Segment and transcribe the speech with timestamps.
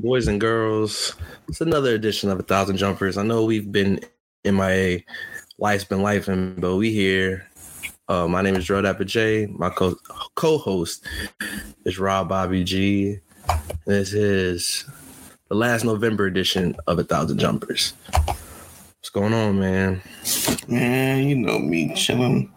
[0.00, 1.14] boys and girls,
[1.48, 3.16] it's another edition of A Thousand Jumpers.
[3.16, 4.00] I know we've been
[4.44, 5.00] MIA,
[5.58, 7.46] life's been life, and but we here.
[8.08, 9.46] Uh, my name is Drew Dapper J.
[9.46, 9.98] My co-
[10.34, 11.06] co-host
[11.84, 13.18] is Rob Bobby G.
[13.86, 14.84] This is
[15.48, 17.92] the last November edition of A Thousand Jumpers.
[18.16, 20.02] What's going on, man?
[20.66, 22.52] Man, you know me chilling.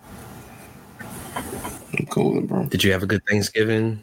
[1.36, 2.66] I'm cool, bro.
[2.66, 4.02] Did you have a good Thanksgiving?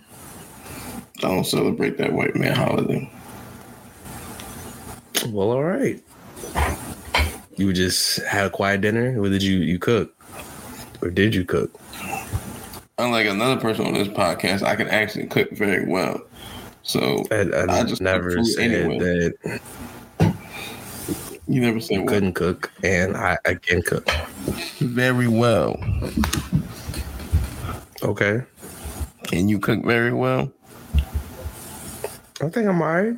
[1.18, 3.10] I don't celebrate that white man holiday.
[5.28, 6.02] Well, all right.
[7.56, 10.14] You just had a quiet dinner, or did you you cook,
[11.02, 11.78] or did you cook?
[12.98, 16.20] Unlike another person on this podcast, I can actually cook very well.
[16.82, 18.98] So I, I, I just never said anyway.
[18.98, 20.34] that
[21.48, 22.08] you never said you what?
[22.08, 24.08] couldn't cook, and I, I can cook.
[24.80, 25.76] very well.
[28.02, 28.42] Okay,
[29.24, 30.50] Can you cook very well?
[32.42, 33.16] I think I'm alright.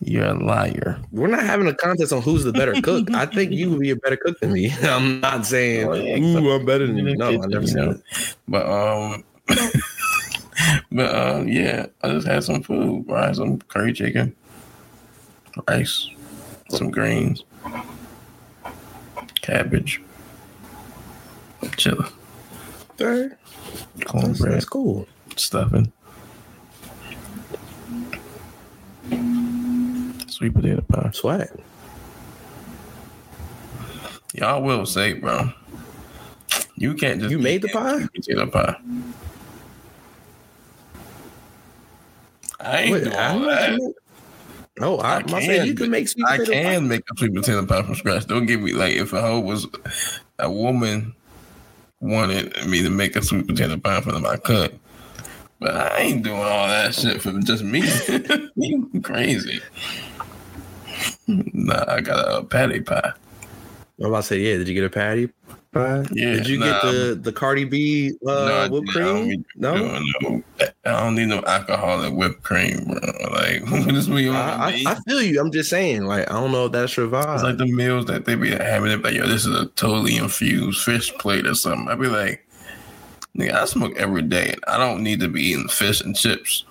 [0.00, 1.00] You're a liar.
[1.12, 3.10] We're not having a contest on who's the better cook.
[3.12, 4.70] I think you would be a better cook than me.
[4.82, 7.16] I'm not saying, Oh, yeah, ooh, I'm better than you.
[7.16, 8.02] No, I never said.
[8.46, 9.24] But um,
[10.92, 13.06] but um, yeah, I just had some food.
[13.08, 14.34] Had some curry chicken,
[15.68, 16.08] rice,
[16.70, 17.44] some greens,
[19.40, 20.02] cabbage,
[21.76, 22.06] chili,
[23.00, 23.34] Okay,
[23.96, 25.06] that's, cornbread, that's cool.
[25.36, 25.92] stuffing,
[30.34, 31.10] sweet potato pie.
[31.12, 31.48] Swag.
[34.34, 35.52] Y'all will say, bro,
[36.76, 38.04] you can't just You made the pie?
[38.14, 38.76] potato pie.
[42.60, 43.94] I ain't Wait, doing I that.
[44.80, 46.78] No, I, I am saying can, you can make sweet I can pie.
[46.80, 48.26] make a sweet potato pie from scratch.
[48.26, 49.68] Don't give me like if a hoe was
[50.40, 51.14] a woman
[52.00, 54.78] wanted me to make a sweet potato pie for them, I could.
[55.60, 57.82] But I ain't doing all that shit for just me.
[58.56, 59.60] you crazy.
[61.26, 63.12] Nah, I got a patty pie.
[64.00, 64.58] I'm about to say, yeah.
[64.58, 65.28] Did you get a patty
[65.72, 66.04] pie?
[66.12, 68.88] Yeah, Did you nah, get the the Cardi B uh, I whipped.
[68.90, 69.28] I cream?
[69.28, 70.00] be No.
[70.20, 70.42] no-
[70.84, 73.30] I don't need no alcoholic whipped cream, bro.
[73.30, 74.36] Like, what is we on?
[74.36, 74.82] I, I.
[74.86, 75.40] I feel you.
[75.40, 77.34] I'm just saying, like, I don't know if that's your vibe.
[77.34, 78.88] It's like the meals that they be having.
[78.90, 81.88] They be like, yo, this is a totally infused fish plate or something.
[81.88, 82.46] I'd be like,
[83.36, 84.50] nigga, I smoke every day.
[84.52, 86.64] and I don't need to be eating fish and chips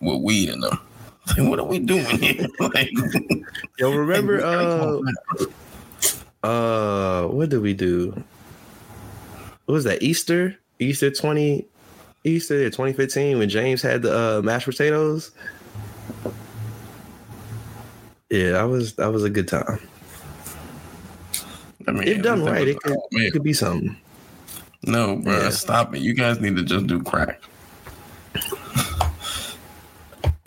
[0.00, 0.78] with weed in them.
[1.36, 2.48] Like, what are we doing here?
[2.60, 2.90] like,
[3.78, 5.00] Yo, remember uh
[6.46, 8.10] uh what did we do?
[9.66, 10.02] What was that?
[10.02, 10.56] Easter?
[10.78, 11.66] Easter 20
[12.24, 15.30] Easter 2015 when James had the uh mashed potatoes?
[18.30, 19.78] Yeah, that was that was a good time.
[21.86, 23.96] I mean, If done right, it could, it could be something.
[24.84, 25.50] No, bro, Yeah.
[25.50, 26.00] stop it.
[26.00, 27.40] You guys need to just do crack.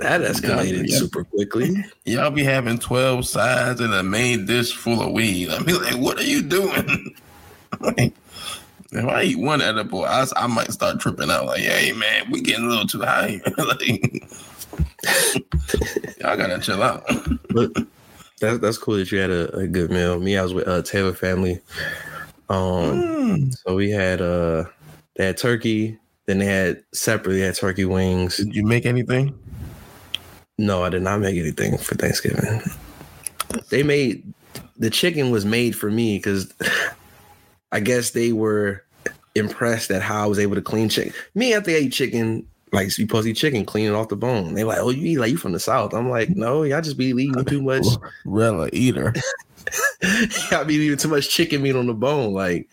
[0.04, 0.98] That escalated Yeah.
[0.98, 1.86] super quickly.
[2.04, 5.50] Y'all be having 12 sides and a main dish full of weed.
[5.50, 7.16] I be like, what are you doing?
[7.80, 8.14] like,
[8.92, 11.46] if I eat one edible, I, I might start tripping out.
[11.46, 14.24] Like, hey, man, we getting a little too high like,
[16.20, 17.06] y'all gotta chill out.
[17.50, 17.72] But
[18.42, 20.20] that's that's cool that you had a, a good meal.
[20.20, 21.62] Me, I was with uh Taylor family.
[22.50, 24.66] Um so we had uh
[25.16, 28.36] they had turkey, then they had separately they had turkey wings.
[28.38, 29.38] Did you make anything?
[30.64, 32.62] No, I did not make anything for Thanksgiving.
[33.70, 34.24] They made
[34.78, 36.54] the chicken was made for me because
[37.74, 38.84] I guess they were
[39.36, 41.14] impressed at how I was able to clean chicken.
[41.36, 44.16] Me, after I eat chicken, like you supposed to eat chicken, clean it off the
[44.16, 44.54] bone.
[44.54, 45.94] They like, oh, you eat like you from the south.
[45.94, 47.86] I'm like, no, y'all just be eating too much.
[48.24, 49.14] Rella eater.
[50.52, 52.34] y'all be eating too much chicken meat on the bone.
[52.34, 52.70] Like,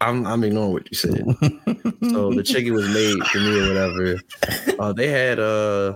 [0.00, 1.24] I'm I'm ignoring what you said.
[2.10, 4.16] so the chicken was made for me or whatever.
[4.78, 5.94] Uh, they had uh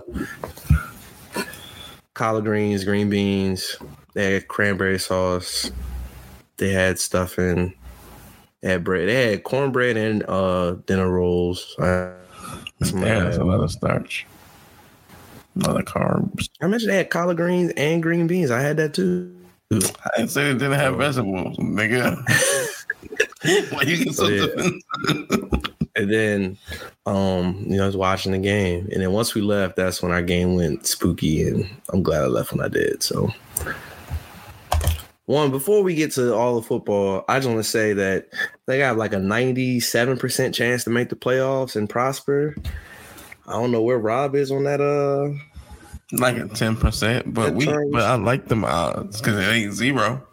[2.13, 3.77] collard greens, green beans.
[4.13, 5.71] They had cranberry sauce.
[6.57, 7.73] They had stuffing.
[8.61, 9.07] They had bread.
[9.09, 11.75] They had cornbread and uh dinner rolls.
[11.79, 12.13] Uh,
[12.81, 14.25] Yeah, that's a lot of starch.
[15.63, 16.49] A lot of carbs.
[16.61, 18.51] I mentioned they had collard greens and green beans.
[18.51, 19.33] I had that too.
[19.71, 19.77] I
[20.17, 22.17] didn't say they didn't have vegetables, nigga.
[23.69, 24.47] Why you get so yeah.
[25.95, 26.57] And then,
[27.05, 30.11] um, you know, I was watching the game, and then once we left, that's when
[30.11, 33.03] our game went spooky, and I'm glad I left when I did.
[33.03, 33.31] So,
[35.25, 38.29] one before we get to all the football, I just want to say that
[38.65, 42.55] they got like a 97% chance to make the playoffs and prosper.
[43.47, 45.37] I don't know where Rob is on that uh
[46.17, 50.25] like a ten percent, but we but I like them odds because it ain't zero.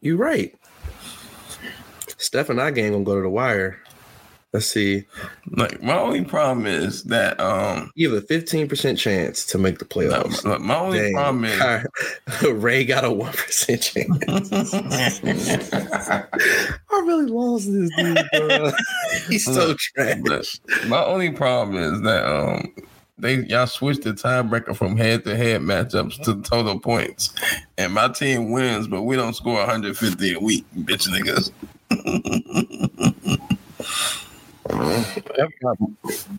[0.00, 0.54] You're right.
[2.22, 3.78] Steph and I game gonna go to the wire.
[4.52, 5.06] Let's see.
[5.50, 9.86] Like my only problem is that um You have a 15% chance to make the
[9.86, 10.44] playoffs.
[10.44, 11.14] my, my only Dang.
[11.14, 11.84] problem is
[12.52, 14.72] Ray got a 1% chance.
[16.90, 18.70] I really lost this dude, bro.
[19.28, 20.60] He's so Look, trash.
[20.86, 22.74] My only problem is that um
[23.22, 27.32] they y'all switched the tiebreaker from head to head matchups to total points,
[27.78, 31.52] and my team wins, but we don't score 150 a week, bitch niggas.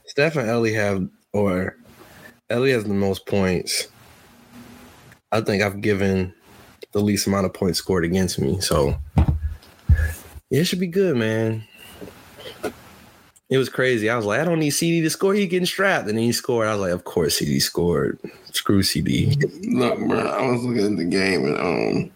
[0.06, 1.78] Steph and Ellie have, or
[2.50, 3.88] Ellie has the most points.
[5.32, 6.34] I think I've given
[6.92, 8.60] the least amount of points scored against me.
[8.60, 8.96] So
[10.52, 11.64] it should be good, man.
[13.50, 14.10] It was crazy.
[14.10, 15.34] I was like, I don't need CD to score.
[15.34, 16.68] He getting strapped, and then he scored.
[16.68, 18.18] I was like, of course CD scored.
[18.52, 19.36] Screw CD.
[19.68, 22.12] Look, bro, I was looking at the game and um.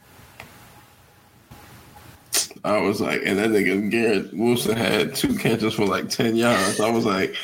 [2.63, 6.79] I was like, and that nigga Garrett Wilson had two catches for like 10 yards.
[6.79, 7.35] I was like,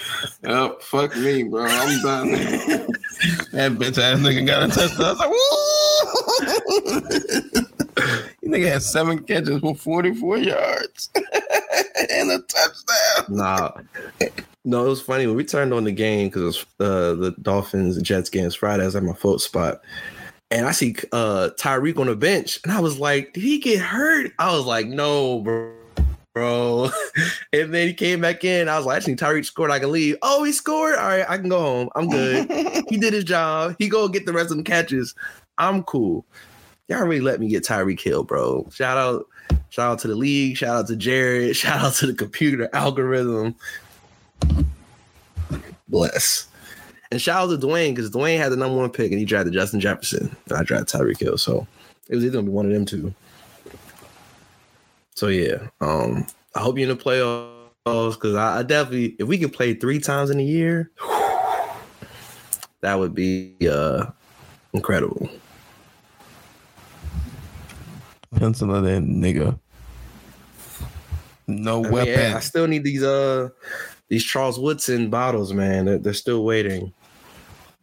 [0.44, 1.66] yep, fuck me, bro.
[1.66, 2.32] I'm done.
[3.52, 5.06] that bitch ass nigga got a touchdown.
[5.06, 5.44] I was like, woo!
[8.42, 11.10] you nigga had seven catches for 44 yards
[12.12, 13.36] and a touchdown.
[13.36, 13.72] Nah.
[14.66, 17.36] No, it was funny when we turned on the game because it was uh, the
[17.42, 18.84] Dolphins Jets games Friday.
[18.84, 19.82] I was at my foot spot.
[20.52, 23.80] And I see uh Tyreek on the bench, and I was like, "Did he get
[23.80, 25.74] hurt?" I was like, "No, bro."
[26.36, 26.90] Bro,
[27.54, 28.68] and then he came back in.
[28.68, 29.70] I was like, "Actually, Tyreek scored.
[29.70, 30.96] I can leave." Oh, he scored.
[30.96, 31.90] All right, I can go home.
[31.96, 32.50] I'm good.
[32.90, 33.76] he did his job.
[33.78, 35.14] He go get the rest of them catches.
[35.60, 36.26] I'm cool.
[36.88, 38.68] Y'all really let me get Tyreek Hill, bro.
[38.72, 39.26] Shout out,
[39.70, 40.58] shout out to the league.
[40.58, 41.56] Shout out to Jared.
[41.56, 43.56] Shout out to the computer algorithm.
[45.88, 46.48] Bless.
[47.12, 49.54] And shout out to Dwayne because Dwayne had the number one pick and he drafted
[49.54, 50.36] Justin Jefferson.
[50.50, 51.38] And I drafted Tyreek Hill.
[51.38, 51.68] So
[52.10, 53.14] it was either gonna be one of them two.
[55.14, 55.68] So yeah.
[55.80, 56.26] Um,
[56.56, 60.00] I hope you're in the playoffs because I, I definitely if we could play three
[60.00, 60.90] times in a year,
[62.82, 64.08] that would be uh
[64.74, 65.30] incredible.
[68.36, 69.60] Pencil of that nigga.
[71.48, 72.14] No I, mean, weapon.
[72.14, 73.50] yeah, I still need these uh
[74.10, 75.86] these Charles Woodson bottles, man.
[75.86, 76.94] They're, they're still waiting.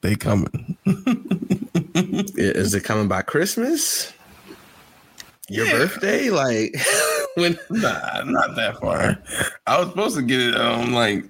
[0.00, 0.76] they coming.
[2.36, 4.12] Is it coming by Christmas?
[5.48, 5.78] Your Yeah.
[5.78, 6.30] birthday?
[6.30, 6.74] Like
[7.34, 9.18] when Nah, not that far.
[9.66, 11.24] I was supposed to get it um like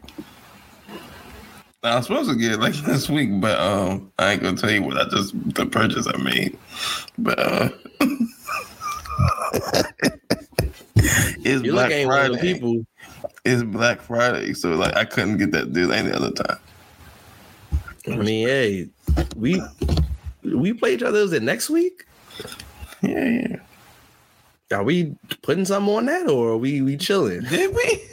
[1.82, 4.70] I was supposed to get it like this week, but um I ain't gonna tell
[4.70, 6.56] you what I just the purchase I made.
[7.18, 7.68] But uh
[11.42, 12.52] it's Black look ain't one of Friday.
[12.54, 12.86] people.
[13.44, 16.58] It's Black Friday, so like I couldn't get that deal any other time.
[18.06, 18.88] I mean, hey,
[19.36, 19.62] we
[20.42, 21.18] we play each other.
[21.18, 22.04] Is it next week?
[23.02, 23.56] Yeah, yeah.
[24.76, 27.40] Are we putting something on that, or are we we chilling?
[27.42, 28.04] Did we?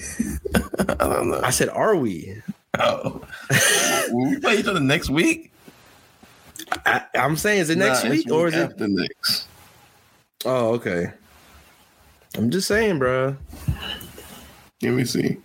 [0.89, 1.41] I don't know.
[1.43, 2.41] I said, are we?
[2.79, 3.21] Oh.
[4.11, 5.51] Will we play each other next week?
[6.85, 8.71] I, I'm saying, is it next Nah, week or is it?
[8.71, 9.47] after next?
[10.45, 11.11] Oh, okay.
[12.35, 13.35] I'm just saying, bro.
[14.81, 15.37] Let me see.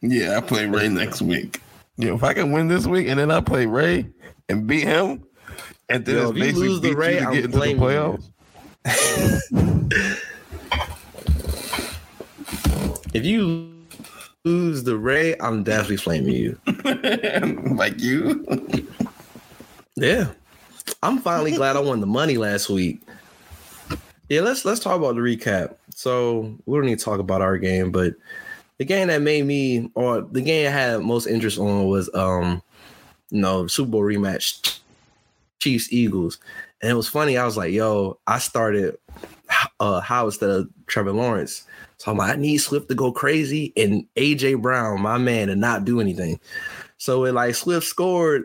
[0.00, 1.60] Yeah, I play Ray next week.
[1.96, 4.08] Yeah, if I can win this week and then I play Ray
[4.48, 5.24] and beat him,
[5.88, 8.30] and then Yo, it's if you lose the Ray, I'm into the playoffs.
[13.14, 13.72] If you
[14.44, 16.58] lose the Ray, I'm definitely flaming you.
[17.74, 18.46] like you.
[19.96, 20.30] Yeah.
[21.02, 23.00] I'm finally glad I won the money last week.
[24.28, 25.76] Yeah, let's let's talk about the recap.
[25.94, 28.14] So we don't need to talk about our game, but
[28.78, 32.62] the game that made me or the game I had most interest on was um
[33.30, 34.80] you know Super Bowl rematch
[35.60, 36.38] Chiefs Eagles.
[36.80, 38.98] And it was funny, I was like, yo, I started
[39.80, 41.64] uh Howell instead of Trevor Lawrence.
[41.96, 45.56] So I'm like, I need Swift to go crazy and AJ Brown, my man, to
[45.56, 46.38] not do anything.
[46.98, 48.44] So it like Swift scored,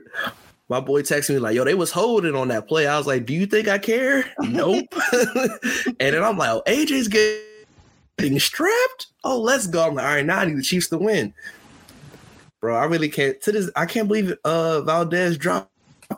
[0.73, 3.27] my boy texted me like, "Yo, they was holding on that play." I was like,
[3.27, 4.91] "Do you think I care?" nope.
[5.13, 7.07] and then I'm like, "Oh, AJ's
[8.17, 9.07] getting strapped.
[9.23, 11.31] Oh, let's go." I'm like, "All right, now I need the Chiefs to win."
[12.59, 13.39] Bro, I really can't.
[13.41, 15.69] To this, I can't believe uh Valdes dropped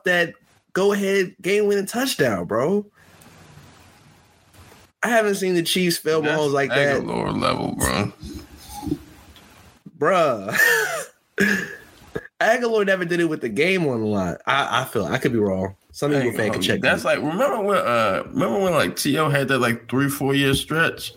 [0.05, 0.35] that
[0.71, 2.85] go ahead game winning touchdown, bro.
[5.03, 8.13] I haven't seen the Chiefs fail Mahomes like that, Lower level, bro.
[9.99, 10.57] bruh.
[12.39, 14.37] Aguilar never did it with the game on the line.
[14.45, 15.75] I, I feel I could be wrong.
[15.91, 16.81] Some I Eagle fan can check.
[16.81, 17.11] That's me.
[17.11, 19.29] like remember when uh remember when like T.O.
[19.29, 21.13] had that like three four year stretch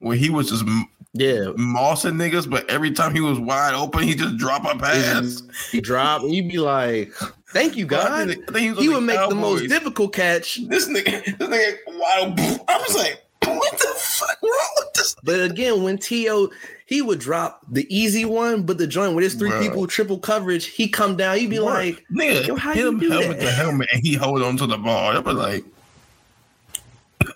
[0.00, 0.64] where he was just
[1.12, 1.52] yeah.
[1.56, 5.42] mossing niggas, but every time he was wide open, he just drop a pass.
[5.70, 7.12] He drop, and you'd be like,
[7.52, 10.56] "Thank you, I God." think- I think he He would make the most difficult catch.
[10.68, 12.38] This nigga, this nigga wild.
[12.68, 15.16] I was like, what the fuck wrong with this?
[15.24, 16.50] But again, when T.O.
[16.90, 20.66] he would drop the easy one, but the joint with his three people triple coverage,
[20.66, 21.38] he come down.
[21.38, 23.44] He'd be like, nigga, yo, how hit you him helmet that?
[23.44, 25.16] to helmet, and he hold on to the ball.
[25.16, 25.64] I was like,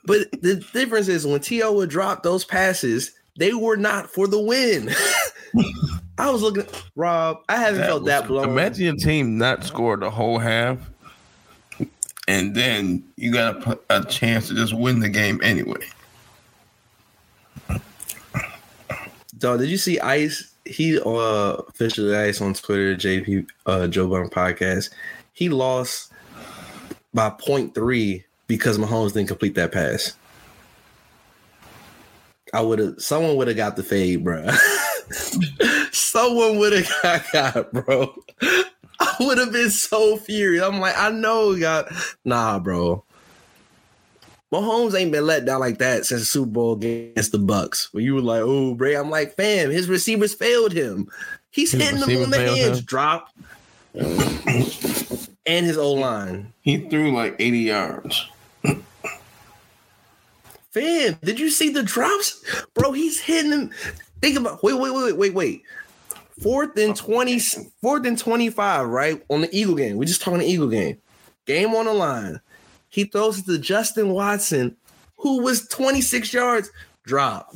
[0.05, 1.73] but the difference is when T.O.
[1.75, 4.91] would drop those passes, they were not for the win.
[6.19, 7.45] I was looking, Rob.
[7.49, 8.49] I haven't felt was- that blown.
[8.49, 10.79] Imagine your team not score the whole half,
[12.27, 15.87] and then you got a, a chance to just win the game anyway.
[19.45, 20.55] Dog, did you see Ice?
[20.65, 24.89] He uh officially Ice on Twitter, JP uh Joe Budden podcast.
[25.35, 26.11] He lost
[27.13, 30.17] by 0.3 because Mahomes didn't complete that pass.
[32.55, 34.49] I would have someone would have got the fade, bro.
[35.93, 38.15] someone would have got, got, bro.
[38.99, 40.65] I would have been so furious.
[40.65, 41.95] I'm like, I know, God.
[42.25, 43.05] Nah, bro.
[44.55, 47.93] Mahomes ain't been let down like that since the Super Bowl against the Bucs.
[47.93, 51.09] Where you were like, "Oh, Bray," I'm like, "Fam, his receivers failed him.
[51.51, 52.85] He's His hitting them receivers on the failed hands, him?
[52.85, 53.29] drop,
[53.95, 56.53] and his O line.
[56.63, 58.27] He threw like 80 yards.
[60.71, 62.45] Fam, did you see the drops,
[62.75, 62.93] bro?
[62.93, 63.71] He's hitting them.
[64.21, 65.63] Think about wait, wait, wait, wait, wait.
[66.41, 67.39] Fourth and 20,
[67.81, 69.23] fourth and 25, right?
[69.31, 69.97] On the Eagle game.
[69.97, 70.99] We're just talking the Eagle game.
[71.47, 72.41] Game on the line.
[72.95, 74.77] He throws it to Justin Watson,
[75.17, 76.71] who was 26 yards,
[77.05, 77.53] drop.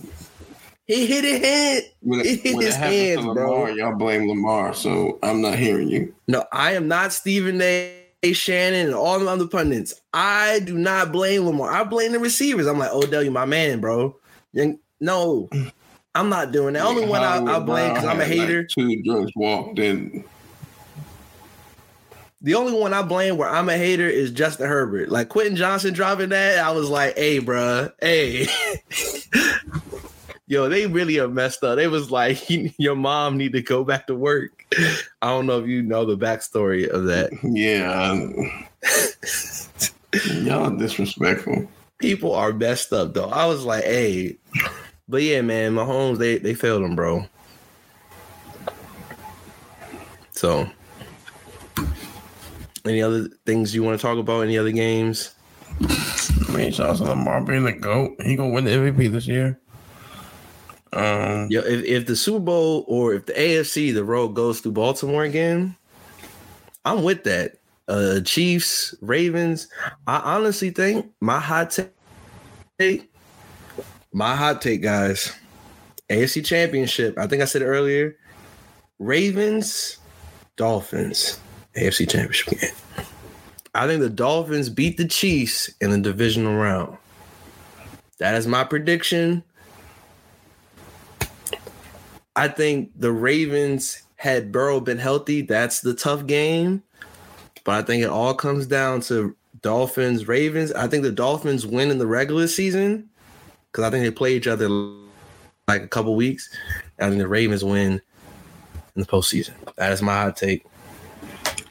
[0.87, 1.85] He hit it hand.
[2.01, 3.69] When, It hit when his it hands, to bro.
[3.69, 6.13] Y'all blame Lamar, so I'm not hearing you.
[6.27, 7.95] No, I am not Stephen A.
[8.33, 9.95] Shannon and all the other pundits.
[10.13, 11.71] I do not blame Lamar.
[11.71, 12.67] I blame the receivers.
[12.67, 14.17] I'm like, Odell, you my man, bro.
[15.01, 15.49] No,
[16.17, 16.85] I'm not doing that.
[16.85, 18.65] Only one I, I blame because I'm a had, like, hater.
[18.65, 20.25] two drunks walked in.
[22.41, 25.09] The only one I blame where I'm a hater is Justin Herbert.
[25.09, 28.47] Like Quentin Johnson dropping that, I was like, hey, bruh, hey.
[30.47, 31.77] Yo, they really are messed up.
[31.77, 34.65] They was like, your mom need to go back to work.
[35.21, 37.31] I don't know if you know the backstory of that.
[37.43, 38.25] Yeah.
[40.43, 41.69] y'all disrespectful.
[41.99, 43.29] people are messed up though.
[43.29, 44.39] I was like, hey,
[45.09, 47.27] but yeah, man, Mahomes they they failed him, bro.
[50.31, 50.71] So,
[52.89, 54.43] any other things you want to talk about?
[54.43, 55.35] Any other games?
[55.81, 58.21] I mean, shout out to Lamar being the GOAT.
[58.23, 59.61] He gonna win the MVP this year.
[60.93, 64.73] Um, Yo, if, if the Super Bowl or if the AFC the road goes through
[64.73, 65.77] Baltimore again,
[66.85, 67.59] I'm with that.
[67.87, 69.69] Uh Chiefs, Ravens.
[70.07, 71.79] I honestly think my hot
[72.79, 73.11] take,
[74.13, 75.33] my hot take, guys.
[76.09, 77.19] AFC Championship.
[77.19, 78.17] I think I said it earlier.
[78.99, 79.99] Ravens,
[80.57, 81.39] Dolphins,
[81.79, 83.07] AFC Championship game.
[83.75, 86.97] I think the Dolphins beat the Chiefs in the divisional round.
[88.19, 89.45] That is my prediction.
[92.35, 96.83] I think the Ravens had Burrow been healthy, that's the tough game.
[97.65, 100.73] But I think it all comes down to Dolphins, Ravens.
[100.73, 103.09] I think the Dolphins win in the regular season
[103.71, 104.69] because I think they play each other
[105.69, 106.49] like a couple weeks.
[106.99, 108.01] I think the Ravens win
[108.97, 109.53] in the postseason.
[109.77, 110.65] That is my hot take.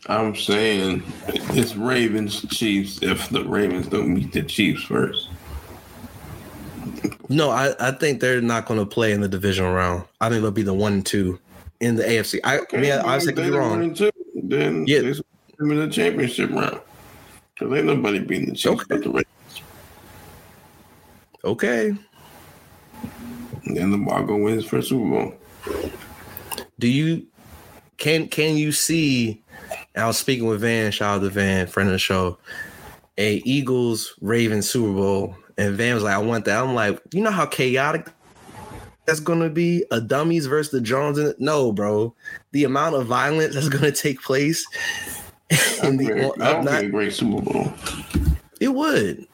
[0.09, 5.29] I'm saying it's Ravens Chiefs if the Ravens don't meet the Chiefs first.
[7.29, 10.05] No, I, I think they're not going to play in the divisional round.
[10.21, 11.39] I think they'll be the one and two
[11.81, 12.39] in the AFC.
[12.43, 13.71] I, I mean, I, be wrong.
[13.71, 15.01] one and two, Then Yeah.
[15.01, 16.79] them in the championship round.
[17.59, 18.97] Because ain't nobody beating the Chiefs Okay.
[19.03, 19.25] the Ravens.
[21.43, 21.95] Okay.
[23.65, 25.33] And then Lamar gonna win his first Super Bowl.
[26.79, 27.25] do you
[27.97, 29.43] can can you see
[29.97, 32.37] I was speaking with Van, shout out to Van, friend of the show,
[33.17, 35.35] a Eagles Ravens Super Bowl.
[35.57, 36.61] And Van was like, I want that.
[36.63, 38.07] I'm like, you know how chaotic
[39.05, 39.83] that's gonna be?
[39.89, 41.17] A dummies versus the Jones.
[41.17, 42.13] And no, bro.
[42.51, 44.65] The amount of violence that's gonna take place
[45.83, 47.73] in the That would not- be a great Super Bowl.
[48.61, 49.25] it would.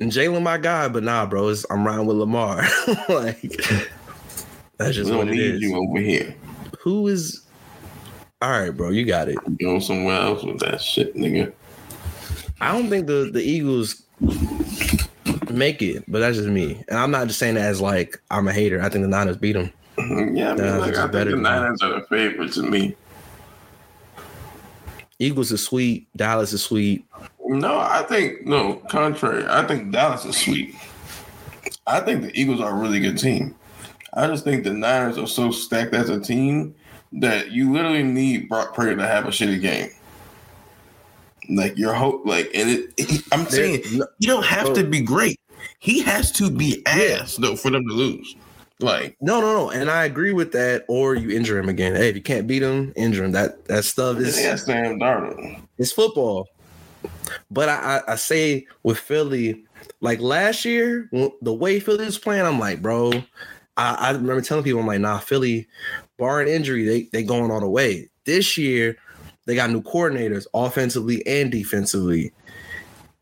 [0.00, 1.48] And Jalen my guy, but nah, bro.
[1.48, 2.66] It's, I'm riding with Lamar.
[3.08, 3.40] like
[4.76, 5.60] that's We just don't what it need is.
[5.62, 6.34] you over here.
[6.80, 7.43] Who is
[8.42, 8.90] all right, bro?
[8.90, 9.38] You got it.
[9.58, 11.52] Going somewhere else with that shit, nigga.
[12.60, 14.02] I don't think the the Eagles
[15.50, 16.82] make it, but that's just me.
[16.88, 18.80] And I'm not just saying that as like I'm a hater.
[18.82, 19.72] I think the Niners beat them.
[19.96, 20.36] Mm-hmm.
[20.36, 22.96] Yeah, I mean, Nah, like, I think better the Niners are the favorites to me.
[25.18, 26.08] Eagles is sweet.
[26.16, 27.04] Dallas is sweet.
[27.46, 28.74] No, I think no.
[28.90, 30.74] Contrary, I think Dallas is sweet.
[31.86, 33.54] I think the Eagles are a really good team.
[34.14, 36.74] I just think the Niners are so stacked as a team
[37.20, 39.90] that you literally need Brock Purdy to have a shitty game.
[41.50, 44.88] Like your hope, like, and it, it- I'm saying no- you don't have to Oh.
[44.90, 45.38] be great.
[45.78, 48.34] He has to be ass though for them to lose.
[48.80, 49.70] Like, No, no, no.
[49.70, 50.84] And I agree with that.
[50.88, 51.94] Or you injure him again.
[51.94, 53.32] Hey, if you can't beat him, injure him.
[53.32, 55.60] That that stuff is yeah, Sam Darnold.
[55.78, 56.48] it's football.
[57.50, 59.64] But I, I, I say with Philly,
[60.00, 61.08] like last year,
[61.42, 63.12] the way Philly was playing, I'm like, bro,
[63.76, 65.68] I, I remember telling people, I'm like, nah, Philly,
[66.18, 68.08] barring injury, they they going all the way.
[68.24, 68.96] This year,
[69.46, 72.32] they got new coordinators, offensively and defensively.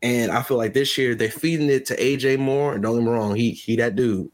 [0.01, 2.73] And I feel like this year they're feeding it to AJ Moore.
[2.73, 4.29] And don't get me wrong, he he that dude.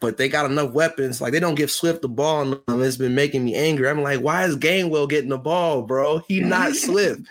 [0.00, 1.20] But they got enough weapons.
[1.20, 3.88] Like they don't give Swift the ball, and it's been making me angry.
[3.88, 6.22] I'm like, why is Gainwell getting the ball, bro?
[6.28, 7.22] He not Swift.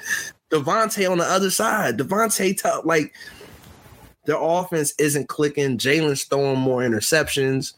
[0.49, 1.97] DeVonta on the other side.
[1.97, 3.13] DeVonta top like
[4.25, 5.77] their offense isn't clicking.
[5.77, 7.73] Jalen's throwing more interceptions.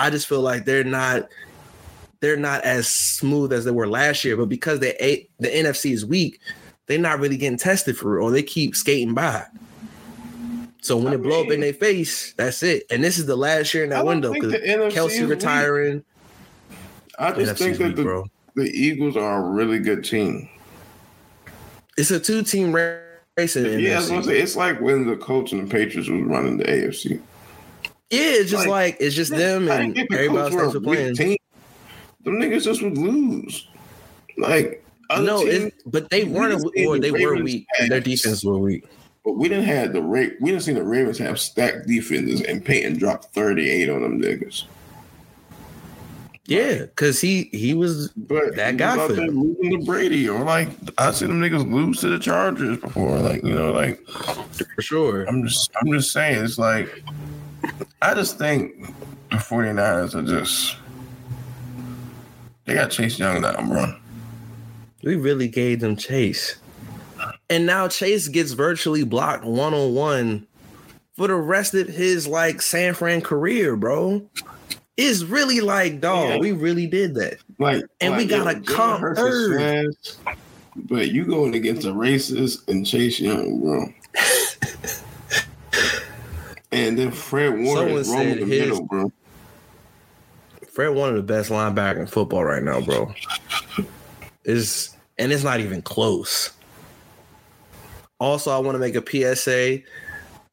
[0.00, 1.28] I just feel like they're not
[2.20, 4.36] they're not as smooth as they were last year.
[4.36, 6.40] But because they ate the NFC is weak,
[6.86, 9.44] they're not really getting tested for it, or they keep skating by.
[10.82, 12.84] So when I it blow up in their face, that's it.
[12.90, 15.30] And this is the last year in that window because the NFC is Kelsey weak.
[15.30, 16.04] retiring.
[17.18, 18.26] I just NFC's think that weak, the, bro.
[18.56, 20.48] the Eagles are a really good team.
[21.98, 24.10] It's a two team race in the Yeah, I was NFC.
[24.10, 27.20] gonna say it's like when the Colts and the Patriots was running the AFC.
[28.10, 30.60] Yeah, it's just Like, like, it's just them and didn't get the everybody else were
[30.62, 31.14] thinks a we're playing.
[31.14, 31.36] team.
[32.24, 33.66] Them niggas just would lose.
[34.36, 34.84] Like
[35.18, 37.66] No, teams, but they weren't, or the they were weak.
[37.88, 38.84] Their defense were weak.
[39.24, 42.64] but we didn't have the Ra- we didn't see the Ravens have stacked defenses and
[42.64, 44.64] Peyton dropped 38 on them niggas.
[46.46, 49.40] Yeah, because he he was But That guy was for them.
[49.40, 50.68] losing to Brady, or like
[50.98, 53.18] I see them niggas lose to the Chargers before.
[53.20, 55.24] Like you know, like for sure.
[55.28, 57.04] I'm just I'm just saying it's like
[58.02, 58.86] I just think
[59.30, 60.76] the 49ers are just
[62.64, 64.00] they got Chase Young that I'm run.
[65.02, 66.56] We really gave them Chase,
[67.48, 70.46] and now Chase gets virtually blocked one on one
[71.16, 74.22] for the rest of his like San Fran career, bro.
[74.96, 76.38] It's really like, dog, Yeah.
[76.38, 77.38] we really did that.
[77.58, 79.94] Like And we like, got a comp third.
[80.76, 83.92] But you going against a racist and Chase Young, bro.
[86.72, 89.12] And then Fred Warner is Someone wrong in said the his- middle, bro.
[90.72, 93.12] Fred, one of the best linebacker in football right now, bro.
[94.44, 96.50] Is and it's not even close.
[98.18, 99.02] Also, I want to make a
[99.34, 99.80] PSA.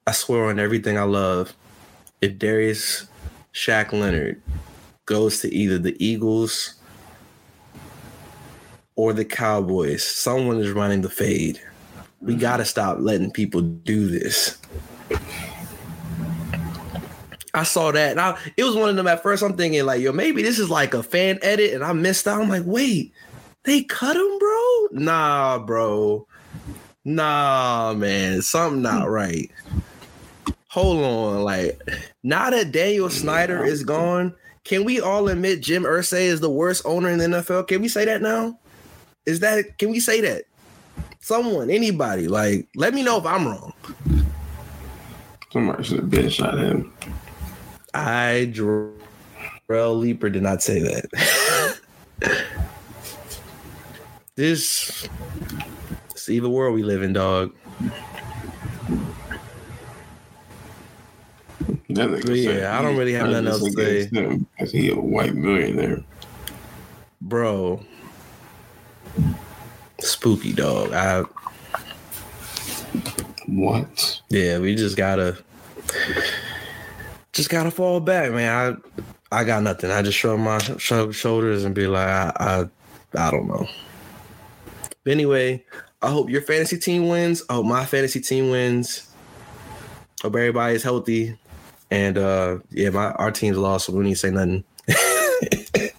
[0.08, 1.53] I swear on everything I love.
[2.21, 3.08] If Darius
[3.53, 4.41] Shaq Leonard
[5.06, 6.75] goes to either the Eagles
[8.95, 11.62] or the Cowboys, someone is running the fade.
[12.21, 14.58] We got to stop letting people do this.
[17.58, 18.12] I saw that.
[18.12, 19.43] And I, it was one of them at first.
[19.43, 22.41] I'm thinking, like, yo, maybe this is like a fan edit, and I missed out.
[22.41, 23.13] I'm like, wait,
[23.63, 24.88] they cut him, bro?
[24.91, 26.28] Nah, bro.
[27.04, 28.41] Nah, man.
[28.41, 29.10] Something not hmm.
[29.10, 29.52] right.
[30.70, 31.43] Hold on.
[31.43, 31.82] Like,
[32.24, 36.86] now that Daniel Snyder is gone, can we all admit Jim Irsay is the worst
[36.86, 37.67] owner in the NFL?
[37.67, 38.60] Can we say that now?
[39.26, 40.43] Is that can we say that?
[41.20, 43.74] Someone, anybody, like, let me know if I'm wrong.
[45.52, 46.93] Somebody should have been shot at him.
[47.97, 51.79] I Jarrell Leaper did not say that.
[54.36, 55.10] this
[56.15, 57.55] see the world we live in, dog.
[61.88, 64.05] Yeah, said I don't really have nothing else to say.
[64.05, 66.03] him Cause he a white millionaire.
[67.21, 67.83] Bro.
[69.99, 70.93] Spooky dog.
[70.93, 71.23] I
[73.47, 74.21] What?
[74.29, 75.38] yeah, we just gotta
[77.38, 78.78] just gotta fall back, man.
[79.32, 79.91] I I got nothing.
[79.91, 82.32] I just shrug my shrug shoulders and be like, I
[83.15, 83.67] I, I don't know.
[85.04, 85.63] But anyway,
[86.02, 87.43] I hope your fantasy team wins.
[87.50, 89.08] I hope my fantasy team wins.
[90.21, 91.38] Hope everybody is healthy.
[91.91, 94.63] And uh yeah, my our team's lost, so we need to say nothing.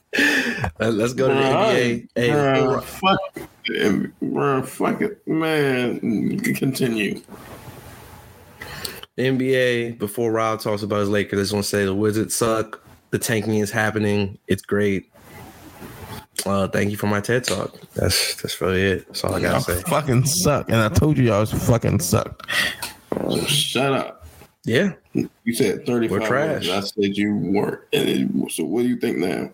[0.79, 2.09] Let- Let's go to the NBA.
[2.15, 3.21] Hey, fuck
[4.67, 5.27] fuck it.
[5.27, 7.21] Man, continue.
[9.19, 12.37] The NBA, before Rob talks about his Lakers, I just want to say the Wizards
[12.37, 12.81] suck.
[13.11, 14.39] The tanking is happening.
[14.47, 15.11] It's great.
[16.47, 17.75] Uh, thank you for my TED talk.
[17.95, 19.09] That's that's really it.
[19.09, 19.83] That's all I Y'all gotta say.
[19.91, 20.69] fucking suck.
[20.69, 22.49] And I told you y'all was fucking suck.
[23.13, 24.25] So shut up.
[24.65, 26.69] Yeah, You said 35 We're trash.
[26.69, 27.81] I said you weren't.
[27.93, 29.51] And it, so what do you think now?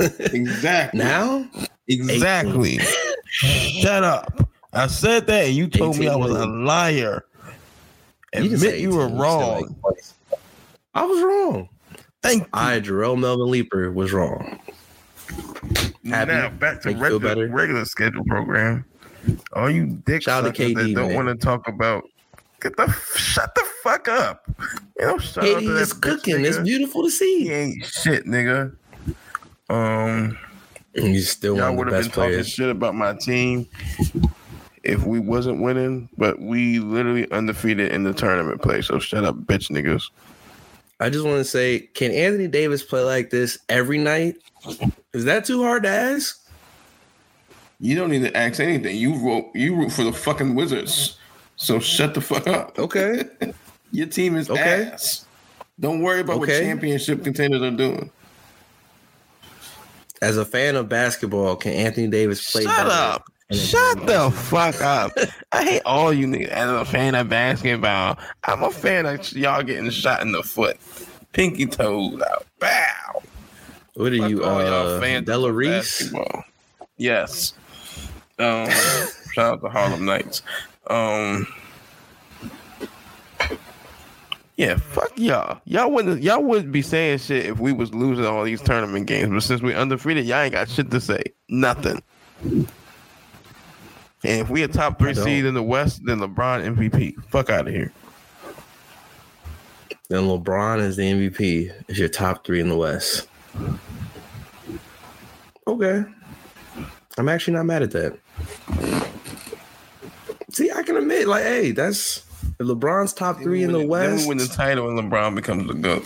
[0.32, 0.98] exactly.
[0.98, 1.48] now
[1.86, 2.80] Exactly.
[3.28, 4.43] Shut up.
[4.74, 7.24] I said that and you told me I was a liar.
[8.32, 9.76] didn't Admit say you were 18, like, wrong.
[10.94, 11.68] I was wrong.
[12.22, 12.48] Thank you.
[12.52, 14.58] I, Jarrell Melvin Leaper, was wrong.
[16.04, 16.32] happy?
[16.32, 17.48] Now back to Make regular, better?
[17.48, 18.84] regular schedule program.
[19.52, 22.04] All you dick Shout out to suckers that KD, don't want to talk about
[22.60, 24.44] get the shut the fuck up.
[24.98, 26.44] You know, shout out KD to that is bitch cooking.
[26.44, 27.50] It's beautiful to He see.
[27.52, 28.74] ain't shit, nigga.
[29.70, 30.36] Um,
[30.94, 32.48] He's still y'all one would of the have been best talking players.
[32.48, 33.66] shit about my team
[34.84, 38.82] if we wasn't winning, but we literally undefeated in the tournament play.
[38.82, 40.10] So shut up, bitch niggas.
[41.00, 44.36] I just want to say, can Anthony Davis play like this every night?
[45.12, 46.40] Is that too hard to ask?
[47.80, 48.96] You don't need to ask anything.
[48.96, 51.18] You wrote you root for the fucking Wizards.
[51.56, 52.78] So shut the fuck up.
[52.78, 53.24] Okay.
[53.92, 54.90] Your team is Okay.
[54.92, 55.26] ass.
[55.78, 58.10] Don't worry about what championship contenders are doing.
[60.22, 62.90] As a fan of basketball, can Anthony Davis play Shut better?
[62.90, 63.24] up.
[63.54, 65.12] Shut the fuck up.
[65.52, 66.48] I hate all you niggas.
[66.48, 70.76] As a fan of basketball, I'm a fan of y'all getting shot in the foot.
[71.32, 72.46] Pinky toes out.
[72.60, 73.22] Bow.
[73.94, 75.70] What are Fuck you, all y'all uh, fans Della Reese?
[76.10, 76.44] basketball.
[76.96, 77.54] Yes.
[78.38, 78.68] Um,
[79.32, 80.42] shout out to Harlem Nights.
[80.88, 81.46] Um,
[84.56, 85.60] yeah, fuck y'all.
[85.64, 89.30] Y'all wouldn't y'all wouldn't be saying shit if we was losing all these tournament games.
[89.30, 91.22] But since we undefeated, y'all ain't got shit to say.
[91.48, 92.02] Nothing.
[94.24, 97.22] And if we a top three seed in the West, then LeBron MVP.
[97.26, 97.92] Fuck out of here.
[100.08, 101.72] Then LeBron is the MVP.
[101.88, 103.28] Is your top three in the West?
[105.66, 106.04] Okay,
[107.18, 108.18] I'm actually not mad at that.
[110.50, 112.20] See, I can admit, like, hey, that's
[112.58, 114.10] LeBron's top three in the West.
[114.10, 116.04] Then we win the title and LeBron becomes the GOAT.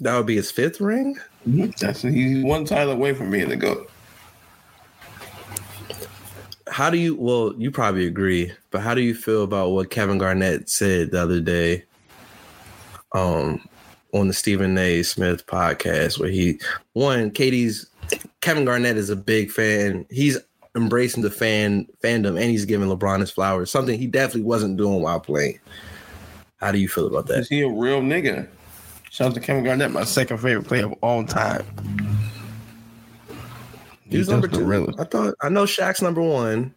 [0.00, 1.16] That would be his fifth ring.
[1.48, 1.70] Mm-hmm.
[1.80, 3.90] That's he's one title away from being the GOAT.
[6.68, 7.14] How do you?
[7.14, 11.20] Well, you probably agree, but how do you feel about what Kevin Garnett said the
[11.22, 11.84] other day,
[13.12, 13.66] um,
[14.12, 15.02] on the Stephen A.
[15.02, 16.58] Smith podcast, where he
[16.94, 17.86] one KD's
[18.40, 20.06] Kevin Garnett is a big fan.
[20.10, 20.38] He's
[20.74, 23.70] embracing the fan fandom, and he's giving LeBron his flowers.
[23.70, 25.58] Something he definitely wasn't doing while playing.
[26.58, 27.54] How do you feel about Is that?
[27.54, 28.48] he a real nigga?
[29.10, 31.64] Shout out to Kevin Garnett, my second favorite player of all time.
[34.08, 34.64] He He's number two.
[34.64, 35.00] realest.
[35.00, 36.72] I thought I know Shaq's number one.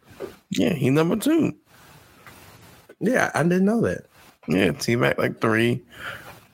[0.50, 1.54] Yeah, he number two.
[3.00, 4.06] Yeah, I didn't know that.
[4.48, 5.82] Yeah, T Mac like three.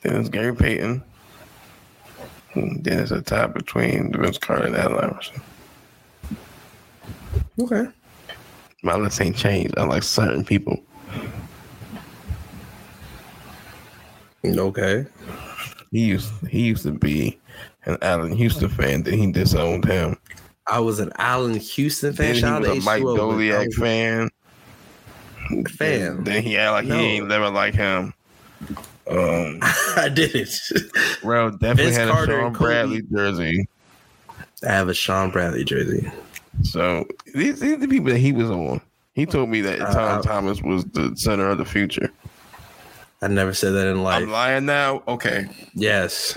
[0.02, 1.02] Then it's Gary Payton.
[2.54, 5.42] And then it's a tie between Vince Carter and Allen Iverson.
[7.60, 7.86] Okay.
[8.82, 9.76] My list ain't changed.
[9.78, 10.78] I like certain people.
[14.44, 15.06] Okay.
[15.90, 17.38] He used he used to be
[17.84, 19.02] an Allan Houston fan.
[19.02, 20.16] Then he disowned him.
[20.68, 22.26] I was an Allan Houston fan.
[22.26, 24.30] Then he Shout out was a Mike H2O, but I Doliak fan.
[25.76, 26.24] Fan.
[26.24, 26.98] Then he act like No.
[26.98, 28.12] he ain't never like him.
[29.08, 30.50] Um, I did it.
[31.22, 32.52] Bro, definitely Vince had a Carter Shawn.
[32.52, 33.68] Bradley jersey.
[34.66, 36.10] I have a Shawn Bradley jersey.
[36.62, 38.80] So these, these are the people that he was on.
[39.14, 42.10] He told me that Tom Uh, Thomas was the center of the future.
[43.22, 44.24] I never said that in life.
[44.24, 45.02] I'm lying now.
[45.06, 46.36] Okay, yes.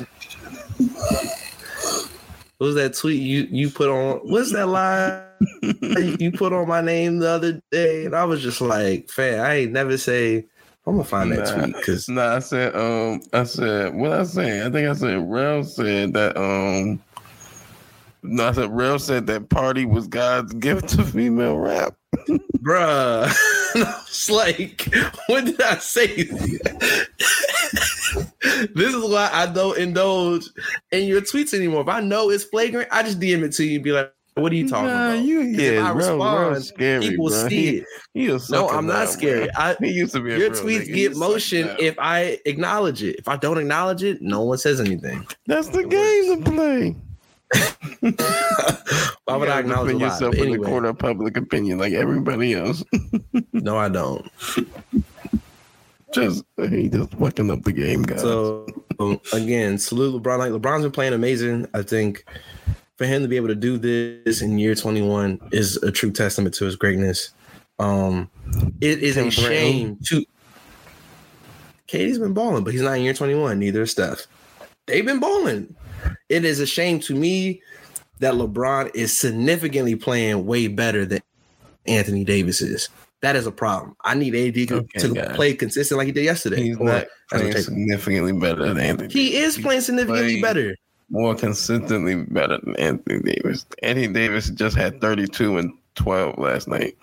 [2.60, 4.18] What was that tweet you you put on?
[4.30, 5.24] What's that line
[6.20, 8.06] you put on my name the other day?
[8.06, 10.46] And I was just like, "Fan, I ain't never say."
[10.86, 11.62] I'm gonna find that Nah.
[11.64, 12.36] tweet because nah.
[12.36, 14.66] I said, um, I said, what I say?
[14.66, 17.02] I think I said, Rel said that, um,
[18.24, 21.96] no, I said, Rel said that party was God's gift to female rap.
[22.58, 23.32] bruh.
[23.76, 24.94] I was like,
[25.28, 26.28] what did I say?
[28.76, 30.46] this is why I don't indulge
[30.92, 31.82] in your tweets anymore.
[31.82, 34.52] If I know it's flagrant, I just DM it to you and be like, what
[34.52, 35.24] are you talking Nah, about?
[35.26, 37.48] you yeah, I Rel, respond, Rel's scary, people bro.
[37.50, 37.86] see He, it.
[38.14, 39.50] he a No, I'm not scared.
[39.56, 39.64] bro.
[39.66, 40.86] I, He used to be your tweets nigga.
[40.86, 43.18] get He's a sucker motion if I acknowledge it.
[43.18, 45.26] If I don't acknowledge it, no one says anything.
[45.48, 46.96] That's the game to play.
[49.26, 52.84] Why would I acknowledge defend yourself in the court of public opinion like everybody else?
[53.54, 54.26] no, I don't.
[56.14, 58.22] Just he just fucking up the game, guys.
[58.22, 58.66] So
[59.00, 60.40] um, again, salute LeBron.
[60.40, 61.68] Like LeBron's been playing amazing.
[61.74, 62.26] I think
[62.98, 66.56] for him to be able to do this in year 21 is a true testament
[66.56, 67.32] to his greatness.
[67.80, 68.30] Um,
[68.82, 70.26] it is a shame to.
[71.88, 73.58] KD's been balling, but he's not in year 21.
[73.58, 74.28] Neither is Steph.
[74.86, 75.76] They've been balling.
[76.28, 77.62] It is a shame to me
[78.20, 81.22] that LeBron is significantly playing way better than
[81.88, 82.90] Anthony Davis is.
[83.22, 83.96] That is a problem.
[84.06, 85.36] I need AD to, Okay, to guys.
[85.36, 86.62] play consistent like he did yesterday.
[86.64, 89.12] he's not playing significantly better than Anthony.
[89.14, 90.76] he is playing significantly playing- better.
[91.10, 93.66] more consistently better than Anthony Davis.
[93.84, 96.96] Anthony Davis just had 32 and 12 last night.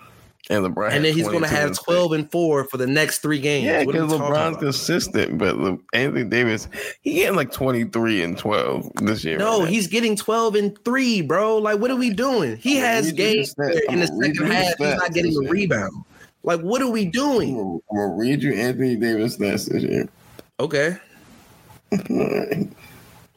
[0.48, 3.18] And LeBron and then he's going to have and 12 and 4 for the next
[3.18, 3.66] three games.
[3.66, 6.68] Yeah, because LeBron's consistent, but Le- Anthony Davis,
[7.02, 9.38] he getting like 23 and 12 this year.
[9.38, 11.58] No, right he's getting 12 and 3, bro.
[11.58, 12.56] Like, what are we doing?
[12.58, 13.66] He I'm has games the stats.
[13.74, 16.04] where in the I'm gonna read second half, he's not getting a rebound.
[16.44, 17.82] Like, what are we doing?
[17.90, 20.08] I'm gonna read you Anthony Davis stats this year.
[20.60, 20.96] Okay.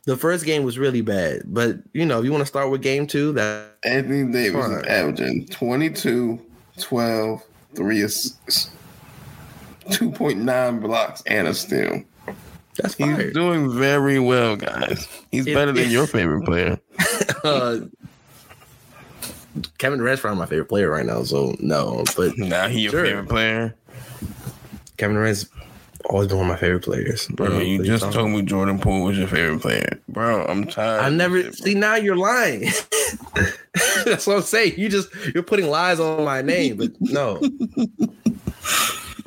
[0.06, 2.82] The first game was really bad, but you know, if you want to start with
[2.82, 6.40] game two, that Anthony Davis is averaging 22,
[6.80, 7.44] 12,
[7.76, 8.70] 3 assists,
[9.90, 12.04] 2.9 blocks, and a steal.
[12.78, 13.32] that's He's fire.
[13.32, 15.08] doing very well, guys.
[15.32, 16.80] He's If- better than if- your favorite player.
[17.44, 17.78] uh,
[19.78, 22.04] Kevin Durant's probably my favorite player right now, so no.
[22.16, 23.06] But Now he your Sure.
[23.06, 23.76] favorite player.
[24.98, 25.48] Kevin Durant's
[26.10, 27.28] always been one of my favorite players.
[27.28, 30.00] Bro, you just told me Jordan Poole was your favorite player.
[30.10, 31.02] Bro, I'm tired.
[31.02, 32.62] I never shit, see now you're lying.
[34.06, 34.74] That's what I'm saying.
[34.78, 37.40] You just you're putting lies on my name, but no.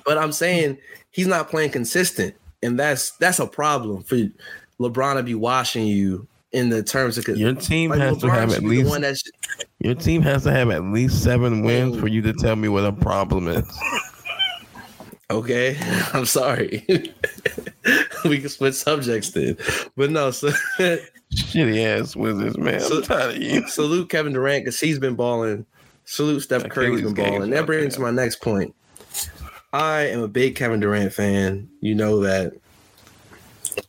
[0.05, 0.79] but I'm saying
[1.11, 4.17] he's not playing consistent, and that's that's a problem for
[4.81, 7.27] LeBron to be watching you in the terms of.
[7.29, 9.23] Your team like, has to have at least one that's
[9.81, 12.85] your team has to have at least seven wins for you to tell me what
[12.85, 13.65] a problem is.
[15.33, 15.77] Okay.
[16.13, 16.85] I'm sorry.
[18.25, 19.57] we can switch subjects then,
[19.97, 20.31] but no.
[20.31, 20.49] So
[21.35, 22.81] Shitty ass Wizards, man.
[22.81, 23.67] So- I'm tired of you.
[23.69, 25.67] salute Kevin Durant because he's been balling.
[26.05, 27.51] Salute Steph Curry's been balling.
[27.51, 28.75] That brings my next point.
[29.73, 31.69] I am a big Kevin Durant fan.
[31.81, 32.53] You know that.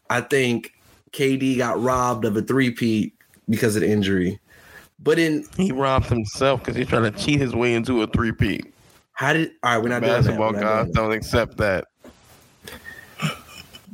[0.10, 0.74] I think
[1.12, 3.14] KD got robbed of a three-peat
[3.50, 4.40] because of the injury.
[5.00, 8.73] But in He robbed himself because he's trying to cheat his way into a three-peat.
[9.14, 9.78] How did all right?
[9.84, 10.22] We're not doing that.
[10.24, 11.00] Basketball We're not guys doing that.
[11.00, 11.86] don't accept that.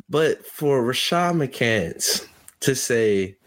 [0.09, 2.25] But for Rashad McCants
[2.61, 3.37] to say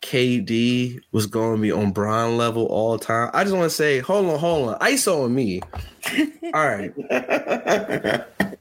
[0.00, 3.76] KD was going to be on Bron level all the time, I just want to
[3.76, 5.60] say, hold on, hold on, ISO on me.
[6.54, 6.92] all right,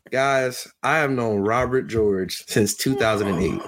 [0.09, 3.61] guys, I have known Robert George since 2008.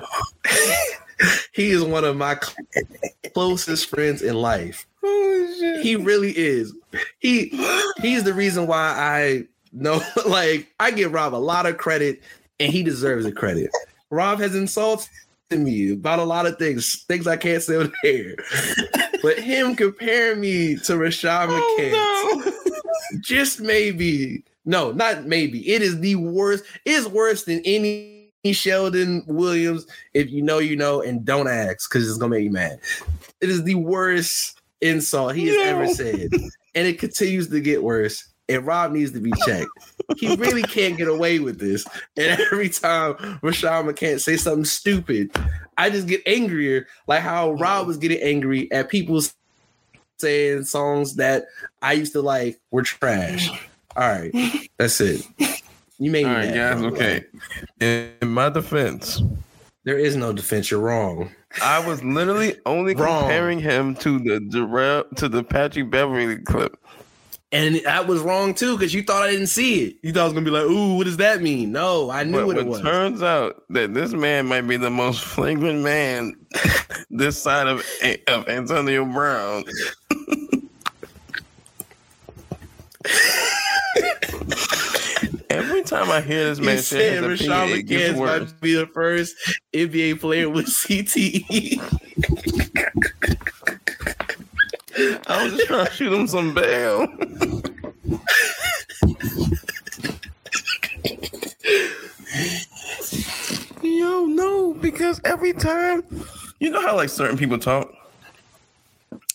[1.53, 2.87] he is one of my cl-
[3.33, 4.87] closest friends in life.
[5.05, 5.81] Oh, shit.
[5.81, 6.73] He really is.
[7.19, 7.49] He
[8.01, 12.21] he's the reason why I know like I give Rob a lot of credit
[12.59, 13.69] and he deserves the credit.
[14.09, 15.09] Rob has insulted
[15.51, 18.35] me about a lot of things, things I can't say on air.
[19.21, 22.51] But him comparing me to Rashad McCants, Oh,
[23.21, 25.67] just maybe, no, not maybe.
[25.69, 26.63] It is the worst.
[26.85, 29.85] It is worse than any Sheldon Williams.
[30.13, 32.79] If you know, you know, and don't ask because it's gonna make you mad.
[33.41, 36.29] It is the worst insult he has ever said,
[36.75, 38.27] and it continues to get worse.
[38.47, 39.69] And Rob needs to be checked.
[40.17, 41.83] He really can't get away with this.
[42.15, 45.31] And every time Rashad McCants say something stupid,
[45.77, 46.85] I just get angrier.
[47.07, 49.19] Like how Rob was getting angry at people
[50.19, 51.45] saying songs that
[51.81, 53.49] I used to like were trash.
[53.97, 54.31] All right,
[54.77, 55.25] that's it.
[55.97, 56.79] You made All me right, mad, guys.
[56.81, 56.89] bro.
[56.91, 57.25] Okay.
[57.79, 59.21] In, in my defense,
[59.85, 60.69] There is no defense.
[60.69, 61.31] You're wrong.
[61.61, 63.21] I was literally only Wrong.
[63.21, 66.77] comparing him to the Jarrell to the Patrick Beverley clip.
[67.51, 69.95] And that was wrong too, because you thought I didn't see it.
[70.03, 72.33] You thought I was gonna be like, "Ooh, what does that mean?" No, I knew
[72.39, 72.81] But what it it was.
[72.81, 76.35] turns out that this man might be the most flagrant man
[77.09, 77.85] this side of
[78.27, 79.63] of Antonio Brown.
[85.55, 88.51] Every time I hear this man say said his Rashad opinion, it gets McCants worse.
[88.51, 89.35] might be the first
[89.73, 91.79] NBA player with CTE.
[95.27, 97.07] I was just trying to shoot him some bail.
[103.81, 106.03] Yo, no, because every time,
[106.59, 107.91] you know how like certain people talk,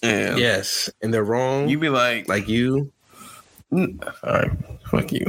[0.03, 1.69] and yes, and they're wrong.
[1.69, 2.91] you be like, like you.
[3.73, 4.51] "Mm, all right,
[4.91, 5.25] fuck you.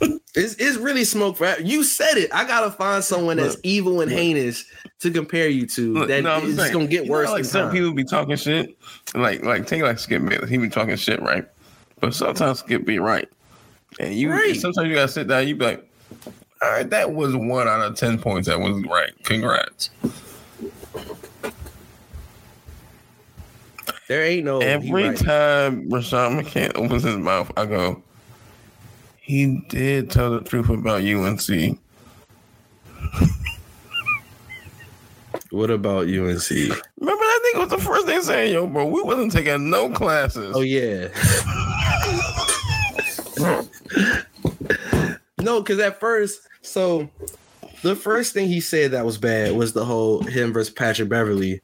[0.32, 2.32] It's, it's really smoke for you said it.
[2.32, 4.64] I gotta find someone that's Look, evil and heinous
[5.00, 5.92] to compare you to.
[5.94, 7.30] Look, that no, saying, gonna get you know worse.
[7.30, 7.72] Like some time.
[7.72, 8.78] people be talking shit,
[9.16, 11.44] like like take like Skip Bayless, he be talking shit, right?
[11.98, 13.28] But sometimes Skip be right,
[13.98, 14.54] and you Right.
[14.54, 15.48] sometimes you gotta sit down.
[15.48, 15.90] You be like,
[16.62, 18.46] all right, that was one out of ten points.
[18.46, 19.10] That was right.
[19.24, 19.90] Congrats.
[24.06, 25.16] there ain't no Every right.
[25.16, 28.00] time Rashawn McCann opens his mouth, I go,
[29.30, 31.78] he did tell the truth about UNC.
[35.50, 36.50] What about UNC?
[36.50, 40.54] Remember that nigga was the first thing saying, yo, bro, we wasn't taking no classes.
[40.54, 41.08] Oh yeah.
[45.40, 47.10] no, because at first, so
[47.82, 51.60] the first thing he said that was bad was the whole him versus Patrick Beverley.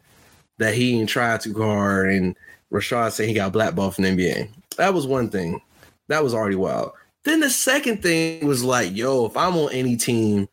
[0.59, 2.35] that he didn't try too hard and
[2.73, 4.49] Rashad said he got blackballed from the NBA.
[4.79, 5.61] That was one thing.
[6.09, 6.91] That was already wild.
[7.27, 10.49] Then the second thing was like, yo, if I'm on any team,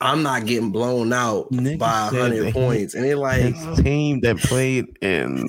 [0.00, 2.94] I'm not getting blown out by 100 he- points.
[2.94, 5.48] And it like, team that played in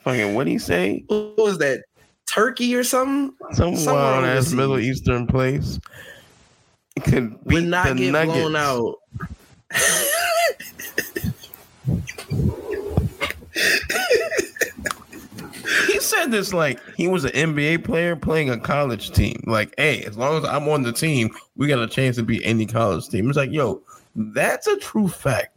[0.00, 1.04] fucking what do you say?
[1.06, 1.84] what was that?
[2.34, 3.32] Turkey or something?
[3.52, 4.52] Some wild ass.
[4.52, 5.78] Middle Eastern place.
[7.04, 8.36] Could Would not get Nuggets.
[8.38, 8.96] blown out.
[15.92, 19.42] He said this like he was an NBA player playing a college team.
[19.46, 22.42] Like, hey, as long as I'm on the team, we got a chance to beat
[22.44, 23.28] any college team.
[23.28, 23.82] It's like, yo,
[24.14, 25.56] that's a true fact.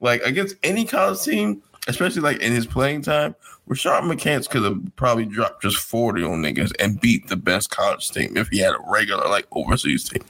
[0.00, 3.34] Like against any college team, especially like in his playing time,
[3.68, 8.10] Rashad McCants could have probably dropped just 40 on niggas and beat the best college
[8.10, 10.22] team if he had a regular like overseas team.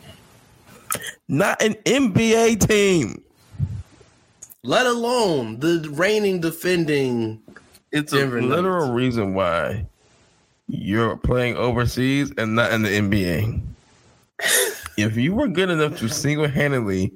[1.28, 3.22] Not an NBA team.
[4.62, 7.42] Let alone the reigning defending.
[7.92, 8.56] It's a Denver Nuggets.
[8.56, 9.86] literal reason why
[10.66, 13.60] you're playing overseas and not in the NBA.
[14.96, 17.12] if you were good enough to single handedly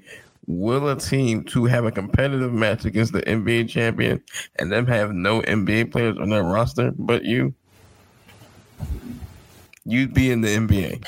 [0.46, 4.22] will a team to have a competitive match against the NBA champion
[4.56, 7.54] and them have no NBA players on their roster but you,
[9.84, 11.04] you'd be in the NBA.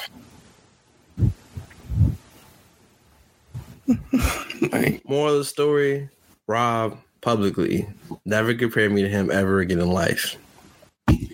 [4.73, 6.09] Like, Moral of the story:
[6.47, 7.87] Rob publicly
[8.25, 10.37] never compare me to him ever again in life.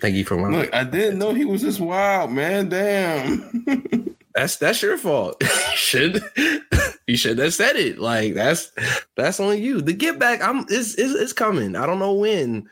[0.01, 0.49] Thank you for my.
[0.49, 2.69] look, I didn't know he was this wild, man.
[2.69, 4.15] Damn.
[4.35, 5.41] That's that's your fault.
[5.41, 6.21] you should
[7.07, 7.99] you should have said it.
[7.99, 8.69] Like that's
[9.15, 9.79] that's on you.
[9.79, 11.77] The get back, I'm it's, it's it's coming.
[11.77, 12.69] I don't know when.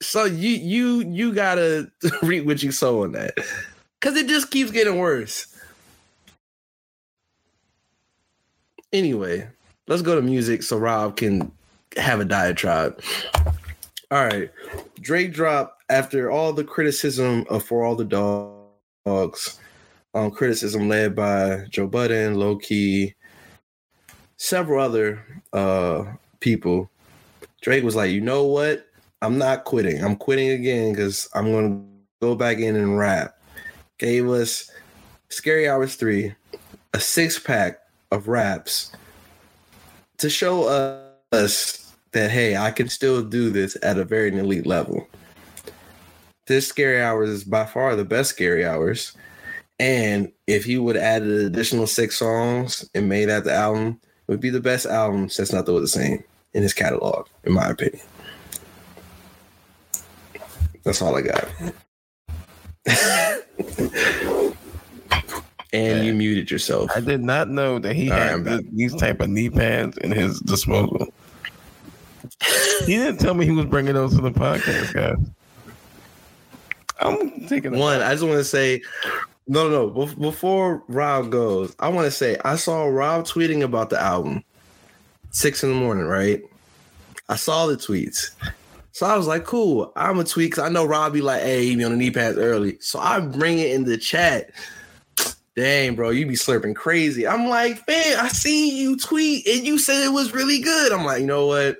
[0.00, 1.90] So you you you gotta
[2.22, 3.34] reap what you sow on that,
[4.00, 5.48] because it just keeps getting worse.
[8.92, 9.48] Anyway,
[9.88, 11.50] let's go to music so Rob can
[11.96, 13.00] have a diatribe.
[14.10, 14.50] All right,
[15.00, 19.58] Drake dropped after all the criticism of For All the Dogs
[20.14, 23.14] um, criticism led by Joe Budden, Low Key,
[24.36, 26.04] several other uh,
[26.40, 26.90] people.
[27.62, 28.86] Drake was like, you know what?
[29.22, 30.02] I'm not quitting.
[30.02, 31.86] I'm quitting again because I'm going to
[32.20, 33.38] go back in and rap.
[33.98, 34.70] Gave us
[35.28, 36.34] Scary Hours 3,
[36.92, 37.78] a six pack
[38.10, 38.92] of raps
[40.18, 40.64] to show
[41.32, 41.81] us
[42.12, 45.08] that, hey, I can still do this at a very elite level.
[46.46, 49.12] This Scary Hours is by far the best Scary Hours.
[49.78, 54.30] And if he would add an additional six songs and made that the album, it
[54.30, 57.68] would be the best album since nothing was the same in his catalog, in my
[57.68, 58.02] opinion.
[60.84, 61.48] That's all I got.
[65.72, 66.90] and you muted yourself.
[66.94, 69.96] I did not know that he All right, had I'm these type of knee pads
[69.98, 71.12] in his disposal.
[72.86, 75.16] He didn't tell me he was bringing those to the podcast, guys.
[77.00, 78.82] I'm taking One, I just want to say,
[79.48, 80.06] no, no, no.
[80.06, 84.44] Before Rob goes, I want to say I saw Rob tweeting about the album
[85.30, 86.42] six in the morning, right?
[87.28, 88.30] I saw the tweets.
[88.92, 89.92] So I was like, cool.
[89.96, 92.10] I'm a tweet because I know Rob be like, hey, he be on the knee
[92.10, 92.78] pads early.
[92.80, 94.50] So I bring it in the chat.
[95.56, 97.26] Dang, bro, you be slurping crazy.
[97.26, 100.92] I'm like, man, I seen you tweet and you said it was really good.
[100.92, 101.78] I'm like, you know what?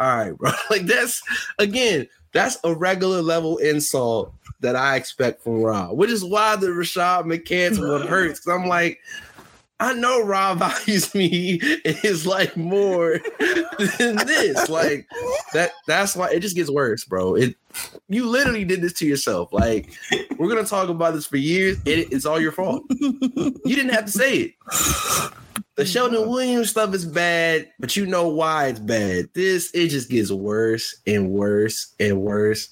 [0.00, 0.50] All right, bro.
[0.70, 1.22] Like that's
[1.58, 6.68] again, that's a regular level insult that I expect from Rob, which is why the
[6.68, 8.40] Rashad McCants one hurts.
[8.40, 8.98] Cause I'm like,
[9.78, 13.20] I know Rob values me in like more
[13.98, 14.68] than this.
[14.68, 15.06] Like
[15.52, 15.72] that.
[15.86, 17.34] That's why it just gets worse, bro.
[17.34, 17.56] It.
[18.08, 19.52] You literally did this to yourself.
[19.52, 19.92] Like
[20.38, 21.78] we're gonna talk about this for years.
[21.84, 22.84] It, it's all your fault.
[22.90, 24.54] You didn't have to say it.
[25.80, 29.30] The Sheldon Williams stuff is bad, but you know why it's bad.
[29.32, 32.68] This it just gets worse and worse and worse.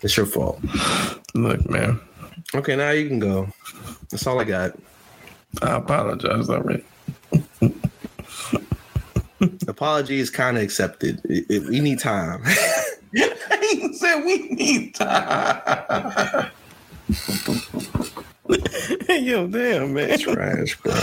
[0.00, 0.58] It's your fault.
[1.34, 2.00] Look, man,
[2.54, 3.48] Okay, now you can go.
[4.10, 4.78] That's all I got.
[5.60, 6.84] I apologize already.
[9.68, 11.20] Apology is kind of accepted.
[11.26, 12.42] It- it- we need time.
[13.12, 16.50] he said we need time.
[19.10, 20.18] Yo, damn, man.
[20.18, 20.94] Trash, bro.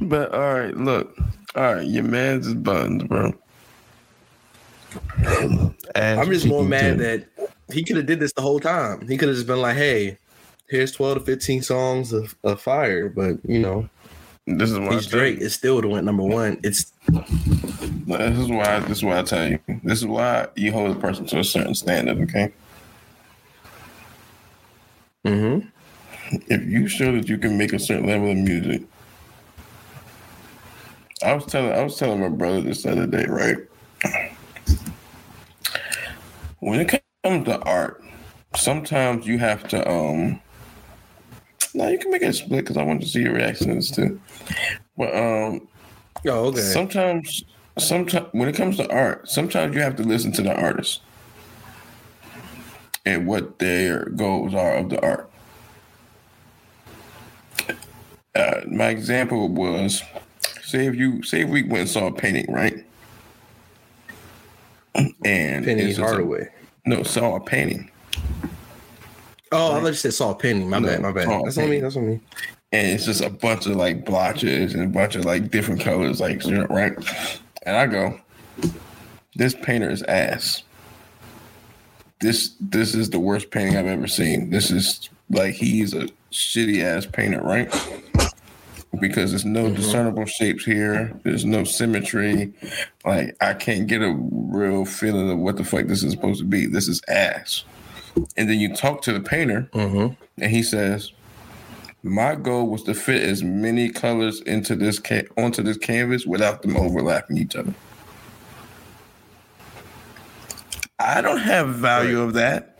[0.00, 1.16] But all right, look.
[1.54, 3.34] All right, your man's is buns, bro.
[5.94, 7.04] As I'm just more mad do.
[7.04, 9.06] that he could have did this the whole time.
[9.06, 10.18] He could have just been like, "Hey,
[10.68, 13.88] here's 12 to 15 songs of, of fire," but you know,
[14.46, 15.40] this is why he's Drake.
[15.40, 16.58] It still would have went number one.
[16.62, 18.80] It's This is why.
[18.80, 19.58] This is why I tell you.
[19.84, 22.20] This is why you hold a person to a certain standard.
[22.22, 22.52] Okay.
[25.24, 25.68] mm-hmm.
[26.48, 28.82] If you show that you can make a certain level of music,
[31.22, 33.58] I was telling I was telling my brother this other day, right?
[36.60, 38.02] When it comes to art,
[38.56, 40.40] sometimes you have to um
[41.74, 44.20] no, you can make it split because I want to see your reactions too.
[44.96, 45.68] But um
[46.26, 46.82] Oh, okay.
[46.82, 47.44] sometimes
[47.78, 51.02] sometimes when it comes to art, sometimes you have to listen to the artist
[53.06, 55.30] and what their goals are of the art.
[58.34, 60.02] Uh, my example was
[60.70, 62.84] say if you say if we went and saw a painting, right?
[65.24, 66.48] And Penny it's just a- Hardaway.
[66.86, 67.90] no, saw a painting.
[69.52, 70.68] oh, I thought you said a painting.
[70.68, 71.00] My No, bad.
[71.02, 71.28] My bad.
[71.44, 71.80] That's on me.
[71.80, 72.20] That's on me.
[72.72, 76.20] and it's just a bunch of like blotches and a bunch of like different colors,
[76.20, 76.92] like right?
[77.62, 78.20] And I go,
[79.36, 80.62] this painter is ass.
[82.20, 84.50] This this is the worst painting I've ever seen.
[84.50, 87.72] This is like he's a shitty ass painter, right?
[88.98, 91.12] Because there's no discernible shapes here.
[91.22, 92.52] There's no symmetry.
[93.04, 96.44] Like I can't get a real feeling of what the fuck this is supposed to
[96.44, 96.66] be.
[96.66, 97.64] This is ass.
[98.36, 100.14] And then you talk to the painter, Mm-hmm.
[100.42, 101.12] and he says,
[102.02, 106.62] "My goal was to fit as many colors into this ca- onto this canvas without
[106.62, 107.72] them overlapping each other."
[110.98, 112.76] I don't have value of that.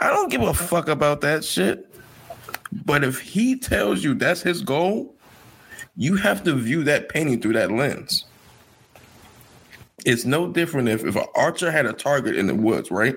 [0.00, 1.84] I don't give a fuck about that shit.
[2.84, 5.14] But if he tells you that's his goal,
[5.98, 8.24] you have to view that painting through that lens.
[10.06, 13.16] It's no different if if an archer had a target in the woods, right?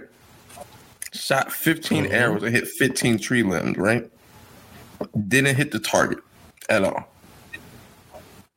[1.14, 2.12] Shot 15 mm-hmm.
[2.12, 4.10] arrows and hit 15 tree limbs, right?
[5.28, 6.20] Didn't hit the target
[6.70, 7.08] at all.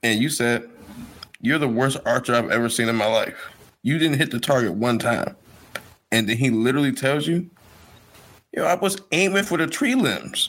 [0.03, 0.71] And you said,
[1.43, 3.51] You're the worst archer I've ever seen in my life.
[3.83, 5.37] You didn't hit the target one time.
[6.13, 7.51] And then he literally tells you,
[8.57, 10.49] Yo, I was aiming for the tree limbs.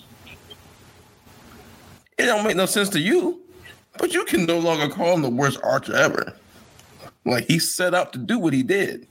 [2.17, 3.44] It don't make no sense to you,
[3.97, 6.33] but you can no longer call him the worst archer ever.
[7.25, 9.07] Like he set out to do what he did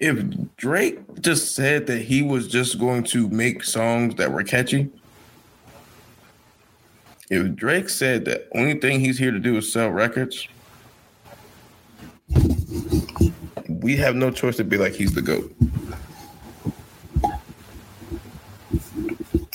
[0.00, 0.22] if
[0.56, 4.90] Drake just said that he was just going to make songs that were catchy,
[7.30, 10.46] if Drake said that only thing he's here to do is sell records,
[13.68, 15.54] we have no choice to be like he's the GOAT.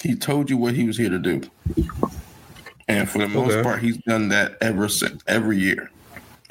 [0.02, 1.42] He told you what he was here to do.
[2.90, 3.64] And for the most Okay.
[3.64, 5.90] part, he's done that ever since every year.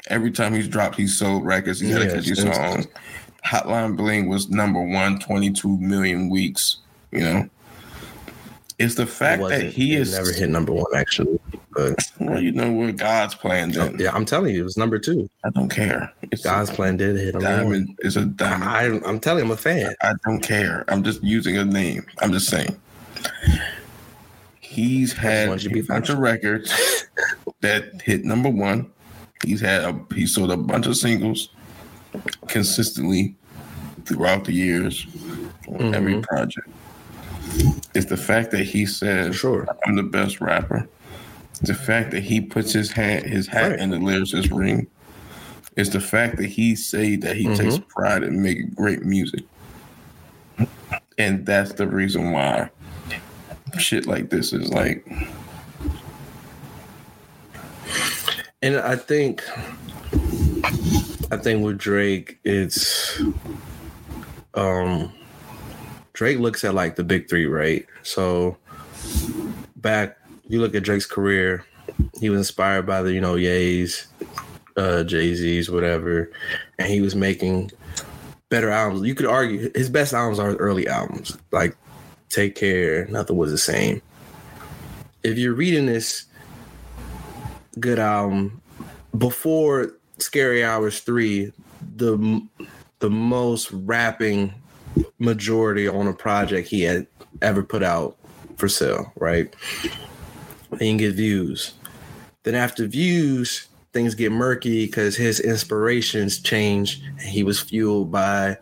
[0.07, 1.79] Every time he's dropped, he's sold records.
[1.79, 2.85] He had a Yeah, catchy it's- song.
[3.45, 6.77] Hotline Bling was number one, 22 million weeks.
[7.11, 7.49] You know,
[8.77, 11.39] it's the It fact that he it is never hit number one actually.
[11.75, 13.97] But Well, you know what God's plan oh, then.
[13.99, 15.29] yeah, I'm telling you, it was number two.
[15.45, 16.11] I don't care.
[16.31, 17.63] It's God's plan did hit a number one.
[17.71, 17.95] diamond.
[17.99, 18.69] It's a diamond.
[18.69, 19.93] I, I'm telling you, I'm a fan.
[20.01, 20.83] I don't care.
[20.87, 22.05] I'm just using a name.
[22.19, 22.75] I'm just saying.
[24.73, 26.71] He's had want you to be a bunch of records
[27.61, 28.91] that hit number one.
[29.43, 31.49] He's had a he sold a bunch of singles
[32.47, 33.35] consistently
[34.05, 35.07] throughout the years
[35.67, 36.23] on every Mhm.
[36.23, 36.67] project.
[37.95, 39.67] It's the fact that he says Sure.
[39.87, 40.87] I'm the best rapper.
[41.63, 43.79] The fact that he puts his hat his hat Right.
[43.79, 44.85] in the lyricist ring.
[45.77, 47.87] It's the fact that he say that he takes Mm-hmm.
[47.89, 49.41] pride in making great music.
[51.17, 52.69] And that's the reason why
[53.77, 55.05] shit like this is like
[58.61, 59.41] And I think,
[61.31, 63.21] I think with Drake, it's,
[64.53, 65.13] um,
[66.11, 67.85] Drake looks at like the big three, right?
[68.03, 68.57] So
[69.77, 70.17] back,
[70.49, 71.63] you look at Drake's career,
[72.19, 74.07] he was inspired by the, you know, Ye's,
[74.75, 76.29] uh, Jay Z's, whatever,
[76.77, 77.71] and he was making
[78.49, 79.07] better albums.
[79.07, 81.77] You could argue his best albums are early albums, like
[82.29, 84.01] Take Care, Nothing Was the Same.
[85.23, 86.25] If you're reading this
[87.79, 88.61] good album
[89.17, 91.51] before Scary Hours 3,
[91.95, 92.41] the
[92.99, 94.53] the most rapping
[95.19, 97.07] majority on a project he had
[97.41, 98.17] ever put out
[98.57, 99.53] for sale, right?
[99.81, 101.73] He can get views.
[102.43, 107.01] Then after views, things get murky because his inspirations change.
[107.21, 108.57] He was fueled by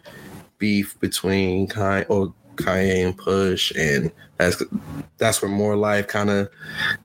[0.58, 4.62] beef between Kanye or Kanye and Push, and that's
[5.18, 6.50] that's where more life kind of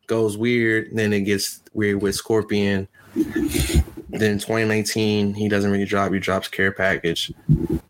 [0.07, 0.89] goes weird.
[0.93, 2.89] Then it gets weird with Scorpion.
[3.15, 6.13] Then 2019, he doesn't really drop.
[6.13, 7.33] He drops Care Package.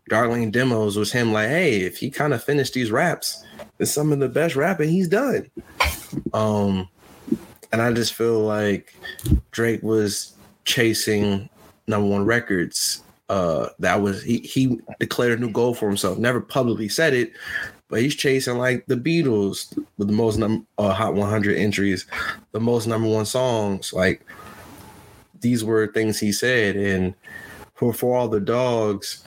[0.09, 3.43] Dark Lane Demos was him like, hey, if he kind of finished these raps,
[3.79, 5.49] it's some of the best rapping he's done.
[6.33, 6.87] Um,
[7.71, 8.93] and I just feel like
[9.51, 10.33] Drake was
[10.65, 11.49] chasing
[11.87, 13.02] number one records.
[13.29, 16.17] Uh, that was he he declared a new goal for himself.
[16.17, 17.31] Never publicly said it,
[17.87, 22.05] but he's chasing like the Beatles with the most num- uh, Hot 100 entries,
[22.51, 23.93] the most number one songs.
[23.93, 24.25] Like
[25.39, 27.13] these were things he said, and
[27.75, 29.23] for for all the dogs,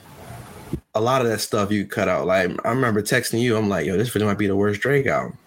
[0.93, 2.27] a lot of that stuff you cut out.
[2.27, 5.07] Like I remember texting you, I'm like, yo, this video might be the worst Drake
[5.07, 5.37] album.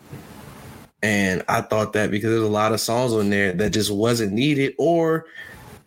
[1.03, 4.32] And I thought that because there's a lot of songs on there that just wasn't
[4.32, 5.26] needed, or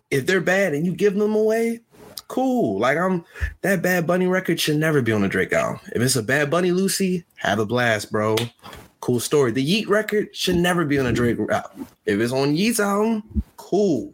[0.10, 1.82] if they're bad and you give them away,
[2.28, 2.80] cool.
[2.80, 3.26] Like I'm
[3.62, 5.80] that Bad Bunny record should never be on a Drake album.
[5.94, 8.36] If it's a Bad Bunny Lucy, have a blast, bro.
[9.00, 9.52] Cool story.
[9.52, 11.88] The Yeat record should never be on a Drake album.
[12.06, 14.14] If it's on Yeat's album, cool.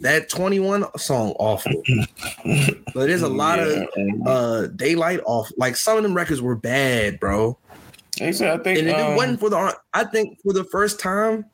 [0.00, 1.82] That 21 song awful.
[2.94, 3.88] but there's a lot of
[4.26, 5.50] uh daylight off.
[5.56, 7.58] Like some of them records were bad, bro.
[8.16, 11.46] Said, I think, And um, it wasn't for the I think for the first time,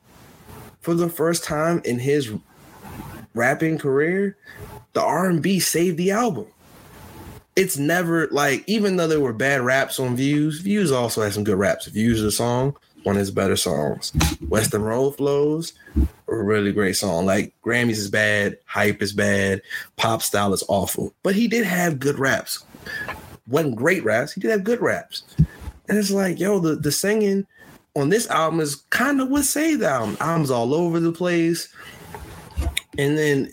[0.81, 2.31] for the first time in his
[3.33, 4.37] rapping career,
[4.93, 6.47] the R&B saved the album.
[7.55, 11.43] It's never like even though there were bad raps on Views, Views also had some
[11.43, 11.87] good raps.
[11.87, 14.13] Views the song, one of his better songs.
[14.47, 15.73] Weston Road Flows,
[16.27, 17.25] a really great song.
[17.25, 19.61] Like Grammys is bad, hype is bad,
[19.97, 21.13] pop style is awful.
[21.23, 22.63] But he did have good raps.
[23.47, 25.23] Wasn't great raps, he did have good raps.
[25.89, 27.47] And it's like, yo, the, the singing
[27.95, 30.17] on this album is kind of what saved the album.
[30.19, 31.67] Albums all over the place.
[32.97, 33.51] And then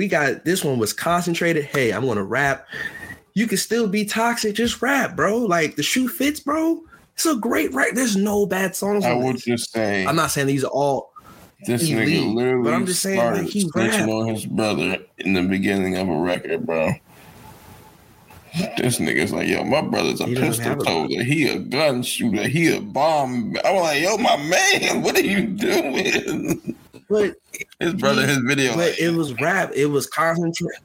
[0.00, 1.66] we got this one was concentrated.
[1.66, 2.66] Hey, I'm gonna rap.
[3.34, 5.36] You can still be toxic, just rap, bro.
[5.36, 6.82] Like the shoe fits, bro.
[7.12, 7.88] It's a great rap.
[7.92, 9.04] There's no bad songs.
[9.04, 11.12] I would just say, I'm not saying these are all
[11.66, 15.34] this elite, nigga literally but I'm just saying, like, he snitching on his brother in
[15.34, 16.94] the beginning of a record, bro.
[18.76, 21.22] This nigga's like, yo, my brother's a He pistol toter.
[21.22, 22.48] He a gun shooter.
[22.48, 23.56] He a bomb.
[23.64, 26.76] I'm like, yo, my man, what are you doing?
[27.08, 27.36] but
[27.78, 28.70] His brother, his video.
[28.72, 29.70] but like, it was rap.
[29.74, 30.80] It was concentrated.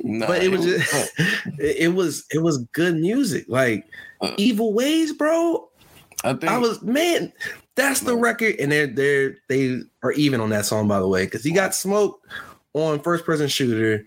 [0.00, 1.12] nah, but it was yo, just
[1.58, 3.46] it it was it was good music.
[3.48, 3.86] Like
[4.20, 4.34] Uh.
[4.36, 5.68] Evil Ways, bro.
[6.24, 7.32] I think I was man,
[7.74, 11.24] that's the record, and they're they're they are even on that song by the way,
[11.24, 12.22] because he got smoked
[12.74, 14.04] on first person shooter.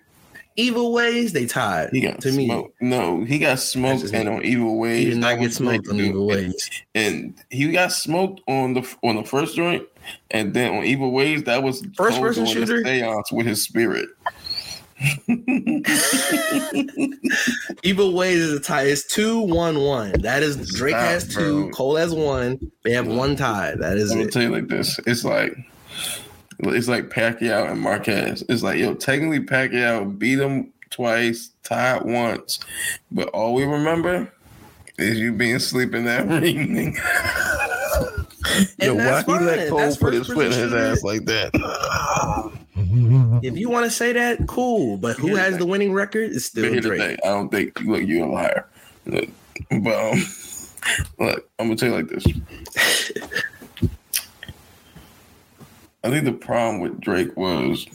[0.56, 2.46] Evil Ways, they tied he got to me.
[2.46, 2.82] smoked.
[2.82, 5.04] No, he got smoked and on Evil Ways.
[5.06, 6.28] He did not get smoked on Evil.
[6.28, 6.70] Ways.
[6.96, 9.84] and he got smoked on the on the first joint,
[10.32, 12.84] and then on Evil Ways, that was First person shooter?
[12.84, 14.10] seance with his spirit.
[17.84, 18.84] Evil Ways is a tie.
[18.84, 20.12] It's two one one.
[20.22, 21.72] That is Drake Stop, has two, bro.
[21.72, 22.72] Cole has one.
[22.84, 23.76] They have one tie.
[23.80, 24.32] That is I'm it.
[24.32, 25.56] tell you like this: it's like
[26.72, 28.44] it's like Pacquiao and Marquez.
[28.50, 32.60] It's like yo, technically Pacquiao beat him twice, tied once,
[33.12, 34.32] but all we remember
[34.98, 36.96] is you being sleeping that evening.
[38.80, 39.70] yo, why that's he let fine.
[39.70, 41.52] Cole That's put his foot in his ass like that?
[43.42, 44.98] If you want to say that, cool.
[44.98, 46.32] But who Here's has the the winning record?
[46.32, 47.02] It's But still here's the Drake.
[47.02, 48.68] thing: I don't think look, you're a liar.
[49.06, 49.30] Look,
[49.82, 50.20] but um,
[51.20, 52.26] look, I'm gonna tell you like this.
[56.04, 57.86] I think the problem with Drake was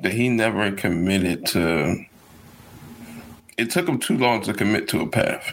[0.00, 2.04] that he never committed to.
[3.56, 5.52] It took him too long to commit to a path.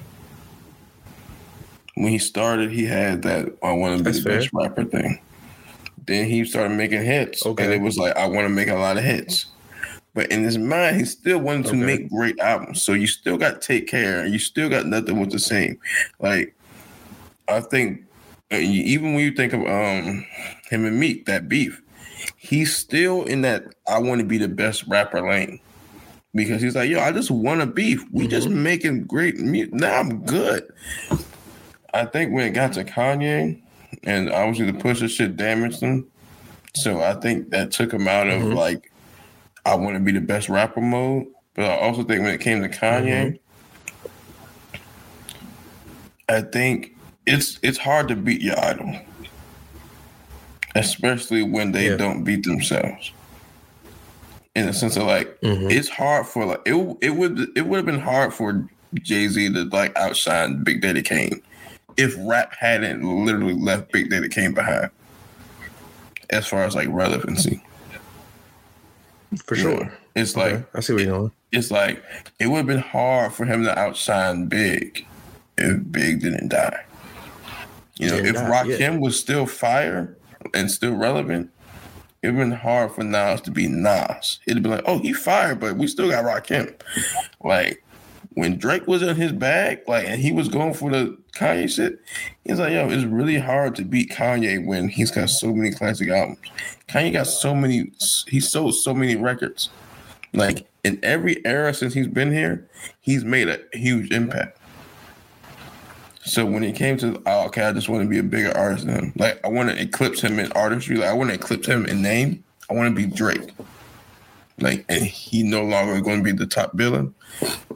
[1.93, 5.19] When he started, he had that "I want to be That's the best rapper" thing.
[6.07, 7.65] Then he started making hits, Okay.
[7.65, 9.45] and it was like, "I want to make a lot of hits."
[10.15, 11.85] But in his mind, he still wanted to Okay.
[11.85, 12.81] make great albums.
[12.81, 15.77] So you still got Take Care, and you still got Nothing Was the Same.
[16.19, 16.55] Like,
[17.47, 18.01] I think
[18.51, 20.25] even when you think of um
[20.69, 21.81] him and Meek, that beef,
[22.37, 25.59] he's still in that I want to be the best rapper lane.
[26.35, 28.03] Because he's like, yo, I just want to beef.
[28.11, 29.73] We just making great music.
[29.73, 30.71] Now I'm good.
[31.91, 33.59] I think when it got to Kanye,
[34.03, 36.05] and obviously the Pusha shit damaged him.
[36.75, 38.55] So I think that took him out of Mhm.
[38.55, 38.91] like,
[39.65, 41.25] I want to be the best rapper mode.
[41.55, 43.39] But I also think when it came to Kanye,
[46.29, 46.95] I think
[47.25, 48.95] it's it's hard to beat your idol,
[50.75, 51.97] especially when they Yeah.
[51.97, 53.11] don't beat themselves.
[54.55, 55.71] In the sense of like, Mhm.
[55.71, 56.73] it's hard for like it.
[57.01, 61.01] It would it would have been hard for Jay Z to like outshine Big Daddy
[61.01, 61.41] Kane
[61.97, 64.89] if rap hadn't literally left Big Daddy Kane behind.
[66.31, 67.63] As far as like relevancy,
[69.45, 69.83] For you sure.
[69.85, 69.91] know?
[70.15, 71.31] it's like Okay, I see what you're going.
[71.51, 72.03] it's like
[72.39, 75.05] it would have been hard for him to outshine Big
[75.57, 76.83] if Big didn't die.
[77.97, 78.97] You know, if Rakim yeah.
[78.97, 80.15] was still fire
[80.53, 81.51] and still relevant,
[82.21, 84.39] it would have been hard for Nas to be Nas.
[84.45, 86.73] It'd be like, oh, he fired, but we still got Rakim.
[87.43, 87.83] Like
[88.33, 91.99] when Drake was in his bag, like and he was going for the Kanye shit,
[92.43, 96.09] he's like, yo, it's really hard to beat Kanye when he's got so many classic
[96.09, 96.39] albums.
[96.87, 97.91] Kanye got so many,
[98.27, 99.69] he sold so many records.
[100.33, 102.67] Like in every era since he's been here,
[102.99, 104.58] he's made a huge impact.
[106.29, 108.85] So when it came to, oh, okay, I just want to be a bigger artist
[108.85, 109.13] than him.
[109.17, 110.97] Like I want to eclipse him in artistry.
[110.97, 112.43] Like I want to eclipse him in name.
[112.69, 113.51] I want to be Drake.
[114.59, 117.15] Like, and he no longer going to be the top villain.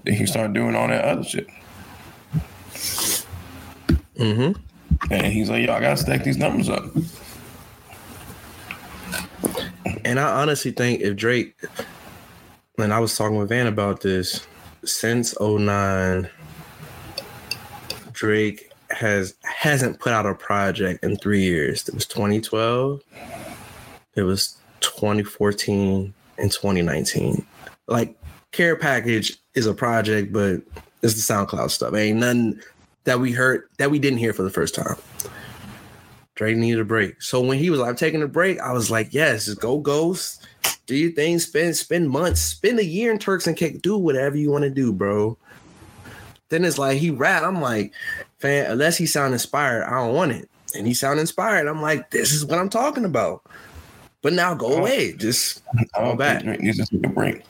[0.04, 1.48] Then he started doing all that other shit.
[4.18, 4.52] Mm-hmm.
[5.12, 6.86] And he's like, yo, I gotta stack these numbers up.
[10.06, 11.56] And I honestly think if Drake,
[12.78, 14.46] and I was talking with Van about this,
[14.86, 16.30] since 09,
[18.24, 21.90] Drake has hasn't put out a project in three years.
[21.90, 23.02] It was 2012,
[24.16, 27.46] it was 2014, and 2019.
[27.88, 28.18] Like
[28.54, 30.62] Care Package is a project, but
[31.02, 31.94] it's the SoundCloud stuff.
[31.94, 32.62] Ain't nothing
[33.04, 34.96] that we heard that we didn't hear for the first time.
[36.36, 37.22] Drake needed a break.
[37.22, 40.48] So when he was like taking a break, I was like, yes, just go ghost.
[40.86, 44.38] Do your thing, spend spend months, spend a year in Turks and Cake, do whatever
[44.38, 45.38] you want to do, bro.
[46.50, 47.44] Then it's like he rap.
[47.44, 47.94] I'm like,
[48.40, 50.50] fan, unless he sound inspired, I don't want it.
[50.76, 51.68] And he sound inspired.
[51.68, 53.44] I'm like, this is what I'm talking about.
[54.22, 55.14] But now go away.
[55.14, 56.38] Just I go back.
[56.42, 57.42] think Drake needs to take a break.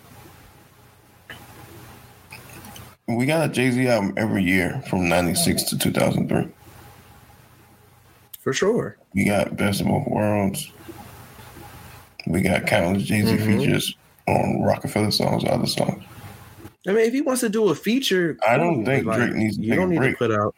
[3.07, 6.49] We got a Jay Z album every year from '96 to 2003.
[8.39, 8.97] For sure.
[9.13, 10.71] We got Best of Both Worlds.
[12.27, 13.45] We got countless Jay Z Mhm.
[13.59, 13.95] features
[14.27, 16.03] on Roc-A-Fella songs, other songs.
[16.88, 19.34] I mean, if he wants to do a feature, I don't cool, think but, Drake
[19.34, 20.11] needs to You don't a need break.
[20.13, 20.53] to put out.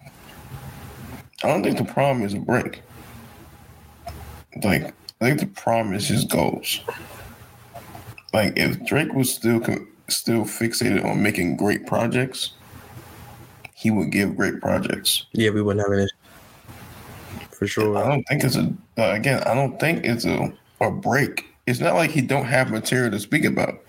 [1.43, 2.81] I don't think the problem is a break.
[4.63, 6.79] Like, I think the problem is his goals.
[8.33, 9.61] Like, if Drake was still
[10.07, 12.53] still fixated on making great projects,
[13.73, 15.25] he would give great projects.
[15.33, 17.49] Yeah, we wouldn't have an issue.
[17.55, 17.97] For sure.
[17.97, 19.43] I don't think it's a uh, again.
[19.43, 20.51] I don't think it's a
[20.81, 21.45] a break.
[21.67, 23.79] It's not like he don't have material to speak about.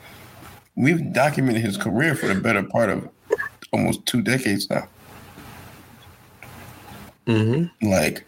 [0.76, 3.08] We've documented his career for the better part of
[3.72, 4.88] almost two decades now.
[7.26, 7.88] Mm-hmm.
[7.90, 8.24] Like,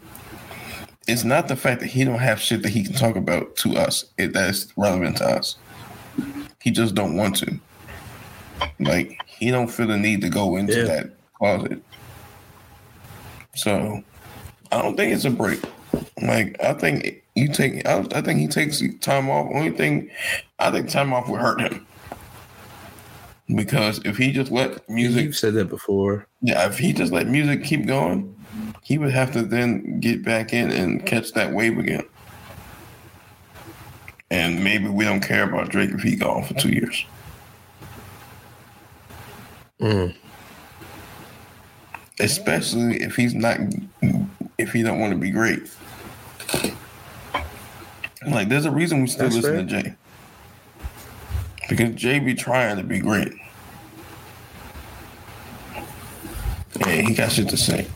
[1.07, 3.76] it's not the fact that he don't have shit that he can talk about to
[3.76, 5.57] us it, that's relevant to us.
[6.61, 7.59] He just don't want to.
[8.80, 10.84] Like, he don't feel the need to go into Yeah.
[10.84, 11.82] that closet.
[13.55, 14.03] So,
[14.72, 15.61] I don't think it's a break.
[16.20, 17.86] Like, I think you take.
[17.86, 19.49] I, I think he takes time off.
[19.55, 20.11] Only thing,
[20.59, 21.86] I think time off would hurt him.
[23.55, 26.26] Because if he just let music You've said that before.
[26.42, 28.34] yeah, if he just let music keep going,
[28.82, 32.05] he would have to then get back in and catch that wave again.
[34.30, 37.07] And maybe we don't care about Drake if he gone for two years.
[39.80, 40.14] Mm.
[42.20, 43.59] Especially if he's not
[44.59, 45.70] if he don't want to be great.
[48.26, 49.94] Like there's a reason we still That's listen to Jay.
[51.68, 53.32] Because Jay be trying to be great.
[56.80, 57.86] And he got shit to say.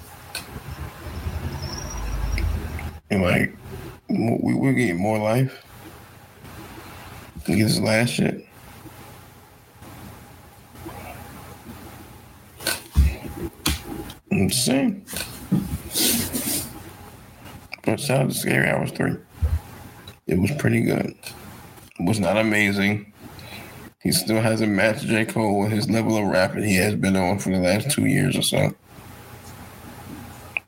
[3.10, 3.56] And like
[4.08, 5.64] we we're getting more life.
[7.46, 8.46] He get his last shit.
[14.30, 15.04] I'm saying.
[17.84, 19.16] But to Scary Hours 3.
[20.26, 21.14] It was pretty good.
[21.98, 23.11] It was not amazing.
[24.02, 25.24] He still hasn't matched J.
[25.24, 28.36] Cole with his level of rapping he has been on for the last two years
[28.36, 28.74] or so.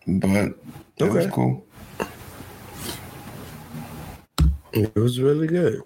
[0.07, 0.55] But
[0.99, 1.67] it was cool.
[4.73, 5.83] It was really good.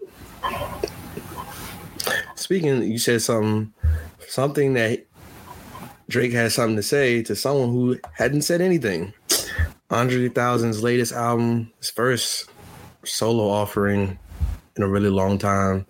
[2.34, 3.72] Speaking, you said something,
[4.26, 5.07] something that
[6.09, 9.12] Drake has something to say to someone who hadn't said anything.
[9.90, 12.51] Andre 3000's latest album, his first
[13.05, 14.18] solo offering
[14.76, 15.86] in a really long time.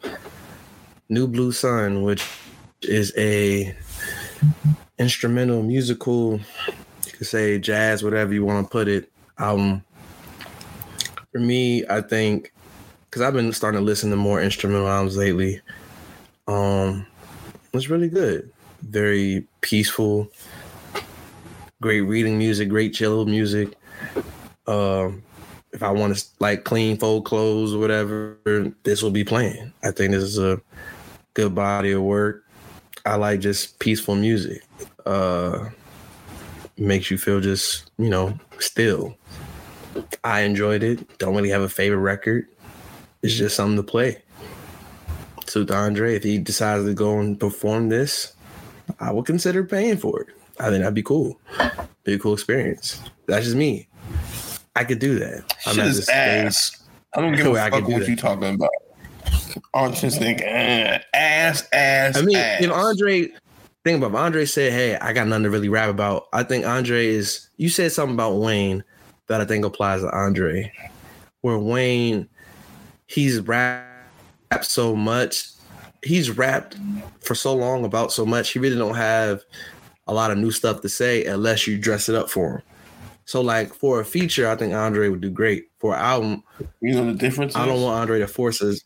[1.08, 2.26] New Blue Sun, which
[2.82, 3.74] is a
[4.98, 6.38] instrumental musical,
[7.06, 9.82] you could say jazz, whatever you want to put it, album.
[11.32, 12.52] For me, I think
[13.08, 15.62] because I've been starting to listen to more instrumental albums lately.
[16.46, 17.06] Um,
[17.72, 18.50] it's really good,
[18.82, 20.28] very peaceful,
[21.80, 23.74] great reading music, great chill music.
[24.66, 25.22] Um,
[25.72, 28.36] if I want to like clean, fold clothes or whatever,
[28.82, 29.72] this will be playing.
[29.82, 30.60] I think this is a
[31.38, 32.44] good body of work.
[33.06, 34.62] I like just peaceful music.
[35.06, 35.70] Uh,
[36.76, 39.16] makes you feel just you know still.
[40.24, 41.18] I enjoyed it.
[41.18, 42.46] Don't really have a favorite record
[43.22, 44.22] it's just something to play.
[45.46, 48.34] So to Andre, if he decides to go and perform this,
[49.00, 50.28] I would consider paying for it.
[50.60, 51.40] I think that'd be cool.
[52.04, 53.00] Be a cool experience.
[53.26, 53.88] That's just me.
[54.76, 55.44] I could do that.
[55.60, 56.82] Shit is stage- ass.
[57.14, 58.70] I don't give a fuck what you talking about.
[59.74, 62.16] Artistic eh, ass, ass.
[62.16, 62.62] I mean, ass.
[62.62, 63.28] if Andre,
[63.84, 66.66] think about it, Andre said, "Hey, I got nothing to really rap about," I think
[66.66, 67.48] Andre is.
[67.56, 68.84] You said something about Wayne
[69.28, 70.72] that I think applies to Andre,
[71.42, 72.28] where Wayne,
[73.06, 73.86] he's rapped
[74.62, 75.48] so much.
[76.04, 76.76] He's rapped
[77.20, 78.50] for so long about so much.
[78.50, 79.42] He really don't have
[80.06, 82.62] a lot of new stuff to say unless you dress it up for him.
[83.28, 85.66] So like for a feature, I think Andre would do great.
[85.78, 86.42] For an album,
[86.80, 87.54] You know the difference.
[87.54, 88.82] I don't want Andre to force his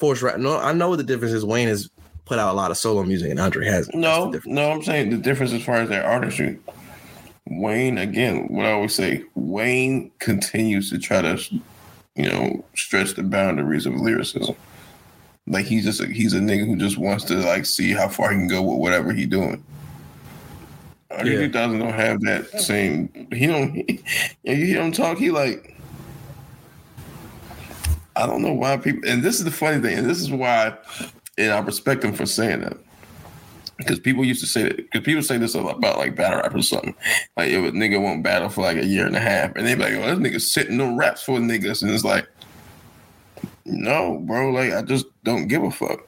[0.00, 0.38] force rap.
[0.38, 1.44] No, I know what the difference is.
[1.44, 1.88] Wayne has
[2.24, 3.94] put out a lot of solo music and Andre hasn't.
[3.96, 6.58] No, no, I'm saying the difference as far as their artistry.
[7.48, 11.38] Wayne, again, what I always say, Wayne continues to try to,
[12.14, 14.54] you know, stretch the boundaries of lyricism.
[15.46, 18.30] Like he's just a, he's a nigga who just wants to like see how far
[18.30, 19.64] he can go with whatever he doing.
[21.10, 21.38] Andre Yeah.
[21.40, 23.28] 3000 don't have that same.
[23.32, 23.72] He don't.
[23.74, 24.02] He,
[24.44, 25.18] you hear him talk.
[25.18, 25.76] He like.
[28.16, 29.08] I don't know why people.
[29.08, 29.98] And this is the funny thing.
[29.98, 30.76] And this is why,
[31.38, 32.76] and I respect them for saying that
[33.80, 36.62] because people used to say that because people say this about like battle rap or
[36.62, 36.94] something.
[37.36, 39.74] Like if a nigga won't battle for like a year and a half, and they
[39.74, 42.28] be like, "Oh, this nigga sitting no raps for niggas," and it's like,
[43.64, 44.50] no, bro.
[44.50, 46.00] Like I just don't give a fuck.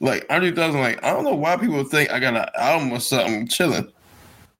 [0.00, 1.02] Like Andre doesn't like.
[1.04, 3.92] I don't know why people think I got an album or something chilling.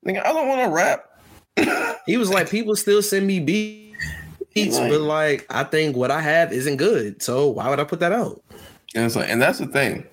[0.07, 1.05] Nigga, I don't want to rap.
[2.07, 3.88] He was like, people still send me beats,
[4.67, 4.91] Right.
[4.91, 7.23] but like I think what I have isn't good.
[7.23, 8.43] So why would I put that out?
[8.95, 10.05] And it's like, and that's the thing.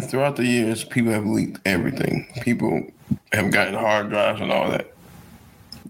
[0.00, 2.28] Throughout the years, people have leaked everything.
[2.42, 2.86] People
[3.32, 4.92] have gotten hard drives and all that.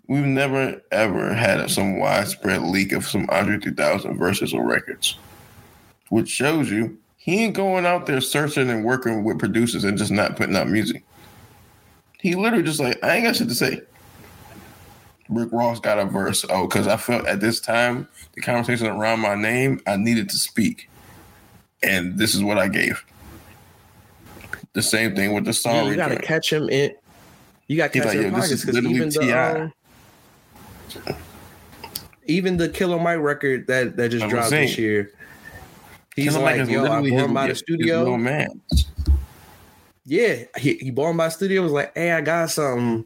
[0.07, 5.18] We've never ever had some widespread leak of some Andre 3000 verses or records,
[6.09, 10.11] which shows you he ain't going out there searching and working with producers and just
[10.11, 11.05] not putting out music.
[12.20, 13.82] He literally just like, I ain't got shit to say.
[15.29, 16.45] Rick Ross got a verse.
[16.49, 20.37] Oh, because I felt at this time the conversation around my name, I needed to
[20.37, 20.89] speak.
[21.83, 23.05] And this is what I gave.
[24.72, 25.89] The same thing with the song.
[25.89, 26.95] you gotta catch him in.
[27.68, 29.72] You got to He's catch like, him in pockets is because even the
[31.07, 31.16] um,
[32.26, 34.68] even the Killer Mike record that that just dropped saying.
[34.68, 35.12] this year.
[36.16, 38.16] He's Killer like, yo, I bought him by the studio.
[38.16, 38.61] man.
[40.05, 41.62] Yeah, he, he bought him by the studio.
[41.62, 43.05] Was like, hey, I got something.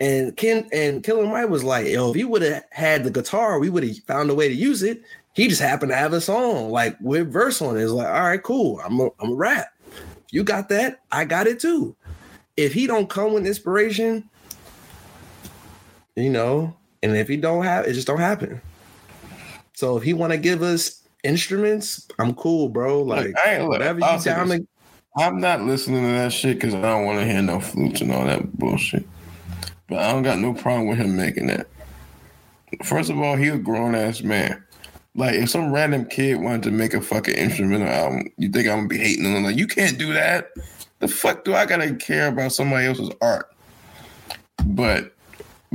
[0.00, 3.58] And Ken and Killer Mike was like, yo, if he would have had the guitar,
[3.58, 5.02] we would have found a way to use it.
[5.34, 7.82] He just happened to have a song like with verse on it.
[7.82, 8.80] It's like, all right, cool.
[8.84, 9.68] I'm a, I'm a rap.
[9.86, 11.96] If you got that, I got it too.
[12.56, 14.28] If he don't come with inspiration,
[16.16, 18.60] you know, and if he don't have, it just don't happen.
[19.74, 23.02] So if he want to give us instruments, I'm cool, bro.
[23.02, 24.66] Like Look, I ain't, look, whatever you down to
[25.16, 28.12] I'm not listening to that shit because I don't want to hear no flutes and
[28.12, 29.06] all that bullshit.
[29.88, 31.66] But I don't got no problem with him making that.
[32.82, 34.62] First of all, he a grown ass man.
[35.16, 38.78] Like if some random kid wanted to make a fucking instrumental album, you think I'm
[38.78, 39.44] gonna be hating on him?
[39.44, 40.50] Like you can't do that.
[40.98, 43.54] The fuck do I gotta care about somebody else's art?
[44.64, 45.14] But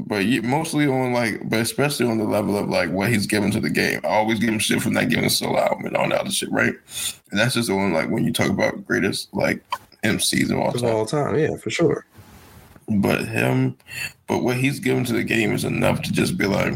[0.06, 3.52] but you, mostly on like, but especially on the level of like what he's given
[3.52, 4.02] to the game.
[4.04, 6.32] I always give him shit for not giving a solo album and all that other
[6.32, 6.74] shit, right?
[7.32, 9.64] And that's just the one like when you talk about greatest like
[10.04, 10.86] MCs of all time.
[10.86, 11.38] of all time.
[11.38, 12.06] Yeah, for sure.
[12.90, 13.78] But him,
[14.28, 16.74] but what he's given to the game is enough to just be like,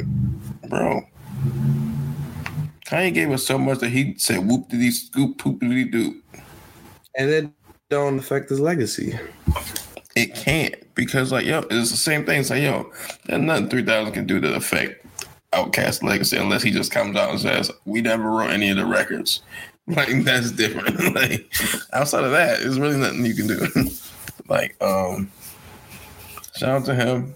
[0.70, 1.02] bro.
[2.86, 6.22] Kanye gave us so much that he said whoop diddy scoop poop diddy doo.
[7.18, 7.50] And it
[7.90, 9.18] don't affect his legacy.
[10.16, 12.42] It can't because like yo, it's the same thing.
[12.42, 12.92] It's like yo,
[13.26, 15.06] there's nothing three thousand can do to affect
[15.54, 18.86] OutKast legacy unless he just comes out and says we never wrote any of the
[18.86, 19.42] records.
[19.86, 21.14] Like that's different.
[21.16, 21.54] like
[21.92, 23.90] outside of that, there's really nothing you can do.
[24.48, 25.30] like um,
[26.56, 27.36] shout out to him.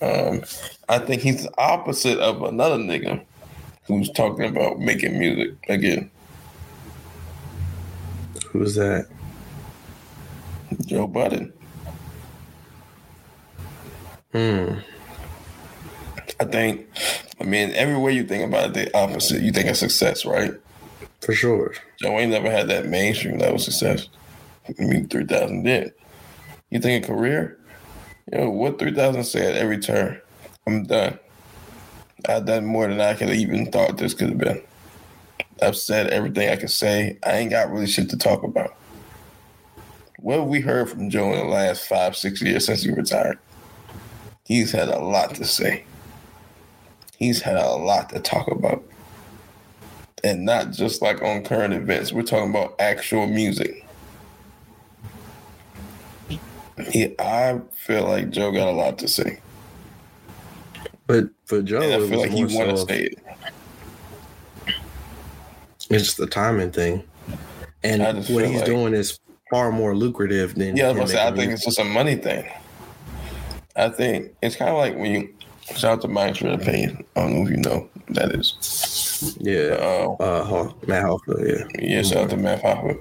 [0.00, 0.42] Um,
[0.88, 3.24] I think he's the opposite of another nigga
[3.86, 6.10] who's talking about making music again.
[8.50, 9.08] Who's that?
[10.86, 11.52] Joe Budden.
[14.32, 14.74] Hmm.
[16.40, 16.86] I think,
[17.40, 19.42] I mean, every way you think about it, the opposite.
[19.42, 20.54] You think of success, right?
[21.20, 21.74] For sure.
[22.00, 24.08] Joe ain't never had that mainstream level success.
[24.68, 25.92] I mean, 3000 did.
[26.70, 27.58] You think a career?
[28.32, 30.20] Yo, what 3000 said every turn?
[30.66, 31.18] I'm done.
[32.28, 34.62] I've done more than I could even thought this could have been.
[35.60, 37.18] I've said everything I can say.
[37.24, 38.74] I ain't got really shit to talk about.
[40.18, 43.38] What have we heard from Joe in the last five, six years since he retired?
[44.44, 45.84] He's had a lot to say.
[47.18, 48.82] He's had a lot to talk about
[50.24, 52.12] and not just like on current events.
[52.12, 53.83] We're talking about actual music.
[56.92, 59.40] Yeah, I feel like Joe got a lot to say.
[61.06, 63.18] But for Joe, And I feel like he more want to say it.
[65.90, 67.04] it's the timing thing.
[67.82, 69.18] And what he's like- doing is
[69.50, 72.50] far more lucrative than Yeah, I say, I think it's just a money thing.
[73.76, 75.28] I think it's kind of like when you
[75.76, 77.04] shout out to Mike's Red Pain.
[77.16, 79.36] I don't know if you know that is.
[79.40, 79.76] Yeah.
[79.80, 81.46] Uh, Uh, Matt Hoffman.
[81.46, 81.64] Yeah.
[81.78, 82.96] yeah, shout out to Mav Hopper.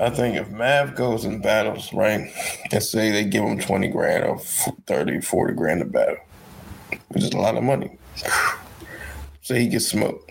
[0.00, 2.32] I think if Mav goes and battles, right,
[2.70, 6.16] and say they give him 20 grand or 30, 40 grand to battle,
[7.08, 7.98] which is a lot of money.
[9.42, 10.30] Say he gets smoked.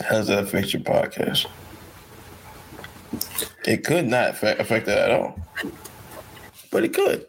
[0.00, 1.46] How does that affect your podcast?
[3.66, 5.38] It could not affect, affect that at all.
[6.70, 7.26] But it could.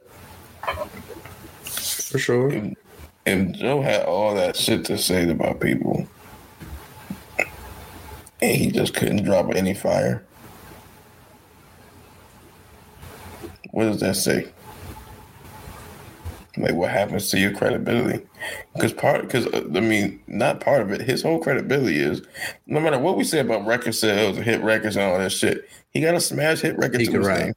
[1.64, 2.50] For sure.
[2.52, 2.74] If,
[3.26, 6.08] if Joe had all that shit to say about people
[8.44, 10.22] and he just couldn't drop any fire,
[13.72, 14.48] what does that say?
[16.58, 18.24] Like, what happens to your credibility?
[18.76, 21.02] Because part, because uh, I mean, not part of it.
[21.02, 22.22] His whole credibility is,
[22.68, 25.68] no matter what we say about record sales and hit records and all that shit,
[25.92, 27.40] he got a smash hit record He to can his rap.
[27.40, 27.54] name.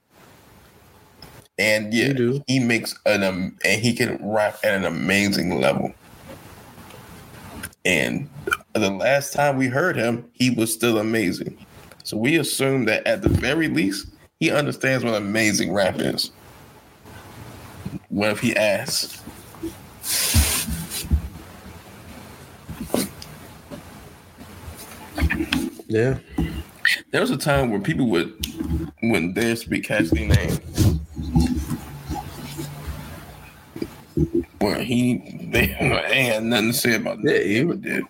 [1.58, 5.92] And yeah, He he makes an um, and he can rap at an amazing level.
[7.84, 8.30] And
[8.78, 11.56] the last time we heard him, he was still amazing.
[12.04, 14.08] So we assume that at the very least,
[14.40, 16.30] he understands what amazing rap is.
[18.08, 19.22] What if he asks?
[25.88, 26.18] Yeah.
[27.10, 28.32] There was a time where people would
[29.02, 31.00] wouldn't dare speak Cassidy's name.
[34.58, 35.66] Where he they,
[36.08, 37.44] they had nothing to say about that.
[37.44, 38.04] he He would- did.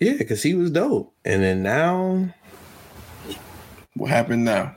[0.00, 1.12] Yeah, because he was dope.
[1.24, 2.32] And then now,
[3.94, 4.74] What happened now?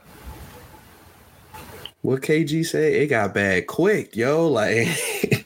[2.01, 4.47] what KG said, it got bad quick, yo.
[4.47, 4.87] Like,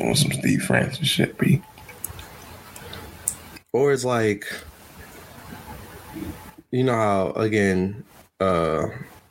[0.00, 1.62] On some Steve Francis shit, be.
[3.72, 4.44] or it's like,
[6.72, 8.02] you know how, again,
[8.40, 8.86] uh,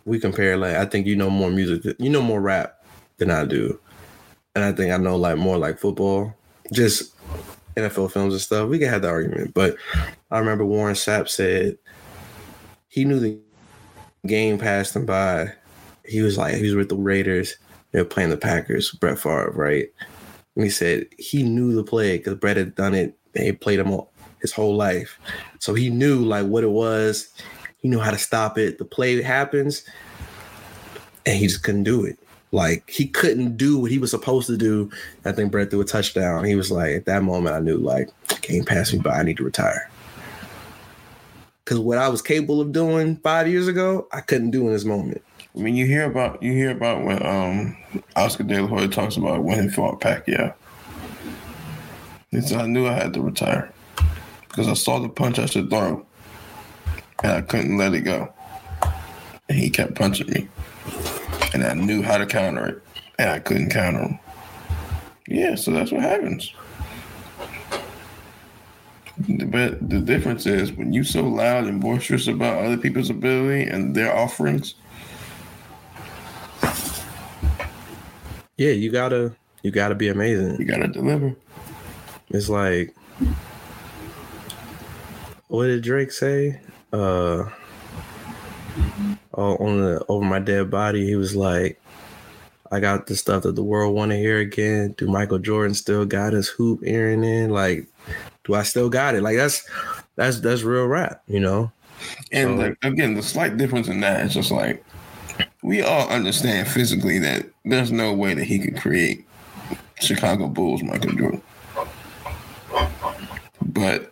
[0.06, 2.82] we compare, like, I think you know more music, th- you know more rap
[3.18, 3.78] than I do.
[4.56, 6.34] And I think I know, like, more like football,
[6.72, 7.14] just
[7.76, 8.70] NFL films and stuff.
[8.70, 9.54] We can have the argument.
[9.54, 9.76] But
[10.30, 11.78] I remember Warren Sapp said
[12.88, 13.40] he knew the
[14.28, 15.54] game passed him by.
[16.06, 17.56] He was like, he was with the Raiders.
[17.92, 19.88] They were playing the Packers, Brett Favre, right?
[20.56, 23.18] And he said he knew the play because Brett had done it.
[23.34, 24.12] They played him all,
[24.42, 25.20] his whole life.
[25.60, 27.30] So he knew like what it was.
[27.78, 28.78] He knew how to stop it.
[28.78, 29.84] The play happens
[31.26, 32.18] and he just couldn't do it.
[32.52, 34.90] Like he couldn't do what he was supposed to do.
[35.24, 36.44] I think Brett threw a touchdown.
[36.44, 38.10] He was like, at that moment, I knew like,
[38.42, 39.20] can't pass me by.
[39.20, 39.90] I need to retire.
[41.64, 44.84] Because what I was capable of doing five years ago, I couldn't do in this
[44.84, 45.24] moment.
[45.56, 47.78] I mean, you hear about you hear about when um
[48.16, 50.54] Oscar De La Hoya talks about when he fought Pacquiao.
[52.32, 53.72] He said, "I knew I had to retire
[54.48, 56.06] because I saw the punch I should throw,
[57.24, 58.34] and I couldn't let it go.
[59.50, 60.48] And he kept punching me,
[61.54, 62.82] and I knew how to counter it,
[63.20, 64.20] and I couldn't counter.
[65.28, 66.54] Yeah, so that's what happens.
[69.18, 73.96] But the difference is when you so loud and boisterous about other people's ability and
[73.96, 74.76] their offerings."
[78.58, 80.58] Yeah, you gotta you gotta be amazing.
[80.60, 81.36] You gotta deliver.
[82.30, 82.96] It's like,
[85.48, 86.62] what did Drake say?
[86.94, 87.46] Uh,
[89.34, 91.80] oh, on the over my dead body, he was like,
[92.72, 96.06] "I got the stuff that the world want to hear again." Do Michael Jordan still
[96.06, 97.50] got his hoop earring in?
[97.50, 97.88] Like,
[98.44, 99.22] do I still got it?
[99.24, 99.68] Like that's
[100.16, 101.72] that's that's real rap, you know?
[102.32, 104.84] And So- like again, the slight difference in that is just like
[105.64, 109.26] we all understand physically that there's no way that he could create
[110.00, 111.42] Chicago Bulls Michael Jordan.
[113.62, 114.12] But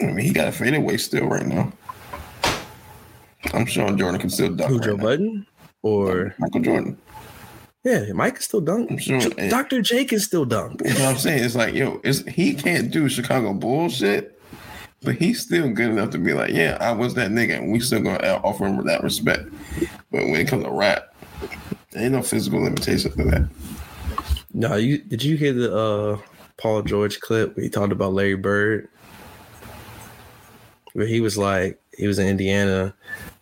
[0.00, 1.72] I mean, he got a fadeaway still right now.
[3.54, 4.70] I'm sure Jordan can still dunk.
[4.70, 4.96] Who Joe.
[4.96, 5.46] Budden
[5.82, 6.98] or Michael Jordan.
[7.84, 8.90] yeah, Mike can still dunk.
[8.90, 9.20] I'm sure.
[9.48, 9.80] Dr.
[9.82, 10.80] J can still dunk.
[10.84, 11.44] You know what I'm saying?
[11.44, 14.40] It's like, yo, it's, he can't do Chicago bullshit,
[15.02, 17.80] but he's still good enough to be like, yeah, I was that nigga, and we
[17.80, 19.48] still gonna offer him that respect.
[20.10, 21.14] But when it comes to rap,
[21.92, 23.48] there ain't no physical limitation to that.
[24.52, 26.18] No, you did you hear the uh
[26.56, 28.88] Paul George clip where he talked about Larry Bird?
[30.94, 32.94] Where he was like, he was in Indiana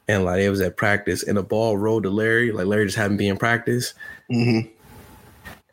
[0.09, 2.97] and like it was at practice and the ball rolled to Larry, like Larry just
[2.97, 3.95] happened to be in practice.
[4.31, 4.69] Mm-hmm.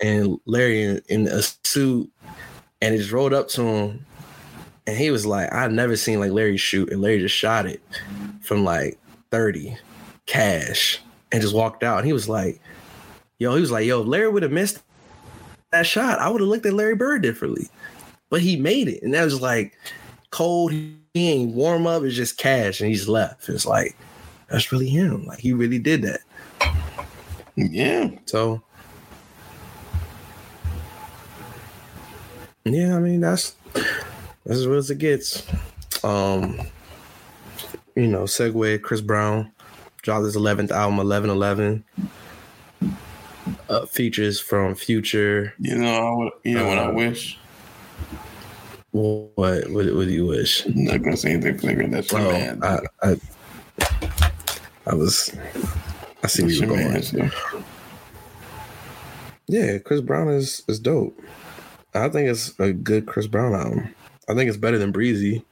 [0.02, 2.12] And Larry in, in a suit
[2.82, 4.06] and it just rolled up to him.
[4.88, 6.92] And he was like, I've never seen like Larry shoot.
[6.92, 7.82] And Larry just shot it
[8.42, 8.98] from like
[9.30, 9.78] 30
[10.26, 11.00] cash
[11.32, 12.00] and just walked out.
[12.00, 12.60] And he was like,
[13.38, 14.82] yo, he was like, yo, Larry would have missed
[15.72, 17.70] that shot, I would have looked at Larry Bird differently.
[18.30, 19.02] But he made it.
[19.04, 19.78] And that was like
[20.30, 20.72] cold.
[20.72, 22.04] He ain't warm up.
[22.04, 22.80] It's just cash.
[22.82, 23.50] And he's left.
[23.50, 23.96] It's like,
[24.52, 25.26] that's really him.
[25.26, 26.22] Like he really did that.
[27.56, 28.62] Yeah, So
[32.64, 35.46] Yeah, I mean that's that's as real as it gets.
[36.04, 36.60] Um,
[37.96, 38.82] you know, segue.
[38.82, 39.52] Chris Brown
[40.02, 41.84] dropped his eleventh album, Eleven Eleven.
[43.70, 45.54] Uh, features from Future.
[45.60, 47.38] You know, I would, you know what I Uh, wish.
[48.92, 50.66] What what what do you wish?
[50.66, 51.92] I'm not gonna say anything flagrant.
[51.94, 52.64] That's your Oh, man.
[52.64, 53.18] I, I
[54.88, 55.36] I was
[56.24, 57.32] I see where you're going.
[59.48, 61.20] Yeah, Chris Brown is is dope.
[61.94, 63.94] I think it's a good Chris Brown album.
[64.30, 65.44] I think it's better than Breezy.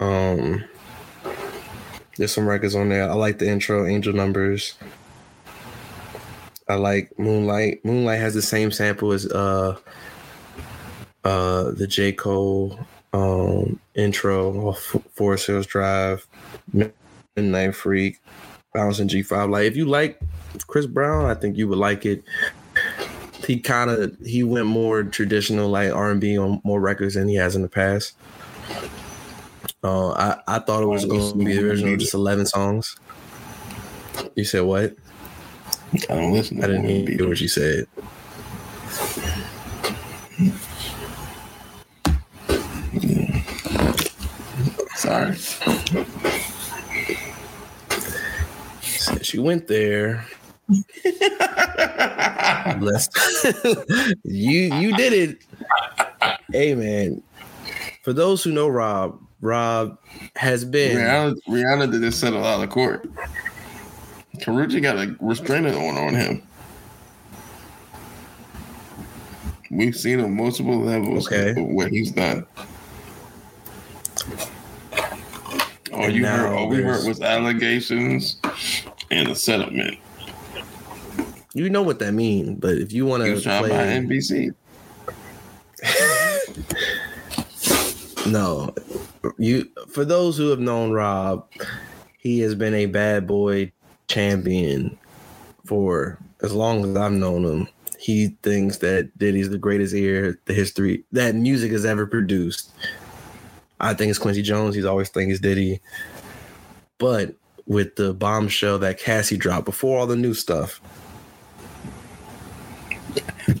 [0.00, 0.64] Um,
[2.16, 3.08] there's some records on there.
[3.08, 4.74] I like the intro, Angel Numbers.
[6.68, 7.84] I like Moonlight.
[7.84, 9.76] Moonlight has the same sample as uh
[11.24, 12.78] uh the J Cole
[13.12, 16.26] um intro off Forest Hills Drive,
[17.36, 18.20] Midnight Freak,
[18.74, 19.50] Bouncing G5.
[19.50, 20.20] Like if you like
[20.66, 22.24] Chris Brown, I think you would like it
[23.46, 27.56] he kind of he went more traditional like R&B on more records than he has
[27.56, 28.14] in the past.
[29.82, 32.96] Uh, I I thought it was going to be original, just eleven songs.
[34.36, 34.94] You said what?
[36.08, 36.62] I don't listen.
[36.62, 37.86] I didn't hear what you said.
[44.94, 45.36] Sorry.
[49.22, 50.26] She went there.
[52.80, 53.08] Let's
[54.24, 55.38] you you did it.
[56.52, 57.22] Hey man,
[58.02, 59.98] for those who know Rob, Rob
[60.36, 63.08] has been Rihanna, Rihanna didn't settle out of court.
[64.36, 66.42] Karrueche got a restraining order on him.
[69.70, 71.60] We've seen on multiple levels Okay.
[71.60, 72.44] what he's done.
[75.92, 78.40] All And you heard, all we heard was allegations
[79.10, 79.98] and a settlement.
[81.54, 83.98] you know what that means, but if you want to was trying to buy play,
[83.98, 84.54] NBC.
[88.26, 88.74] no,
[89.38, 91.48] you for those who have known Rob,
[92.18, 93.72] he has been a bad boy
[94.08, 94.98] champion
[95.64, 97.68] for as long as I've known him.
[97.98, 102.72] He thinks that Diddy's the greatest ear the history that music has ever produced.
[103.78, 104.74] I think it's Quincy Jones.
[104.74, 105.80] He's always think it's Diddy.
[106.98, 107.34] But
[107.70, 110.80] with the bombshell that Cassie dropped before all the new stuff,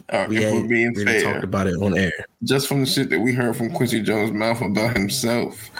[0.08, 2.12] Uh, we ain't being really fair, talked about it on air.
[2.42, 5.70] just from the shit that we heard from Quincy Jones' mouth about himself,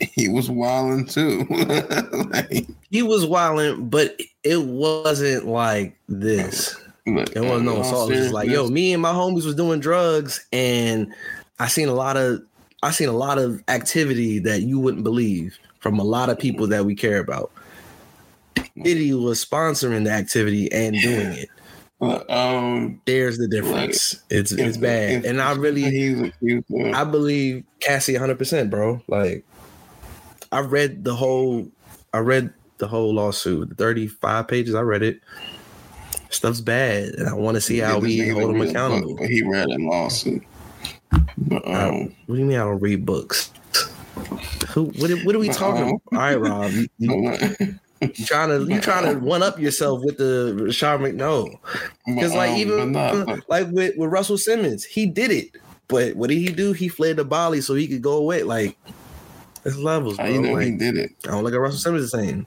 [0.00, 1.44] he was wilding too.
[2.30, 6.76] like, He was wilding, but it wasn't like this.
[7.06, 8.12] look, It wasn't no assault.
[8.12, 11.12] It was like, yo, me and my homies was doing drugs, and
[11.58, 12.42] I seen a lot of
[12.84, 16.66] I seen a lot of activity that you wouldn't believe from a lot of people
[16.68, 17.50] that we care about.
[18.82, 22.30] Diddy was sponsoring the activity and doing it.
[22.30, 24.22] um, There's the difference.
[24.30, 26.32] It's it's if- bad, if- and I really he's
[26.94, 29.02] I believe Cassie 100, percent bro.
[29.08, 29.44] Like
[30.50, 31.68] I read the whole
[32.14, 34.74] I read the whole lawsuit, 35 pages.
[34.74, 35.20] I read it.
[36.30, 39.10] Stuff's bad, and I want to see how we hold him accountable.
[39.10, 40.42] book, but he read a lawsuit.
[41.36, 43.50] But Uh, um, what do you mean I don't read books?
[44.72, 44.84] Who?
[44.84, 45.10] What?
[45.10, 45.54] are- What are we uh-uh.
[45.58, 45.82] talking?
[45.82, 46.00] About?
[46.12, 46.70] All right, Rob.
[46.72, 49.20] You, you, you trying to you trying to uh-uh.
[49.20, 51.58] one up yourself with the Rashard McNo?
[52.06, 55.50] Because like even uh, but- like with, with Russell Simmons, he did it.
[55.88, 56.72] But what did he do?
[56.72, 58.42] He fled to Bali so he could go away.
[58.44, 58.76] Like
[59.64, 60.26] it's levels, bro.
[60.26, 61.10] you know Like, he did it?
[61.26, 62.46] I don't look at Russell Simmons the same.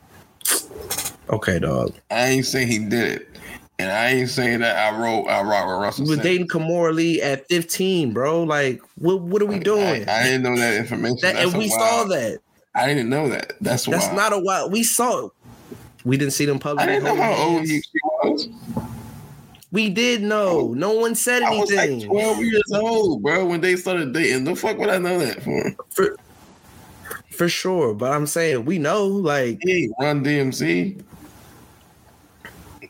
[1.30, 1.94] Okay, dog.
[2.12, 3.35] I ain't saying he did it,
[3.80, 6.06] and I ain't saying that I wrote I rock with Russell.
[6.06, 6.24] You were Simmons.
[6.24, 8.44] dating Kimora Lee at 15, bro.
[8.44, 10.08] Like, what what are we doing?
[10.08, 11.20] I, I didn't know that information.
[11.22, 12.40] that, and we wild- saw that.
[12.76, 13.54] I didn't know that.
[13.62, 13.94] That's why.
[13.98, 14.72] That's not a wild.
[14.72, 15.30] We saw.
[16.04, 17.82] We didn't see them I didn't know how old she
[18.24, 18.50] was.
[19.72, 20.70] We did know.
[20.70, 22.10] Oh, no one said I was like anything.
[22.10, 24.44] 12 years old, bro, when they started dating.
[24.46, 25.76] The fuck would I know that for?
[25.90, 26.16] for,
[27.32, 27.94] for sure.
[27.94, 29.06] But I'm saying we know.
[29.08, 31.02] Like He Run DMC.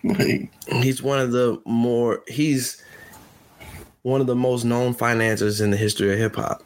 [0.06, 0.51] Like,
[0.84, 2.22] he's one of the more.
[2.28, 2.82] He's
[4.03, 6.64] one of the most known financiers in the history of hip hop.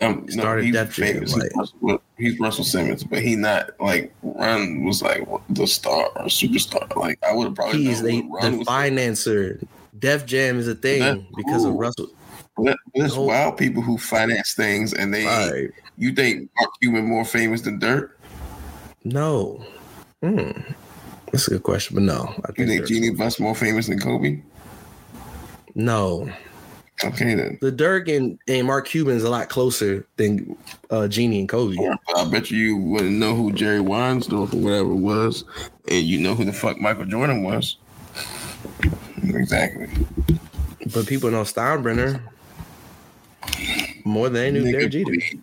[0.00, 4.12] um, Started he's Def Jam, like- He's, Russell, he's Russell Simmons, but he not like
[4.22, 6.94] Run was like the star or superstar.
[6.96, 8.66] Like I would have probably He's known the, what Run the was.
[8.68, 9.64] financer.
[9.98, 11.74] Def Jam is a thing That's because of.
[11.74, 12.08] Russell.
[12.58, 15.70] But There's whole- wild people who finance things, and they right.
[15.98, 18.18] you think Mark Cuban more famous than Dirk?
[19.04, 19.64] No.
[20.22, 20.50] Hmm.
[21.32, 22.14] That's a good question, but no.
[22.14, 24.40] I You think think there's- Jeanie Buss more famous than Kobe?
[25.74, 26.30] no.
[27.04, 27.58] Okay then.
[27.60, 30.56] The Dirk and, and Mark Cuban's a lot closer than
[30.90, 31.76] uh, Jeanie and Kobe.
[32.16, 35.44] I bet you you wouldn't know who Jerry Weinstein or whatever was,
[35.88, 37.76] and you know who the fuck Michael Jordan was.
[39.22, 39.88] Exactly.
[40.94, 42.22] But people know Steinbrenner.
[44.06, 45.04] more than they knew Nigga, Derek Jeter.
[45.04, 45.36] please.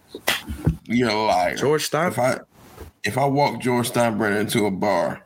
[0.86, 1.56] You're a liar.
[1.56, 2.46] George if I Steinbrenner,
[3.04, 5.23] if I walk George Steinbrenner into a bar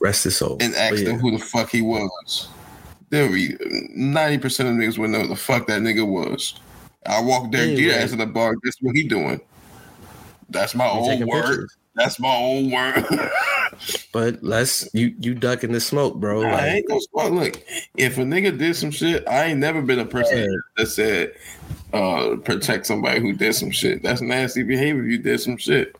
[0.00, 0.58] rest his soul.
[0.60, 1.10] and But asked yeah.
[1.10, 2.48] him who the fuck he was,
[3.10, 3.56] there be
[3.94, 6.54] ninety percent of niggas would know who the fuck that nigga was.
[7.06, 8.02] I walked Derek Jeter Anyway.
[8.02, 8.54] into the bar.
[8.64, 9.40] Guess what he doing?
[10.50, 11.44] That's my You own taking word.
[11.46, 11.76] pictures.
[11.94, 13.04] That's my own word.
[14.12, 16.44] But let's you you ducking the smoke, bro.
[16.44, 17.32] I Like, ain't gonna smoke.
[17.32, 17.62] Look,
[17.96, 20.46] if a nigga did some shit, I ain't never been a person Yeah.
[20.76, 21.34] that said
[21.92, 24.02] uh protect somebody who did some shit.
[24.04, 25.04] That's nasty behavior.
[25.04, 25.96] if You did some shit.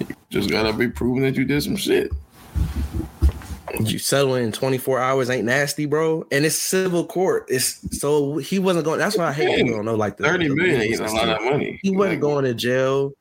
[0.00, 2.10] You just gotta be proven that you did some shit.
[3.80, 6.26] You settling in 24 hours ain't nasty, bro.
[6.30, 7.46] And it's civil court.
[7.48, 8.98] It's so he wasn't going.
[8.98, 11.28] That's why I hate people don't know like the, Thirty the million ain't a lot
[11.28, 11.80] of money.
[11.82, 13.12] He wasn't Like, going to jail.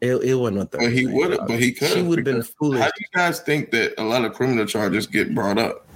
[0.00, 1.48] It, it wasn't a 30 But he would have.
[1.48, 1.88] But he could.
[1.88, 2.80] She would have been foolish.
[2.80, 5.86] How do you guys think that a lot of criminal charges get brought up?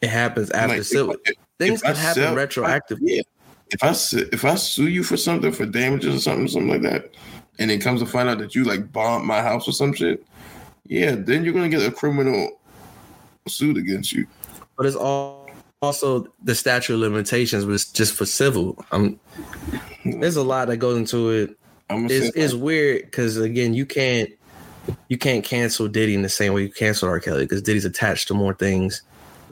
[0.00, 1.16] It happens after Like, civil.
[1.24, 2.98] if- Things if I can happen sell- retroactively.
[3.02, 3.22] Yeah.
[3.70, 3.90] If I
[4.32, 7.10] if I sue you for something for damages or something, something like that,
[7.60, 10.24] and it comes to find out that you like bombed my house or some shit,
[10.86, 12.60] yeah, then you're gonna get a criminal
[13.48, 14.26] suit against you.
[14.76, 15.44] But it's all
[15.82, 18.82] also the statute of limitations was just for civil.
[18.90, 19.20] Um,
[20.04, 21.58] there's a lot that goes into it.
[21.90, 24.30] I'm It's, it's weird because again, you can't
[25.08, 27.20] you can't cancel Diddy in the same way you cancel R.
[27.20, 29.02] Kelly because Diddy's attached to more things.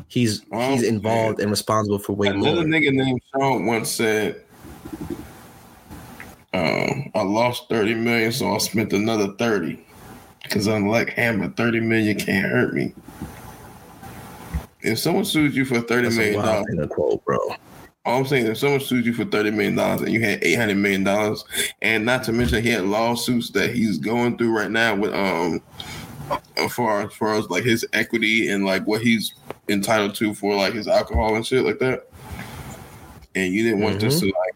[0.09, 2.49] He's Oh, he's involved and responsible for way more.
[2.49, 4.43] Another nigga named Sean once said,
[6.55, 9.83] um, I lost 30 million, so I spent another 30.
[10.43, 12.95] Because unlike Hammer, 30 million can't hurt me.
[14.81, 17.39] If someone sues you for $30 That's million, thing to quote, bro.
[18.05, 21.37] all I'm saying, if someone sued you for $30 million and you had $800 million,
[21.83, 25.63] and not to mention he had lawsuits that he's going through right now with, um,
[26.57, 29.35] as far as far as like his equity and like what he's
[29.69, 32.09] entitled to for like his alcohol and shit like that.
[33.35, 34.55] And you didn't want this to like,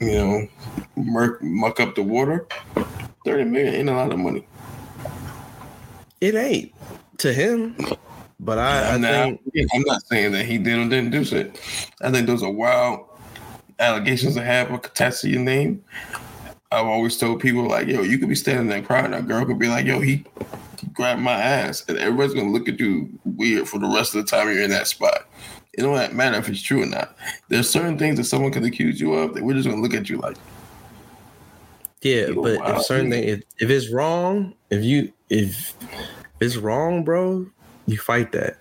[0.00, 0.48] you know,
[0.96, 2.46] murk, muck up the water.
[3.24, 4.46] Thirty million ain't a lot of money.
[6.20, 6.74] It ain't
[7.18, 7.76] to him,
[8.40, 11.24] but I, I I'm, not, think I'm not saying that he did or didn't do
[11.24, 11.60] shit.
[12.02, 13.06] I think those are wild
[13.78, 15.84] allegations to have attached to your name.
[16.70, 19.58] I've always told people like, yo, you could be standing there crying, a girl could
[19.58, 20.24] be like, yo, he,
[20.92, 24.30] grabbed my ass, and everybody's gonna look at you weird for the rest of the
[24.30, 25.26] time you're in that spot.
[25.72, 27.16] It don't matter if it's true or not.
[27.48, 30.10] There's certain things that someone could accuse you of that we're just gonna look at
[30.10, 30.36] you like,
[32.02, 32.30] yeah.
[32.34, 35.74] But if certain thing, if, if it's wrong, if you if
[36.40, 37.46] it's wrong, bro,
[37.86, 38.56] you fight that.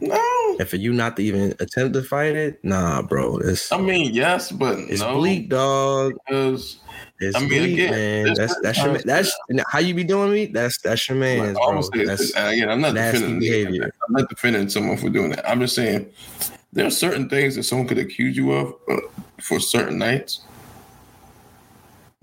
[0.00, 0.56] no.
[0.58, 4.12] And for you not to even attempt to fight it, nah, bro, it's I mean,
[4.12, 6.14] yes, but it's no, bleak, dog.
[6.26, 6.80] because
[7.20, 8.34] It's I mean, bleak, again, man.
[8.34, 9.32] That's that's your that's
[9.68, 10.46] how you be doing me.
[10.46, 12.04] That's that's your man, Like, I'm bro.
[12.04, 13.92] That's again, I'm not defending behavior.
[14.06, 15.48] I'm not defending someone for doing that.
[15.48, 16.10] I'm just saying
[16.72, 18.96] there are certain things that someone could accuse you of uh,
[19.40, 20.40] for certain nights.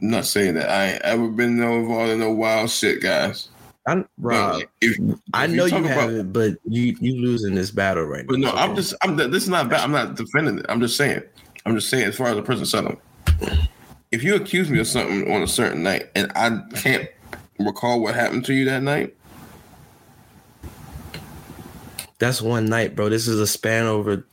[0.01, 3.47] I'm not saying that I ain't ever been involved in no wild shit, guys.
[3.87, 4.97] I, But, Rob, like, if,
[5.33, 8.51] I know you about- haven't, but you you losing this battle right But now.
[8.51, 9.81] no, I'm just I'm this is not bad.
[9.81, 10.65] I'm not defending it.
[10.69, 11.21] I'm just saying.
[11.67, 12.99] I'm just saying as far as the person settlement.
[14.11, 17.07] If you accuse me of something on a certain night and I can't
[17.59, 19.15] recall what happened to you that night,
[22.19, 23.09] that's one night, bro.
[23.09, 24.25] This is a span over.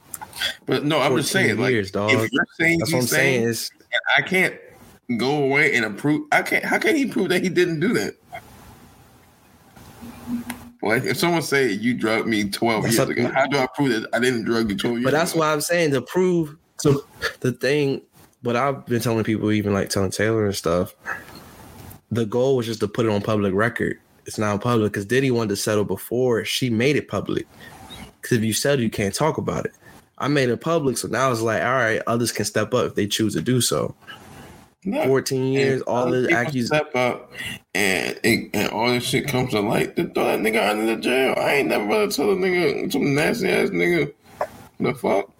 [0.66, 2.10] but no, I'm just 14 saying, like, years, dog.
[2.12, 3.40] if you're saying That's what I'm he's saying.
[3.40, 3.70] saying, Is
[4.16, 4.54] I can't
[5.18, 6.26] go away and approve.
[6.32, 6.64] I can't.
[6.64, 8.14] How can he prove that he didn't do that?
[10.82, 13.90] Like if someone say you drugged me 12 That's years ago, how do I prove
[13.90, 15.40] that I didn't drug you 12 years But that's ago?
[15.40, 17.04] why I'm saying to prove so
[17.40, 18.02] the thing
[18.42, 20.94] what I've been telling people, even like telling Taylor and stuff,
[22.10, 23.98] the goal was just to put it on public record.
[24.26, 27.46] It's not public because Diddy wanted to settle before she made it public.
[28.20, 29.72] Because if you settle, you can't talk about it.
[30.18, 32.94] I made it public, so now it's like, all right, others can step up if
[32.94, 33.94] they choose to do so.
[34.84, 35.04] No.
[35.06, 36.66] 14 years, And all the accusations.
[36.66, 37.32] step up
[37.74, 39.94] and, and and all this shit comes to light.
[39.94, 41.34] Then throw that nigga under the jail.
[41.38, 44.12] I ain't never gonna tell a nigga some nasty ass nigga
[44.80, 45.30] the fuck.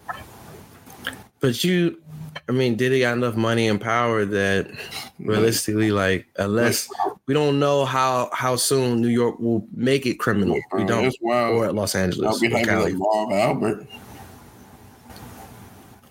[1.41, 2.01] But you,
[2.49, 4.71] I mean, Diddy got enough money and power that
[5.19, 6.89] realistically, like, unless
[7.27, 11.03] we don't know how how soon New York will make it criminal, we uh, don't,
[11.05, 11.55] That's wild.
[11.57, 13.87] or Los I'll Angeles, be like Marv Albert.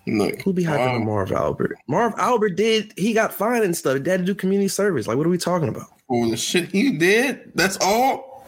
[0.08, 1.78] Look, Who be hyping um, Marv Albert?
[1.88, 4.04] Marv Albert did he got fined and stuff.
[4.04, 5.08] He had to do community service.
[5.08, 5.88] Like, what are we talking about?
[6.12, 7.54] for the shit he did?
[7.56, 8.46] That's all.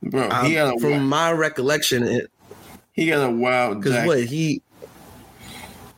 [0.00, 2.30] Bro, he got a from my recollection, it
[2.92, 4.62] he got a wild because what he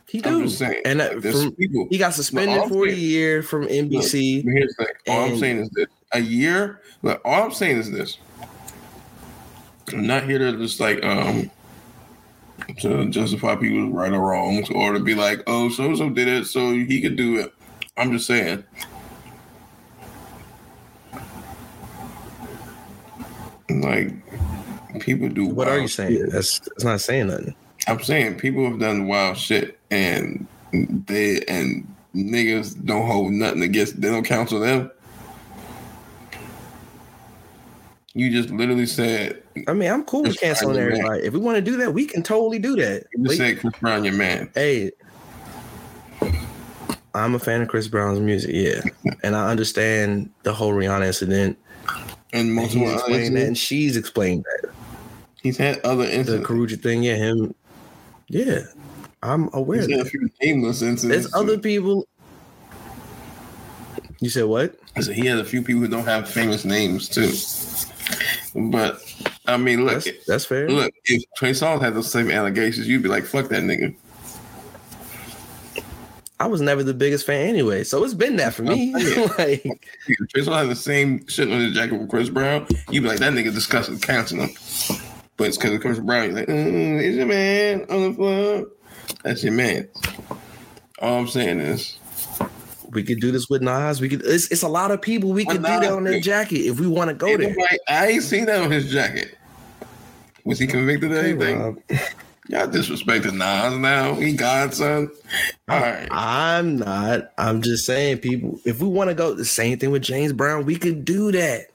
[0.07, 1.87] he do, saying, and like, that, there's from, people.
[1.91, 4.43] he got suspended for a year from NBC.
[4.43, 4.93] but here's the thing.
[5.07, 6.81] All I'm saying is this: a year.
[7.03, 8.17] Look, all I'm saying is this.
[9.93, 11.51] I'm not here to just like um
[12.79, 16.27] to justify people's right or wrongs, or to be like, "Oh, so and so did
[16.27, 17.53] it, so he could do it."
[17.97, 18.63] I'm just saying.
[23.69, 24.13] Like
[24.99, 25.45] people do.
[25.45, 26.11] What are you saying?
[26.11, 26.31] shit.
[26.31, 27.55] That's that's not saying nothing.
[27.87, 33.99] I'm saying people have done wild shit, and they and niggas don't hold nothing against.
[34.01, 34.91] They don't counsel them.
[38.13, 40.85] You just literally said I mean, I'm cool with Chris Brown, canceling man.
[40.91, 41.23] everybody.
[41.23, 43.05] If we want to do that, we can totally do that.
[43.15, 44.49] you said Chris Brown, your man.
[44.55, 44.91] hey,
[47.13, 48.81] I'm a fan of Chris Brown's music, yeah,
[49.23, 51.57] and I understand the whole Rihanna incident.
[52.33, 54.71] And he's explained that, and she's explained that.
[55.41, 56.47] He's had other incidents.
[56.47, 56.53] The.
[56.53, 57.53] Karrueche thing, yeah, him,
[58.29, 58.59] yeah,
[59.21, 59.81] I'm aware.
[59.81, 61.23] He's Of had a few nameless incidents.
[61.23, 62.07] There's other people.
[64.21, 64.75] You said what?
[64.95, 67.31] I said he has a few people who don't have famous names too.
[68.69, 69.01] But
[69.47, 70.69] I mean, look, That's that's fair.
[70.69, 70.93] look.
[71.05, 73.95] If Trey Songz had those same allegations, you'd be like, "Fuck that nigga."
[76.39, 78.93] I was never the biggest fan anyway, so it's been that for me.
[79.37, 79.63] Like,
[80.07, 83.09] If Trey Songz had the same shit on his jacket with Chris Brown, you'd be
[83.09, 84.49] like, "That nigga disgusting, cancel him."
[85.37, 86.25] But it's because of Chris Brown.
[86.29, 88.67] You're like, mm, "It's your man on the floor."
[89.23, 89.87] That's your man.
[90.99, 91.97] All I'm saying is,
[92.91, 94.01] we could do this with Nas.
[94.01, 94.21] We could.
[94.25, 96.87] It's, it's a lot of people we could do that on their jacket if we
[96.87, 97.55] want to go there.
[97.87, 99.37] I ain't seen that on his jacket.
[100.43, 101.59] Was he convicted of anything?
[101.59, 101.79] Rob,
[102.49, 104.15] Y'all disrespecting Nas now.
[104.15, 105.09] He godson.
[105.69, 106.07] All right.
[106.11, 107.31] I'm not.
[107.37, 108.59] I'm just saying, people.
[108.65, 110.65] If we want to go, the same thing with James Brown.
[110.65, 111.67] We could do that.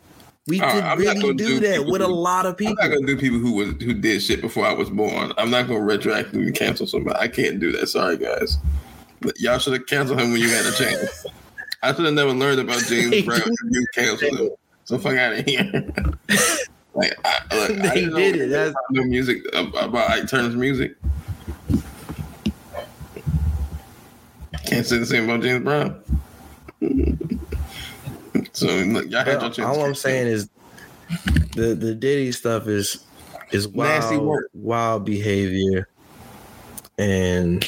[0.49, 2.77] We All could right, really do, do that with a lot of people.
[2.81, 5.33] I'm not gonna do people who was who did shit before I was born.
[5.39, 7.19] I'm not gonna retroactively cancel somebody.
[7.19, 7.89] I can't do that.
[7.89, 8.59] Sorry, guys.
[9.21, 11.27] But y'all should have canceled him when you had a chance.
[11.83, 13.41] I should have never learned about James Brown.
[13.41, 14.51] if You canceled him.
[14.85, 15.65] So fuck out of here.
[16.95, 18.49] like, I, I They didn't know it.
[18.49, 20.97] That's- No music about Ike Turner's music.
[24.67, 26.03] Can't say the same about James Brown.
[28.53, 29.59] so look, y'all had your chance.
[29.61, 30.49] all I'm saying is
[31.55, 33.05] the the Diddy stuff is
[33.53, 34.51] is Nasty wild, work.
[34.55, 35.89] wild behavior,
[36.99, 37.65] and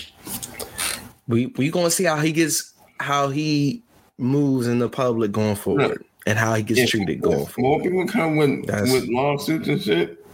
[1.29, 3.83] we we gonna see how he gets how he
[4.19, 7.63] moves in the public going forward, and how he gets If- treated going forward.
[7.63, 10.25] More people come with That's- with lawsuits and shit.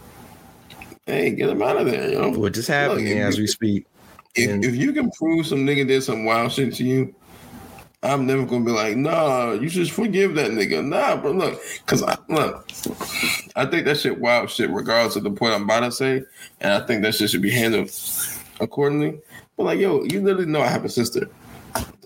[1.05, 2.31] Hey, get him out of there, yo.
[2.31, 3.85] Which is happening Look, as you- we speak.
[4.33, 7.13] If, and- if you can prove some nigga did some wild shit to you,
[8.01, 10.83] I'm never gonna be like, nah, you should forgive that nigga.
[10.85, 12.67] Nah, but look, cause I look,
[13.55, 16.23] I think that shit wild shit, regardless of the point I'm about to say,
[16.61, 17.89] and I think that shit should be handled
[18.59, 19.19] accordingly.
[19.57, 21.29] But like, yo, you literally know I have a sister.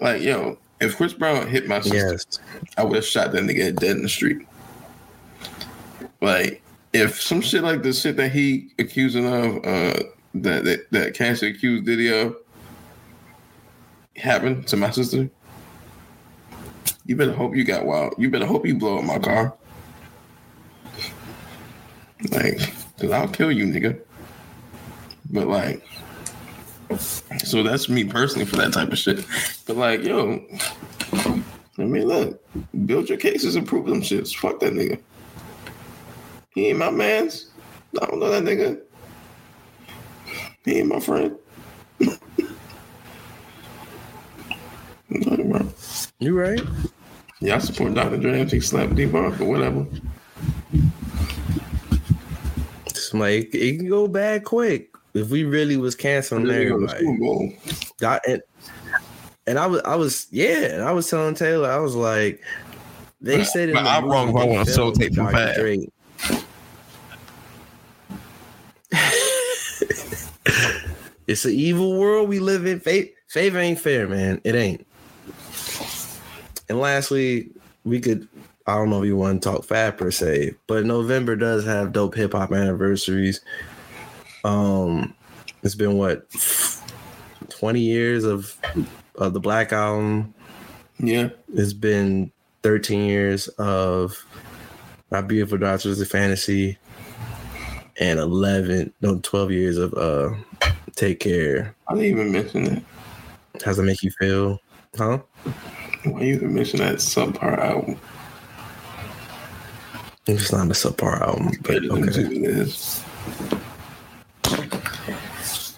[0.02, 2.40] Like, yo, if Chris Brown hit my sister, Yes,
[2.78, 4.48] I would have shot that nigga dead in the street.
[6.22, 6.62] Like,
[6.94, 10.04] if some shit like the shit that he accusing of, uh,
[10.36, 12.36] that that, that cancer accused Diddy of,
[14.16, 15.30] happened to my sister,
[17.06, 18.16] you better hope you got wild.
[18.18, 19.56] You better hope you blow up my car.
[22.32, 24.00] Like, cause I'll kill you, nigga.
[25.32, 25.84] But like,
[26.98, 29.26] so that's me personally for that type of shit.
[29.66, 30.44] But like, yo,
[31.14, 32.44] I mean, look,
[32.86, 34.36] build your cases and prove them shits.
[34.36, 35.00] Fuck that nigga.
[36.54, 37.52] He ain't my man's.
[38.02, 38.82] I don't know that nigga.
[40.66, 41.36] He ain't my friend.
[46.22, 46.62] You right.
[47.40, 48.28] Yeah, I support Dr.
[48.28, 49.88] If he slapped D Bar, but whatever.
[52.88, 56.80] It's like it can go bad quick if we really was canceling Then they go
[56.86, 57.60] to everybody.
[57.66, 58.42] Super and,
[59.48, 62.42] and I was, I was, yeah, and I was telling Taylor, I was like,
[63.22, 65.32] they But- said but the I'm wrong if I want to soul tape from.
[65.32, 65.56] Fab.
[71.28, 72.80] It's an evil world we live in.
[72.80, 74.42] Faith, faith ain't fair, man.
[74.44, 74.86] It ain't.
[76.70, 77.52] And lastly,
[77.84, 78.28] we could.
[78.66, 81.92] I don't know if you want to talk Fab per se, but November does have
[81.92, 83.42] dope hip hop anniversaries.
[84.44, 85.14] Um,
[85.64, 86.30] it's been what
[87.50, 88.56] 20 years of
[89.16, 90.34] of the Black Album.
[91.00, 91.30] Yeah.
[91.54, 92.32] It's been
[92.64, 94.26] 13 years of
[95.12, 96.78] My Beautiful Dark Twisted Fantasy
[98.00, 100.34] and 11, no, 12 years of uh
[100.96, 101.76] Take Care.
[101.88, 102.84] I didn't even mention that.
[103.64, 104.60] How's it make you feel?
[104.98, 105.20] Huh?
[106.06, 107.98] Why you even mention that subpar album?
[110.28, 112.12] It's not a subpar album, but okay.
[112.12, 113.04] two it is.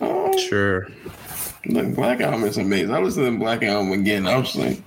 [0.02, 0.88] Oh, Sure.
[1.66, 2.94] Look, Black Album is amazing.
[2.94, 4.28] I listened to Black Album again.
[4.28, 4.82] I was like,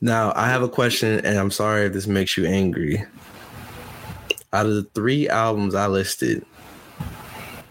[0.00, 3.04] Now, I have a question, and I'm sorry if this makes you angry.
[4.52, 6.44] Out of the three albums I listed,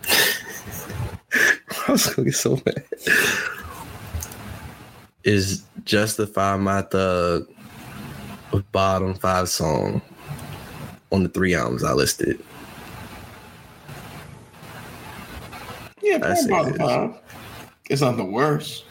[1.88, 2.84] I was gonna get so mad.
[5.24, 7.48] Is Justify My Thug
[8.54, 10.02] a bottom five song
[11.12, 12.44] on the three albums I listed?
[16.02, 17.22] Yeah, I see probably it about five.
[17.90, 18.86] It's not the worst.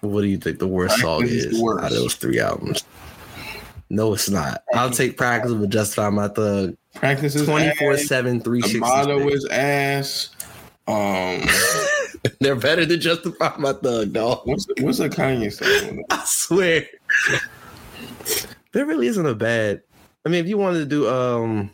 [0.00, 1.84] What do you think the worst song Practice is worst.
[1.84, 2.84] out of those three albums?
[3.90, 4.62] No, it's not.
[4.74, 8.06] I'll take practice with Justify My Thug Practice is 24 ass.
[8.06, 9.34] 7, The motto 360.
[9.34, 10.30] is ass.
[10.86, 11.42] Um,
[12.40, 14.42] They're better than Justify My Thug, dog.
[14.44, 16.04] what's the, what's the Kanye song?
[16.10, 16.86] I swear.
[18.72, 19.82] There really isn't a bad.
[20.26, 21.70] I mean, if you wanted to do um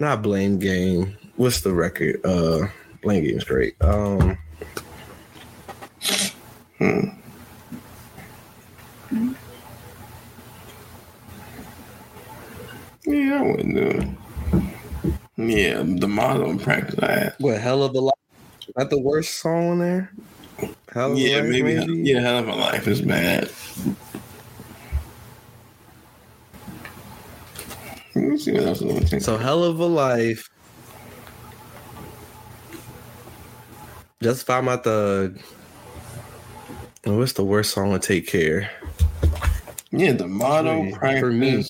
[0.00, 2.20] not blame game, what's the record?
[2.24, 2.66] Uh
[3.02, 3.76] blame game's great.
[3.80, 4.36] Um
[13.06, 14.64] Yeah, I wouldn't do it.
[15.36, 17.34] Yeah, the model practice ass.
[17.38, 18.14] what hell of a lot
[18.76, 20.12] not the worst song on there?
[20.92, 23.50] Hell of Yeah, Life, maybe, Yeah, hell of a life is bad.
[28.20, 29.20] Let me see what else on the.
[29.20, 30.46] So hell of a life.
[34.22, 35.40] Justify my thug.
[37.04, 38.70] And what's the worst song to take care?
[39.90, 41.20] Yeah, the motto, Wait, practice.
[41.20, 41.64] for me.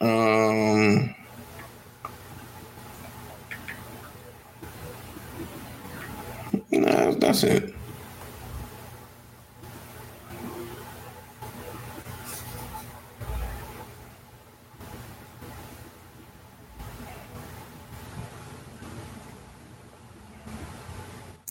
[0.00, 1.14] Um.
[6.70, 7.74] Nah, that's it.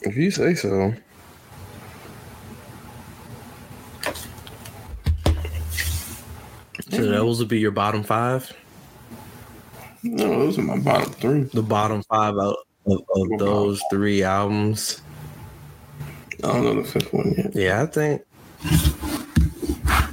[0.02, 0.94] If you say so.
[6.91, 7.11] So mm-hmm.
[7.11, 8.52] those would be your bottom five.
[10.03, 11.44] No, those are my bottom three.
[11.44, 15.02] The bottom five out of, of those three albums.
[16.44, 17.56] I don't know the fifth one yet.
[17.56, 18.23] Yeah, I think.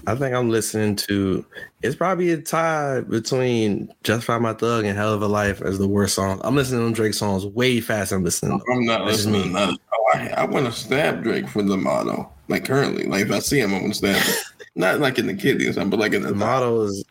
[0.08, 1.44] I think I'm listening to.
[1.82, 5.86] It's probably a tie between "Justify My Thug" and "Hell of a Life" as the
[5.86, 6.40] worst song.
[6.44, 8.14] I'm listening to them Drake songs way faster.
[8.14, 8.58] than listening.
[8.58, 8.76] to them.
[8.78, 9.40] I'm not That's listening.
[9.40, 9.46] me.
[9.48, 9.76] to none.
[9.92, 12.30] Oh, I, I want to stab Drake for the motto.
[12.48, 14.34] Like currently, like if I see him, I'm gonna stab him.
[14.74, 17.04] Not like in the kidney or something, but like in the The motto is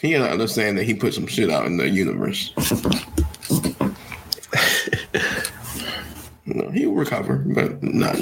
[0.00, 2.54] He gotta understand that he put some shit out in the universe.
[6.54, 8.16] No, he'll recover, but not.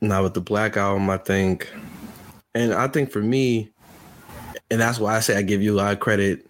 [0.00, 1.72] Now with the Black Album, I think,
[2.54, 3.70] and I think for me,
[4.70, 6.46] and that's why I say I give you a lot of credit.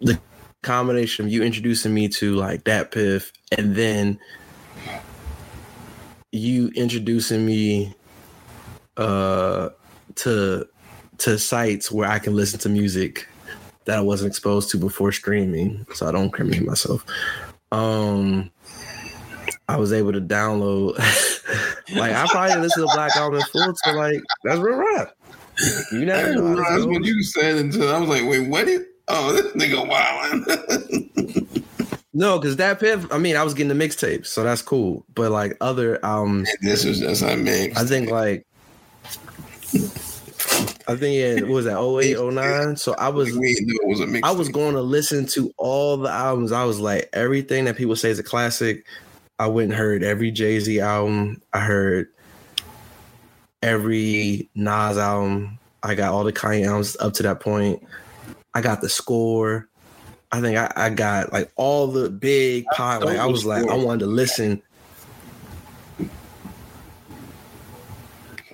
[0.00, 0.18] The
[0.62, 4.18] combination of you introducing me to like that Piff, and then
[6.32, 7.94] you introducing me
[8.96, 9.70] uh
[10.14, 10.66] to
[11.18, 13.28] to sites where I can listen to music
[13.86, 17.04] that I wasn't exposed to before streaming, so I don't incriminate myself.
[17.72, 18.50] Um
[19.68, 20.96] I was able to download
[21.96, 25.12] like I probably didn't to Black Album in full to like that's real rap.
[25.90, 26.42] You never know.
[26.42, 28.68] realize what you said until I was like, wait, what?
[29.08, 31.62] Oh, this nigga wildin'.
[32.16, 35.04] No, because that Piff, I mean, I was getting the mixtapes, so that's cool.
[35.14, 37.76] But like other albums, this was just a mix.
[37.76, 38.46] I think like
[40.88, 42.76] I think yeah, what was that 08, 09?
[42.76, 44.22] So I was we didn't know it was.
[44.22, 46.52] I was going to listen to all the albums.
[46.52, 48.86] I was like, everything that people say is a classic.
[49.38, 51.42] I went and heard every Jay Z album.
[51.52, 52.08] I heard
[53.62, 55.58] every Nas album.
[55.82, 57.82] I got all the Kanye albums up to that point.
[58.54, 59.68] I got the score.
[60.30, 63.02] I think I, I got like all the big pop.
[63.02, 64.62] Like I was like, I wanted to listen.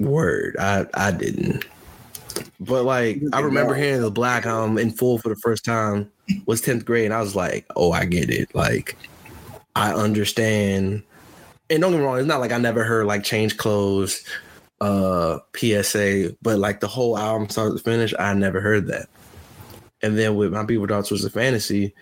[0.00, 1.66] Word, I I didn't.
[2.60, 6.10] But like I remember hearing the Black album in full for the first time
[6.46, 8.54] was 10th grade, and I was like, oh, I get it.
[8.54, 8.96] Like
[9.76, 11.02] I understand.
[11.70, 14.24] And don't get me wrong, it's not like I never heard like Change Clothes,
[14.80, 19.08] uh, PSA, but like the whole album start to finish, I never heard that.
[20.02, 21.94] And then with My People Dogs was a fantasy,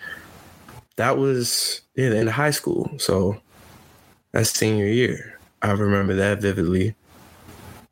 [0.96, 2.90] that was yeah, of high school.
[2.98, 3.40] So
[4.32, 5.38] that's senior year.
[5.62, 6.94] I remember that vividly.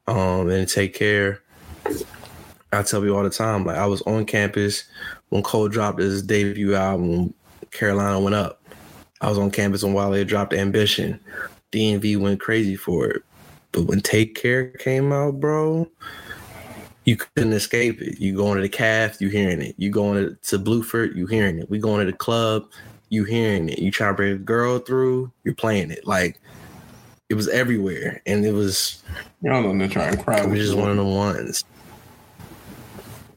[0.06, 1.42] Um, and take care.
[2.72, 4.84] I tell people all the time, like I was on campus
[5.30, 7.32] when Cole dropped his debut album,
[7.70, 8.62] Carolina went up.
[9.20, 11.18] I was on campus when Wale dropped Ambition.
[11.72, 13.22] DNV went crazy for it.
[13.72, 15.88] But when Take Care came out, bro,
[17.04, 18.20] you couldn't escape it.
[18.20, 19.74] You going to the calf, you hearing it.
[19.76, 21.68] You going to, to Bluford, you hearing it.
[21.68, 22.70] We going to the club,
[23.08, 23.78] you hearing it.
[23.78, 26.06] You trying to bring a girl through, you're playing it.
[26.06, 26.40] Like
[27.28, 28.22] it was everywhere.
[28.26, 29.02] And it was
[29.42, 30.42] Y'all don't know try and cry.
[30.42, 31.64] it was just one of the ones.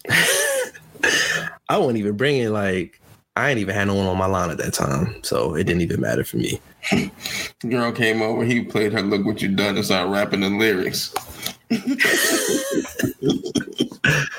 [1.70, 3.00] I wouldn't even bring it like
[3.36, 5.82] I ain't even had no one on my line at that time, so it didn't
[5.82, 6.60] even matter for me.
[7.70, 11.14] Girl came over, he played her "Look What You Done" and started rapping the lyrics.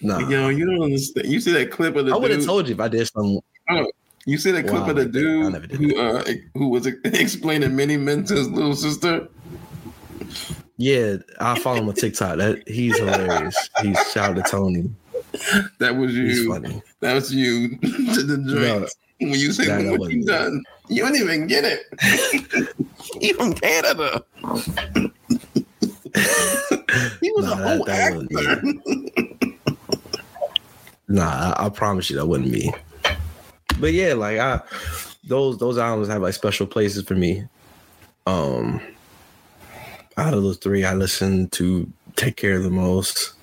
[0.00, 1.28] Nah, Yo, you don't understand.
[1.28, 3.40] You see that clip of the I would have told you if I did something.
[4.26, 6.24] you see that clip Wow, of the dude who uh,
[6.54, 9.28] who was explaining many men to his little sister?
[10.82, 12.38] Yeah, I follow him on TikTok.
[12.38, 13.70] That he's hilarious.
[13.82, 14.90] He's shout out to Tony.
[15.78, 16.52] That was you.
[16.52, 16.82] funny.
[16.98, 18.90] That was you to the joint.
[19.20, 21.84] when you say that- that what you done," you don't even get it.
[23.20, 24.24] he from Canada.
[27.20, 28.62] he was Nah, a whole that wasn't actor.
[31.06, 32.72] Nah, I, I promise you that wasn't me.
[33.78, 34.60] But yeah, like I
[35.22, 37.44] those those albums have like special places for me.
[38.26, 38.80] Um
[40.16, 43.34] out of those three, I listen to Take Care of the most.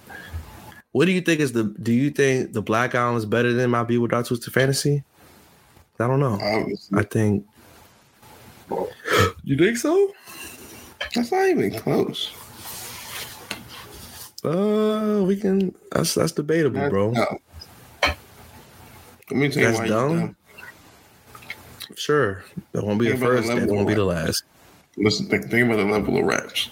[0.92, 3.70] What do you think is the do you think the Black Album is better than
[3.70, 5.04] My Beautiful Dark Twisted Fantasy?
[6.00, 6.40] I don't know.
[6.42, 6.98] Obviously.
[6.98, 7.46] I think
[9.44, 10.14] You think so?
[11.14, 12.32] That's not even close.
[14.44, 17.12] Uh we can that's that's debatable, bro.
[17.12, 17.40] No.
[18.04, 18.18] Let
[19.32, 20.20] me tell you That's why dumb?
[20.20, 20.36] dumb.
[21.96, 22.44] Sure.
[22.72, 24.44] That won't be the Think the first, that won't be the last.
[25.00, 26.70] Listen, think, think about the level of raps.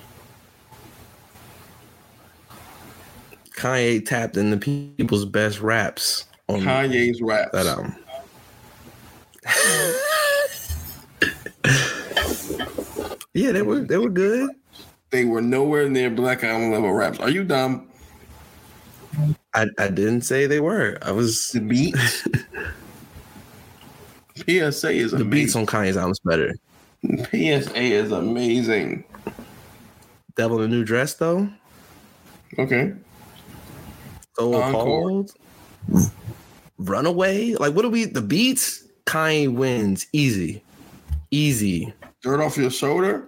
[3.55, 7.51] Kanye tapped into people's best raps on Kanye's raps.
[7.53, 7.95] that album.
[13.33, 14.49] yeah, they were they were good.
[15.09, 17.19] They were nowhere near Black Album level raps.
[17.19, 17.87] Are you dumb?
[19.53, 20.97] I, I didn't say they were.
[21.01, 22.27] I was The beats.
[24.35, 26.53] PSA is the beats on Kanye's album's better.
[27.31, 29.03] PSA is amazing.
[30.35, 31.49] Devil in a New Dress though.
[32.59, 32.93] Okay.
[34.37, 35.25] So Encore.
[36.77, 37.55] Runaway.
[37.55, 38.83] Like what do we the beats?
[39.05, 40.61] Kanye wins easy.
[41.31, 41.93] Easy.
[42.21, 43.27] Dirt off your shoulder.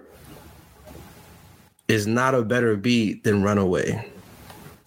[1.88, 4.06] Is not a better beat than Runaway.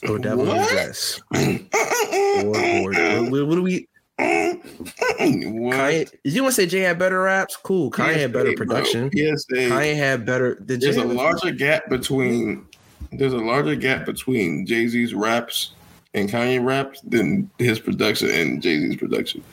[0.07, 1.19] Or Devil in a Dress.
[1.33, 3.92] Or, or, what, what do we what?
[4.19, 7.56] Kanye, you want to say Jay had better raps?
[7.56, 7.90] Cool.
[7.91, 8.65] Kanye had better bro.
[8.65, 9.10] production.
[9.11, 9.56] PSA.
[9.56, 10.56] Kanye had better.
[10.56, 12.65] Did There's Jay a larger gap between
[13.11, 15.73] there's a larger gap between Jay Z's raps
[16.14, 19.44] and Kanye raps than his production and Jay Z's production.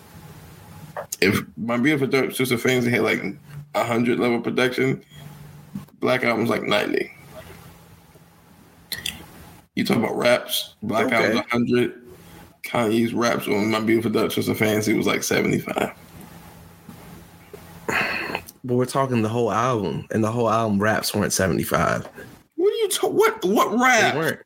[1.21, 3.23] If my being production sister fans had like
[3.75, 5.03] hundred level production,
[6.01, 7.13] Black Album's like ninety.
[9.75, 11.17] You talk about raps, Black Okay.
[11.17, 12.00] Album's hundred.
[12.71, 15.93] Kanye's raps on my beautiful Duchess of Fancy was like seventy five.
[18.63, 22.07] But we're talking the whole album, and the whole album raps weren't seventy five.
[22.57, 23.17] What are you talking?
[23.17, 24.15] What what rap?
[24.15, 24.41] weren't.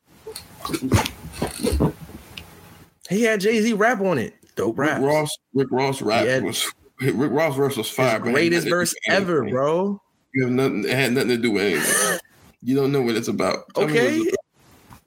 [3.09, 4.33] He had Jay Z rap on it.
[4.55, 5.01] Dope Rick rap.
[5.01, 6.39] Ross, Rick Ross rap Yeah.
[6.39, 6.71] was
[7.01, 8.05] Rick Ross verse was fire.
[8.07, 9.53] His had greatest verse ever, anything.
[9.53, 10.01] bro.
[10.33, 10.83] You have nothing.
[10.85, 12.19] It had nothing to do with anything.
[12.63, 13.65] You don't know what it's about.
[13.75, 14.17] Tell Okay,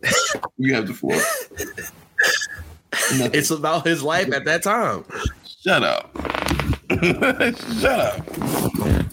[0.00, 0.52] it's about.
[0.58, 1.20] you have the floor.
[2.92, 3.30] Nothing.
[3.34, 5.04] it's about his life at that time.
[5.62, 6.10] Shut up.
[7.80, 9.04] Shut up.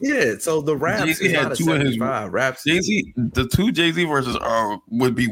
[0.00, 2.32] Yeah, so the raps Jay-Z is had not a two of his- seventy five.
[2.32, 2.64] Raps.
[2.64, 5.28] Jay Z, the two Jay Z verses are would be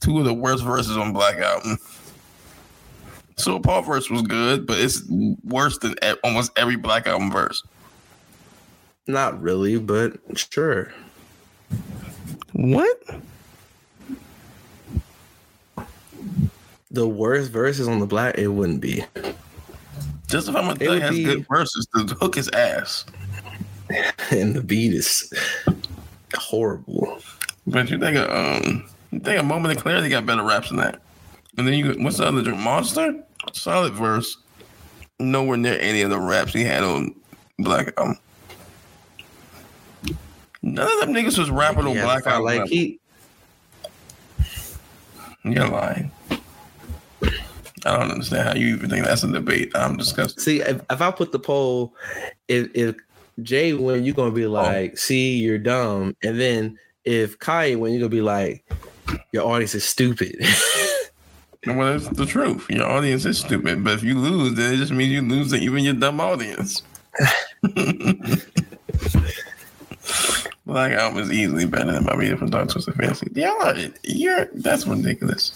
[0.00, 1.76] two of the worst verses on Black Album.
[3.36, 5.02] So Paul verse was good, but it's
[5.44, 7.62] worse than almost every Black Album verse.
[9.08, 10.92] Not really, but sure.
[12.52, 12.98] What?
[16.92, 19.04] The worst verses on the black, it wouldn't be.
[20.28, 23.04] Just if I'm a thug has be- good verses, the hook is ass.
[24.30, 25.32] and the beat is
[26.34, 27.18] horrible.
[27.66, 30.78] But you think of um, you think a moment of clarity got better raps than
[30.78, 31.00] that.
[31.58, 32.54] And then you what's the other?
[32.54, 33.22] Monster?
[33.52, 34.38] Solid verse.
[35.18, 37.14] Nowhere near any of the raps he had on
[37.58, 38.18] Black Album.
[40.62, 42.44] None of them niggas was rapping on had Black Album.
[42.44, 43.00] like he,
[45.44, 46.10] You're lying.
[47.84, 49.72] I don't understand how you even think that's a debate.
[49.74, 50.40] I'm disgusted.
[50.40, 51.94] see if, if I put the poll,
[52.48, 52.96] if if
[53.42, 54.50] Jay win, you're gonna be oh.
[54.50, 58.64] like, see, you're dumb, and then if Kai win, you're gonna be like,
[59.32, 60.36] your audience is stupid.
[61.64, 62.66] Well, that's the truth.
[62.68, 65.58] Your audience is stupid, but if you lose, then it just means you lose to
[65.58, 66.82] even your dumb audience.
[70.66, 73.30] Black Album is easily better than my Media from Dark Twisted Fancy.
[73.34, 75.52] Y'all you're, that's ridiculous.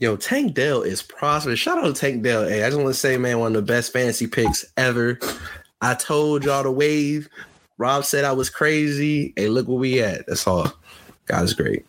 [0.00, 1.60] Yo, Tank Dell is prosperous.
[1.60, 2.48] Shout out to Tank Dell.
[2.48, 5.18] Hey, I just want to say, man, one of the best fantasy picks ever.
[5.82, 7.28] I told y'all to wave.
[7.76, 9.34] Rob said I was crazy.
[9.36, 10.26] Hey, look where we at.
[10.26, 10.72] That's all.
[11.26, 11.84] God is great.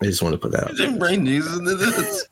[0.00, 0.76] I just want to put that out.
[0.76, 2.26] Didn't bring Jesus into this.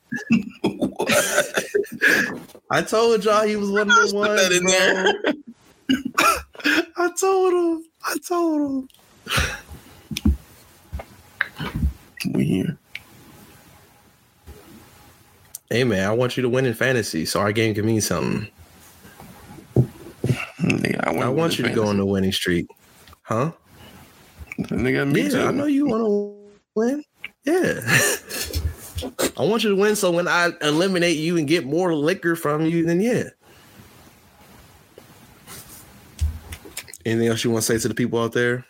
[2.70, 4.40] I told y'all he was one of the put ones.
[4.40, 5.12] that in there.
[6.96, 7.84] I told him.
[8.06, 8.88] I told him.
[12.32, 12.78] We here.
[15.70, 18.48] Hey man, I want you to win in fantasy, so our game can mean something.
[20.60, 22.66] Nigga, I, I want you to go on the winning streak.
[23.22, 23.52] Huh?
[24.58, 25.40] Nigga, me yeah, too.
[25.42, 26.38] I know you want to
[26.74, 27.04] win.
[27.44, 27.80] Yeah.
[29.36, 32.64] I want you to win so when I eliminate you and get more liquor from
[32.64, 33.24] you, then yeah.
[37.04, 38.64] Anything else you want to say to the people out there?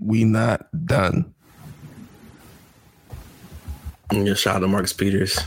[0.00, 1.34] We not done.
[4.12, 5.38] Just shout out to Marcus Peters.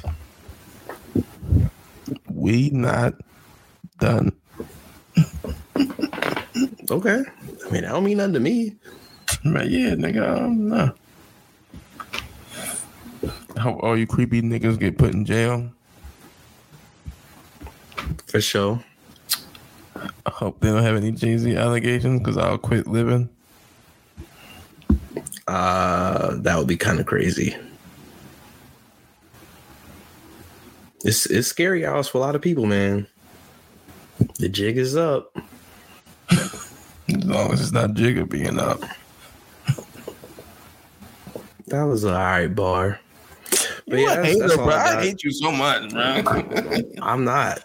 [2.29, 3.13] We not
[3.99, 4.31] done.
[6.91, 7.23] Okay.
[7.65, 8.75] I mean, I don't mean nothing to me.
[9.45, 10.91] But yeah, nigga, um, nah.
[13.55, 15.69] I hope all you creepy niggas get put in jail.
[18.27, 18.83] For sure.
[19.95, 23.29] I hope they don't have any Jay Z allegations because I'll quit living.
[25.47, 27.55] Uh that would be kind of crazy.
[31.03, 33.07] It's it's scary hours for a lot of people, man.
[34.39, 35.35] The jig is up.
[36.31, 38.81] As long as it's not Jigga being up.
[41.67, 42.99] That was an alright bar.
[43.87, 44.69] But You yeah, a that's, that's bro.
[44.69, 46.21] I, hate you so much, bro.
[47.01, 47.63] I'm not.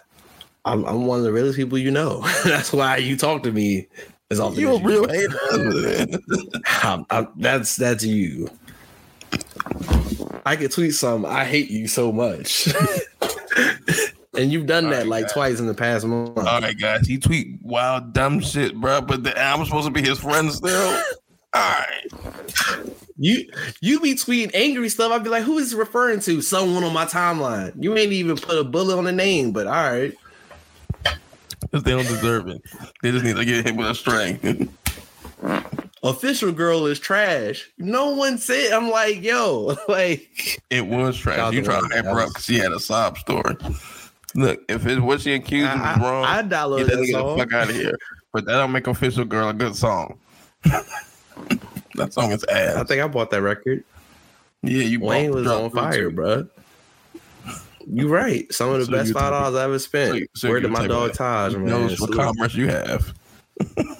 [0.63, 2.21] I'm, I'm one of the realest people you know.
[2.43, 3.87] that's why you talk to me
[4.31, 4.59] as often.
[4.59, 5.37] you a as you real hater.
[6.83, 8.49] I'm- I'm- that's that's you.
[10.45, 11.25] I could tweet some.
[11.25, 12.67] I hate you so much,
[14.37, 15.33] and you've done that Alright, like guys.
[15.33, 16.37] twice in the past month.
[16.37, 17.07] All right, guys.
[17.07, 19.01] He tweet wild dumb shit, bro.
[19.01, 21.01] But the, I'm supposed to be his friend still.
[21.53, 22.07] All right.
[23.17, 23.49] You
[23.79, 25.11] you be tweeting angry stuff.
[25.11, 26.41] I'd be like, who is referring to?
[26.41, 27.71] Someone on my timeline.
[27.81, 30.13] You ain't even put a bullet on the name, but all right.
[31.61, 32.61] Because they don't deserve it.
[33.01, 34.69] They just need to get hit with a string.
[36.03, 37.69] Official girl is trash.
[37.79, 38.71] No one said.
[38.71, 41.37] I'm like, yo, like it was trash.
[41.53, 43.55] Y'all trying to hype her up because she had a sob story.
[44.35, 46.87] Look, if it's what she accused I, of is wrong, I, I get downloaded that
[46.87, 47.37] that nigga the song.
[47.39, 47.97] fuck out of here.
[48.33, 50.19] But that don't make official girl a good song.
[50.63, 52.75] that song is ass.
[52.75, 53.83] I think I bought that record.
[54.61, 56.15] Yeah, you Wayne bought- was on fire, too.
[56.15, 56.47] bro.
[57.87, 58.51] You right.
[58.51, 60.17] Some of the So best five dollars I ever spent.
[60.17, 61.13] So- so Where did my dog.
[61.13, 61.67] Taj, He man?
[61.69, 63.13] knows what commerce you have.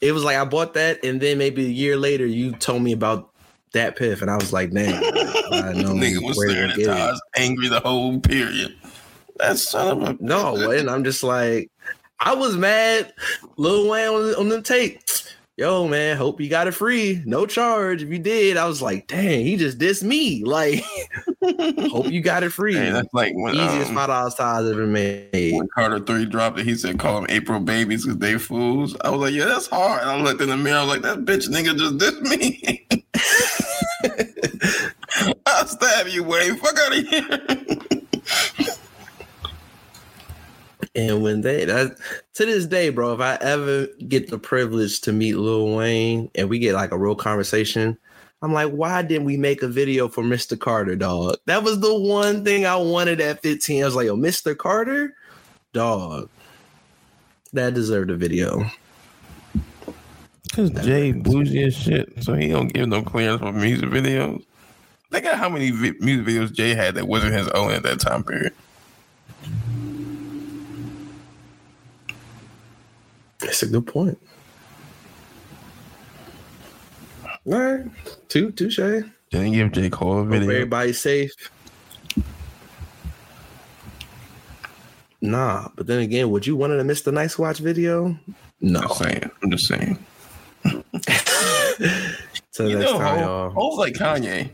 [0.00, 2.92] It was like I bought that, and then maybe a year later, you told me
[2.92, 3.30] about
[3.72, 6.84] that piff, and I was like, "Damn, I know Nigga was staring at.
[6.84, 8.76] Taj, angry the whole period.
[9.36, 11.70] That son of a No, and I'm just like,
[12.20, 13.12] I was mad.
[13.56, 15.00] Lil Wayne on, on the tape.
[15.56, 18.02] Yo, man, hope you got it free, no charge.
[18.02, 20.42] If you did, I was like, dang, he just dissed me.
[20.54, 20.82] Like,
[21.90, 22.74] hope you got it free.
[22.74, 25.54] Hey, that's like when, Easiest um, five dollars Taj ever made.
[25.54, 26.64] when Carter Three dropped it.
[26.64, 30.00] He said, "Call them April babies because they fools." I was like, "Yeah, that's hard."
[30.02, 30.78] And I looked in the mirror.
[30.78, 32.86] I was like, "That bitch nigga just dissed me."
[35.46, 36.56] I'll stab you, Wayne.
[36.56, 38.78] Fuck out of here.
[40.96, 41.98] And when they that
[42.34, 46.48] to this day, bro, if I ever get the privilege to meet Lil Wayne and
[46.48, 47.98] we get like a real conversation,
[48.42, 50.58] I'm like, why didn't we make a video for Mr.
[50.58, 51.36] Carter, dog?
[51.46, 53.82] That was the one thing I wanted at 15.
[53.82, 54.56] I was like, yo, Mr.
[54.56, 55.16] Carter,
[55.72, 56.28] dog.
[57.54, 58.70] That deserved a video.
[60.52, 64.44] Cause Jay bougie as shit, so he don't give no clearance for music videos.
[65.10, 67.98] Think of how many vi- music videos Jay had that wasn't his own at that
[67.98, 68.52] time period.
[73.44, 74.18] That's a good point.
[77.46, 77.84] All right.
[78.28, 78.78] Two, touche.
[78.78, 80.48] Hope Didn't give J Cole a video.
[80.50, 81.32] everybody's safe.
[85.20, 88.18] Nah, but then again, would you want to miss the Nice Watch video?
[88.60, 88.80] No.
[88.80, 89.30] I'm just saying.
[89.42, 89.98] I'm just saying.
[92.52, 93.50] Till You next know, time, Ho- y'all.
[93.50, 94.50] Ho's like Kanye.